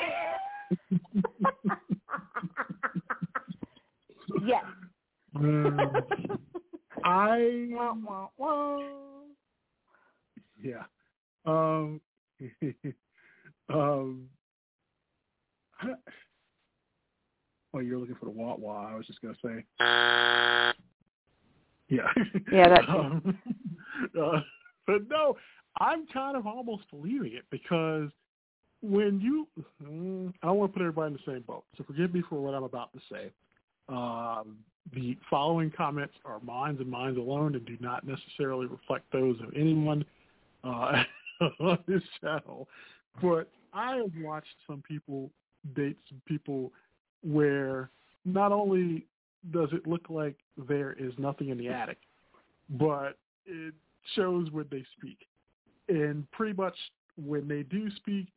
yes. 4.46 4.66
Um, 5.36 6.04
I 7.04 7.68
Wah, 7.72 7.94
wah, 7.94 8.28
wah. 8.38 8.80
yeah. 10.62 10.84
Um, 11.46 12.02
um, 13.70 14.30
I- 15.82 15.94
oh, 17.74 17.80
you're 17.80 17.98
looking 18.00 18.16
for 18.16 18.26
the 18.26 18.32
wah 18.32 18.56
wah. 18.56 18.92
I 18.92 18.96
was 18.96 19.08
just 19.08 19.22
gonna 19.22 19.36
say. 19.44 19.64
Yeah. 21.90 22.08
Yeah, 22.52 22.70
that 22.70 22.86
too. 22.86 22.92
um, 23.00 23.38
uh, 24.22 24.42
but 24.86 25.08
no, 25.08 25.36
I'm 25.78 26.08
kind 26.08 26.36
of 26.36 26.48
almost 26.48 26.84
it 26.94 27.46
because 27.52 28.10
when 28.82 29.20
you, 29.22 29.48
mm, 29.84 30.34
I 30.42 30.48
don't 30.48 30.58
want 30.58 30.72
to 30.72 30.78
put 30.78 30.82
everybody 30.82 31.14
in 31.14 31.20
the 31.26 31.32
same 31.32 31.42
boat, 31.42 31.64
so 31.78 31.84
forgive 31.84 32.14
me 32.14 32.24
for 32.30 32.42
what 32.42 32.54
I'm 32.54 32.64
about 32.64 32.92
to 32.94 33.00
say. 33.12 33.32
Um, 33.88 34.58
the 34.94 35.18
following 35.30 35.72
comments 35.76 36.14
are 36.26 36.40
mine 36.40 36.78
and 36.80 36.90
mine 36.90 37.18
alone 37.18 37.56
and 37.56 37.66
do 37.66 37.78
not 37.80 38.06
necessarily 38.06 38.66
reflect 38.66 39.06
those 39.12 39.40
of 39.42 39.54
anyone 39.56 40.06
uh, 40.64 41.04
on 41.60 41.80
this 41.88 42.02
channel. 42.22 42.68
But 43.22 43.50
I 43.74 43.98
have 43.98 44.12
watched 44.22 44.56
some 44.68 44.82
people 44.88 45.30
date 45.76 45.98
some 46.08 46.22
people 46.26 46.72
where 47.24 47.90
not 48.26 48.52
only 48.52 49.06
does 49.52 49.70
it 49.72 49.88
look 49.88 50.10
like 50.10 50.36
there 50.68 50.96
is 51.00 51.14
nothing 51.18 51.50
in 51.50 51.58
the 51.58 51.68
attic, 51.68 51.98
but 52.70 53.18
it 53.46 53.74
shows 54.16 54.50
when 54.52 54.66
they 54.72 54.84
speak. 54.98 55.18
And 55.90 56.30
pretty 56.32 56.54
much 56.54 56.76
when 57.18 57.48
they 57.48 57.64
do 57.64 57.90
speak, 57.98 58.28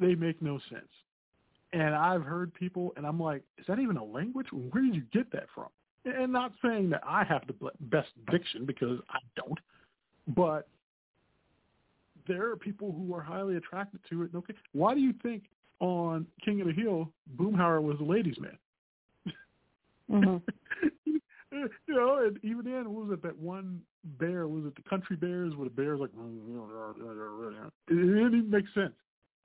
they 0.00 0.14
make 0.14 0.40
no 0.42 0.58
sense. 0.70 0.88
And 1.72 1.94
I've 1.94 2.22
heard 2.22 2.52
people, 2.54 2.92
and 2.96 3.06
I'm 3.06 3.20
like, 3.20 3.42
is 3.58 3.66
that 3.68 3.78
even 3.78 3.98
a 3.98 4.04
language? 4.04 4.46
Where 4.52 4.82
did 4.82 4.94
you 4.94 5.02
get 5.12 5.30
that 5.32 5.46
from? 5.54 5.68
And 6.04 6.32
not 6.32 6.52
saying 6.64 6.88
that 6.90 7.02
I 7.06 7.24
have 7.24 7.42
the 7.46 7.70
best 7.80 8.08
diction 8.30 8.64
because 8.64 8.98
I 9.10 9.18
don't, 9.36 9.58
but 10.28 10.68
there 12.26 12.50
are 12.50 12.56
people 12.56 12.92
who 12.92 13.14
are 13.14 13.20
highly 13.20 13.56
attracted 13.56 14.00
to 14.08 14.22
it. 14.22 14.30
Okay, 14.34 14.54
why 14.72 14.94
do 14.94 15.00
you 15.00 15.12
think 15.22 15.44
on 15.80 16.26
King 16.42 16.60
of 16.60 16.68
the 16.68 16.72
Hill, 16.72 17.10
Boomhauer 17.36 17.82
was 17.82 17.98
a 18.00 18.04
ladies' 18.04 18.38
man? 18.38 18.58
Mm-hmm. 20.10 20.36
you 21.52 21.70
know, 21.88 22.24
and 22.24 22.38
even 22.42 22.64
then, 22.64 22.92
what 22.92 23.06
was 23.06 23.18
it 23.18 23.22
that 23.22 23.36
one 23.38 23.82
bear? 24.04 24.48
Was 24.48 24.64
it 24.66 24.76
the 24.76 24.88
country 24.88 25.16
bears 25.16 25.54
where 25.56 25.68
the 25.68 25.74
bears 25.74 26.00
like? 26.00 26.10
Mm, 26.10 27.60
it 27.88 27.94
didn't 27.94 28.34
even 28.34 28.50
make 28.50 28.64
sense. 28.74 28.94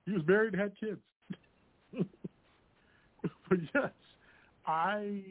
He 0.06 0.12
was 0.12 0.22
married 0.26 0.54
and 0.54 0.62
had 0.62 0.72
kids. 0.78 1.00
but 3.48 3.58
yes, 3.74 3.90
I 4.66 5.22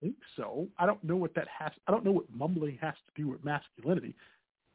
think 0.00 0.16
so. 0.36 0.68
I 0.78 0.86
don't 0.86 1.02
know 1.04 1.16
what 1.16 1.34
that 1.34 1.48
has. 1.48 1.72
I 1.86 1.92
don't 1.92 2.04
know 2.04 2.12
what 2.12 2.24
mumbling 2.34 2.78
has 2.80 2.94
to 2.94 3.22
do 3.22 3.28
with 3.28 3.44
masculinity. 3.44 4.14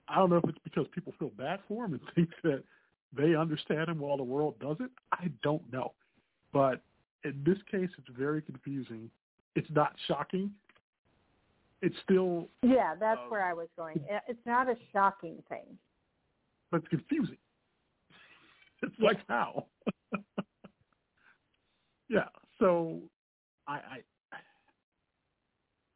I 0.07 0.15
don't 0.15 0.29
know 0.29 0.37
if 0.37 0.47
it's 0.47 0.59
because 0.63 0.85
people 0.93 1.13
feel 1.19 1.31
bad 1.37 1.59
for 1.67 1.85
him 1.85 1.93
and 1.93 2.01
think 2.15 2.29
that 2.43 2.63
they 3.15 3.35
understand 3.35 3.89
him 3.89 3.99
while 3.99 4.17
the 4.17 4.23
world 4.23 4.59
doesn't. 4.59 4.91
I 5.11 5.29
don't 5.43 5.71
know. 5.71 5.93
But 6.53 6.81
in 7.23 7.43
this 7.45 7.57
case, 7.69 7.89
it's 7.97 8.17
very 8.17 8.41
confusing. 8.41 9.09
It's 9.55 9.69
not 9.71 9.93
shocking. 10.07 10.51
It's 11.81 11.95
still, 12.03 12.47
Yeah, 12.63 12.95
that's 12.99 13.19
um, 13.19 13.29
where 13.29 13.43
I 13.45 13.53
was 13.53 13.67
going. 13.77 14.03
It's 14.27 14.45
not 14.45 14.67
a 14.69 14.75
shocking 14.91 15.43
thing. 15.49 15.77
but 16.71 16.77
it's 16.81 16.87
confusing. 16.89 17.37
It's 18.83 18.93
like 18.99 19.17
how? 19.27 19.65
yeah. 22.09 22.27
So 22.59 23.01
I, 23.67 23.73
I 23.73 24.03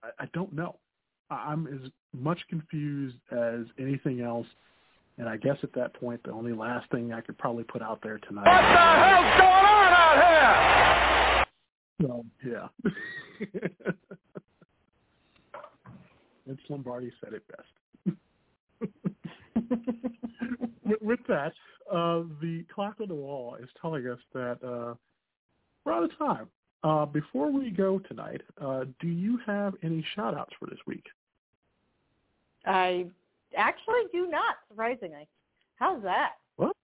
I 0.03 0.09
I 0.19 0.25
don't 0.33 0.51
know. 0.53 0.79
I- 1.29 1.51
I'm 1.51 1.67
as 1.67 1.91
much 2.11 2.39
confused 2.49 3.17
as 3.31 3.65
anything 3.79 4.21
else. 4.21 4.47
And 5.19 5.29
I 5.29 5.37
guess 5.37 5.57
at 5.61 5.73
that 5.73 5.93
point, 5.93 6.23
the 6.23 6.31
only 6.31 6.53
last 6.53 6.89
thing 6.89 7.13
I 7.13 7.21
could 7.21 7.37
probably 7.37 7.63
put 7.65 7.83
out 7.83 7.99
there 8.01 8.17
tonight. 8.17 8.47
What 8.47 8.61
the 8.63 8.67
hell's 8.79 9.25
going 9.37 9.65
on 9.77 9.93
out 9.93 11.45
here? 12.01 12.07
So, 12.07 12.25
yeah. 12.43 12.67
Vince 16.51 16.61
Lombardi 16.69 17.11
said 17.23 17.33
it 17.33 17.43
best. 17.47 18.17
with, 20.85 21.01
with 21.01 21.19
that, 21.29 21.53
uh, 21.89 22.23
the 22.41 22.65
clock 22.73 22.95
on 22.99 23.07
the 23.07 23.15
wall 23.15 23.55
is 23.55 23.69
telling 23.81 24.05
us 24.05 24.19
that 24.33 24.57
uh, 24.61 24.95
we're 25.85 25.93
out 25.93 26.03
of 26.03 26.17
time. 26.17 26.47
Uh, 26.83 27.05
before 27.05 27.49
we 27.49 27.69
go 27.69 27.99
tonight, 27.99 28.41
uh, 28.59 28.83
do 28.99 29.07
you 29.07 29.39
have 29.45 29.75
any 29.81 30.05
shout-outs 30.13 30.51
for 30.59 30.65
this 30.65 30.79
week? 30.85 31.05
I 32.65 33.05
actually 33.55 34.03
do 34.11 34.27
not, 34.27 34.55
surprisingly. 34.67 35.29
How's 35.77 36.03
that? 36.03 36.33
What? 36.57 36.75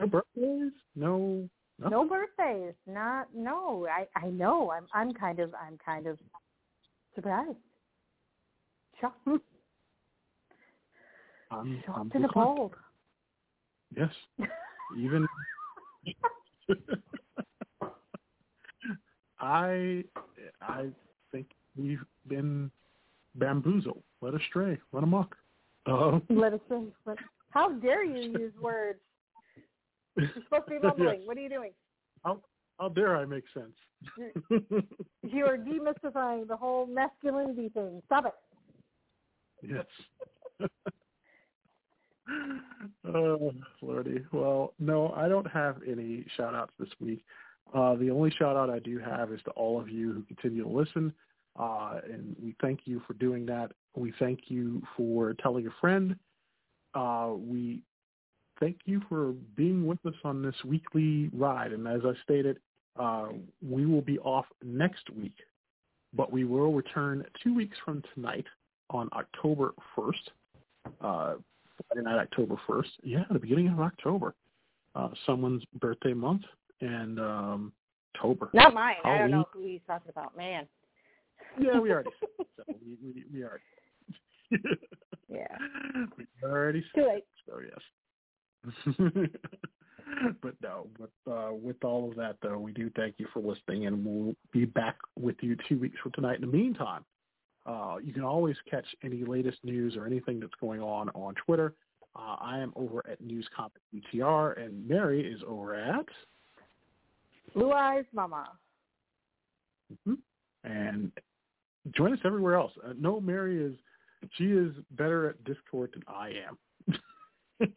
No 0.00 0.06
birthdays? 0.06 0.72
No. 0.94 1.48
No. 1.80 1.88
No 1.88 2.08
birthdays. 2.08 2.72
Not 2.86 3.26
no. 3.34 3.84
I 3.90 4.06
I 4.14 4.28
know. 4.28 4.70
I'm 4.70 4.86
I'm 4.94 5.12
kind 5.12 5.40
of 5.40 5.52
I'm 5.60 5.76
kind 5.84 6.06
of 6.06 6.20
surprised. 7.16 7.56
Shocked. 9.00 9.18
I'm, 9.26 9.40
I'm 11.50 11.82
Shocked 11.86 12.14
and 12.14 12.24
just- 12.24 12.30
appalled. 12.30 12.74
Yes. 13.96 14.10
Even 14.98 15.26
I 19.40 20.04
I 20.60 20.86
think 21.32 21.46
we've 21.76 22.02
been 22.26 22.70
bamboozled, 23.36 24.02
led 24.20 24.34
astray, 24.34 24.78
run 24.92 25.04
amok. 25.04 25.36
Uh, 25.86 26.18
Let 26.28 26.52
us 26.54 26.60
see. 26.68 26.92
Let- 27.06 27.18
How 27.50 27.70
dare 27.72 28.04
you 28.04 28.30
use 28.38 28.52
words? 28.60 28.98
You're 30.16 30.28
supposed 30.44 30.64
to 30.68 30.70
be 30.70 30.78
mumbling. 30.86 31.20
Yes. 31.20 31.26
What 31.26 31.36
are 31.36 31.40
you 31.40 31.48
doing? 31.48 31.70
How, 32.24 32.40
How 32.78 32.88
dare 32.88 33.16
I 33.16 33.24
make 33.24 33.44
sense? 33.54 33.72
You 35.22 35.46
are 35.46 35.56
demystifying 35.56 36.46
the 36.48 36.56
whole 36.56 36.86
masculinity 36.86 37.68
thing. 37.70 38.02
Stop 38.06 38.26
it. 38.26 38.34
Yes. 39.62 39.86
oh, 43.14 43.52
Lordy. 43.82 44.24
Well, 44.32 44.74
no, 44.78 45.12
I 45.16 45.28
don't 45.28 45.50
have 45.50 45.76
any 45.86 46.24
shout 46.36 46.54
outs 46.54 46.72
this 46.78 46.88
week. 47.00 47.24
Uh, 47.74 47.96
the 47.96 48.10
only 48.10 48.30
shout 48.30 48.56
out 48.56 48.70
I 48.70 48.78
do 48.78 48.98
have 48.98 49.32
is 49.32 49.40
to 49.44 49.50
all 49.50 49.80
of 49.80 49.88
you 49.88 50.12
who 50.12 50.22
continue 50.22 50.62
to 50.62 50.68
listen. 50.68 51.12
Uh, 51.58 52.00
and 52.10 52.36
we 52.42 52.54
thank 52.62 52.80
you 52.84 53.02
for 53.06 53.14
doing 53.14 53.44
that. 53.46 53.72
We 53.96 54.12
thank 54.18 54.42
you 54.48 54.82
for 54.96 55.34
telling 55.34 55.66
a 55.66 55.70
friend. 55.80 56.16
Uh, 56.94 57.32
we 57.36 57.82
thank 58.60 58.78
you 58.84 59.02
for 59.08 59.32
being 59.56 59.86
with 59.86 60.04
us 60.06 60.14
on 60.24 60.42
this 60.42 60.54
weekly 60.64 61.30
ride. 61.32 61.72
And 61.72 61.86
as 61.86 62.00
I 62.04 62.12
stated, 62.22 62.58
uh, 62.98 63.28
we 63.66 63.86
will 63.86 64.02
be 64.02 64.18
off 64.20 64.46
next 64.64 65.10
week, 65.10 65.36
but 66.14 66.32
we 66.32 66.44
will 66.44 66.72
return 66.72 67.24
two 67.42 67.54
weeks 67.54 67.76
from 67.84 68.02
tonight 68.14 68.46
on 68.90 69.08
October 69.12 69.74
1st. 69.96 70.12
Uh, 71.00 71.34
Friday 71.86 72.04
night, 72.04 72.18
October 72.18 72.56
1st. 72.68 72.86
Yeah, 73.02 73.24
the 73.30 73.38
beginning 73.38 73.68
of 73.68 73.80
October. 73.80 74.34
Uh, 74.94 75.08
someone's 75.26 75.62
birthday 75.80 76.12
month 76.14 76.42
and 76.80 77.20
um, 77.20 77.72
October. 78.14 78.50
Not 78.52 78.74
mine. 78.74 78.96
I 79.04 79.18
don't 79.18 79.30
know 79.30 79.46
who 79.52 79.64
he's 79.64 79.80
talking 79.86 80.10
about. 80.10 80.36
Man. 80.36 80.66
Yeah, 81.60 81.78
we 81.78 81.92
already 81.92 82.10
said 82.20 82.46
so. 82.56 82.62
We, 82.68 82.96
we, 83.02 83.24
we 83.32 83.44
already. 83.44 83.62
Yeah. 85.28 85.46
we 86.16 86.26
already 86.42 86.84
Too 86.94 87.06
late. 87.06 87.24
so. 87.46 87.60
Yes. 87.60 88.98
but 90.42 90.54
no, 90.62 90.86
with 90.98 91.10
uh, 91.30 91.50
with 91.52 91.84
all 91.84 92.08
of 92.08 92.16
that 92.16 92.36
though, 92.42 92.58
we 92.58 92.72
do 92.72 92.90
thank 92.96 93.16
you 93.18 93.26
for 93.32 93.40
listening, 93.40 93.86
and 93.86 94.04
we'll 94.04 94.34
be 94.52 94.64
back 94.64 94.96
with 95.18 95.36
you 95.40 95.56
two 95.68 95.78
weeks 95.78 95.98
from 96.02 96.12
tonight. 96.12 96.36
In 96.36 96.50
the 96.50 96.56
meantime, 96.56 97.04
uh, 97.68 97.96
you 98.02 98.12
can 98.14 98.24
always 98.24 98.56
catch 98.68 98.86
any 99.04 99.24
latest 99.24 99.58
news 99.62 99.94
or 99.96 100.06
anything 100.06 100.40
that's 100.40 100.54
going 100.60 100.80
on 100.80 101.10
on 101.10 101.34
Twitter. 101.34 101.74
Uh, 102.16 102.36
I 102.40 102.58
am 102.58 102.72
over 102.74 103.04
at 103.08 103.20
News 103.20 103.46
Comic 103.54 103.82
BTR, 103.94 104.58
and 104.60 104.88
Mary 104.88 105.30
is 105.30 105.40
over 105.46 105.74
at. 105.74 106.06
Blue 107.54 107.72
Eyes 107.72 108.06
Mama. 108.14 108.48
Mhm. 109.92 110.18
And 110.64 111.12
join 111.92 112.12
us 112.12 112.20
everywhere 112.24 112.54
else. 112.54 112.72
Uh, 112.82 112.94
no, 112.98 113.20
Mary 113.20 113.62
is 113.62 113.76
she 114.32 114.46
is 114.46 114.74
better 114.92 115.28
at 115.28 115.44
Discord 115.44 115.92
than 115.92 116.02
I 116.08 116.32
am. 116.48 116.58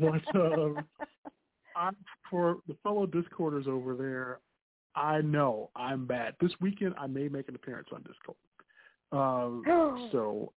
but 0.00 0.34
um, 0.34 0.84
I'm, 1.76 1.96
for 2.28 2.58
the 2.66 2.74
fellow 2.82 3.06
Discorders 3.06 3.66
over 3.66 3.94
there, 3.94 4.40
I 4.94 5.20
know 5.20 5.70
I'm 5.76 6.06
bad. 6.06 6.34
This 6.40 6.52
weekend 6.60 6.94
I 6.98 7.06
may 7.06 7.28
make 7.28 7.48
an 7.48 7.54
appearance 7.54 7.88
on 7.92 8.02
Discord. 8.02 8.36
Um, 9.12 10.08
so 10.12 10.52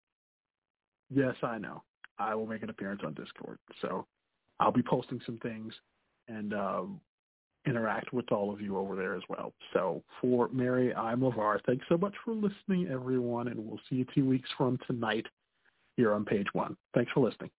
yes, 1.13 1.35
I 1.43 1.57
know 1.57 1.83
I 2.19 2.35
will 2.35 2.47
make 2.47 2.63
an 2.63 2.69
appearance 2.69 3.01
on 3.05 3.13
Discord. 3.13 3.57
So 3.81 4.05
I'll 4.59 4.71
be 4.71 4.83
posting 4.83 5.19
some 5.25 5.37
things 5.39 5.73
and 6.27 6.53
um, 6.53 7.01
interact 7.67 8.13
with 8.13 8.31
all 8.31 8.51
of 8.53 8.61
you 8.61 8.77
over 8.77 8.95
there 8.95 9.15
as 9.15 9.23
well. 9.29 9.53
So 9.73 10.03
for 10.19 10.49
Mary, 10.49 10.93
I'm 10.95 11.21
LeVar. 11.21 11.59
Thanks 11.65 11.85
so 11.89 11.97
much 11.97 12.13
for 12.23 12.33
listening, 12.33 12.87
everyone, 12.91 13.47
and 13.47 13.59
we'll 13.59 13.79
see 13.89 13.97
you 13.97 14.05
two 14.13 14.25
weeks 14.25 14.49
from 14.57 14.79
tonight 14.87 15.25
here 15.97 16.13
on 16.13 16.25
page 16.25 16.47
one. 16.53 16.77
Thanks 16.93 17.11
for 17.11 17.27
listening. 17.27 17.51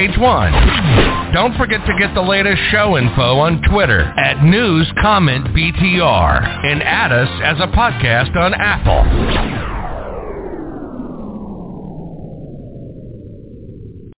Page 0.00 0.16
One. 0.16 0.50
Don't 1.34 1.54
forget 1.58 1.84
to 1.84 1.92
get 1.98 2.14
the 2.14 2.22
latest 2.22 2.58
show 2.70 2.96
info 2.96 3.36
on 3.36 3.60
Twitter 3.70 4.00
at 4.00 4.42
News 4.42 4.90
Comic 5.02 5.42
BTR 5.52 6.64
and 6.64 6.82
add 6.82 7.12
us 7.12 7.28
as 7.44 7.58
a 7.60 7.66
podcast 7.66 8.34
on 8.34 8.54
Apple. 8.54 9.59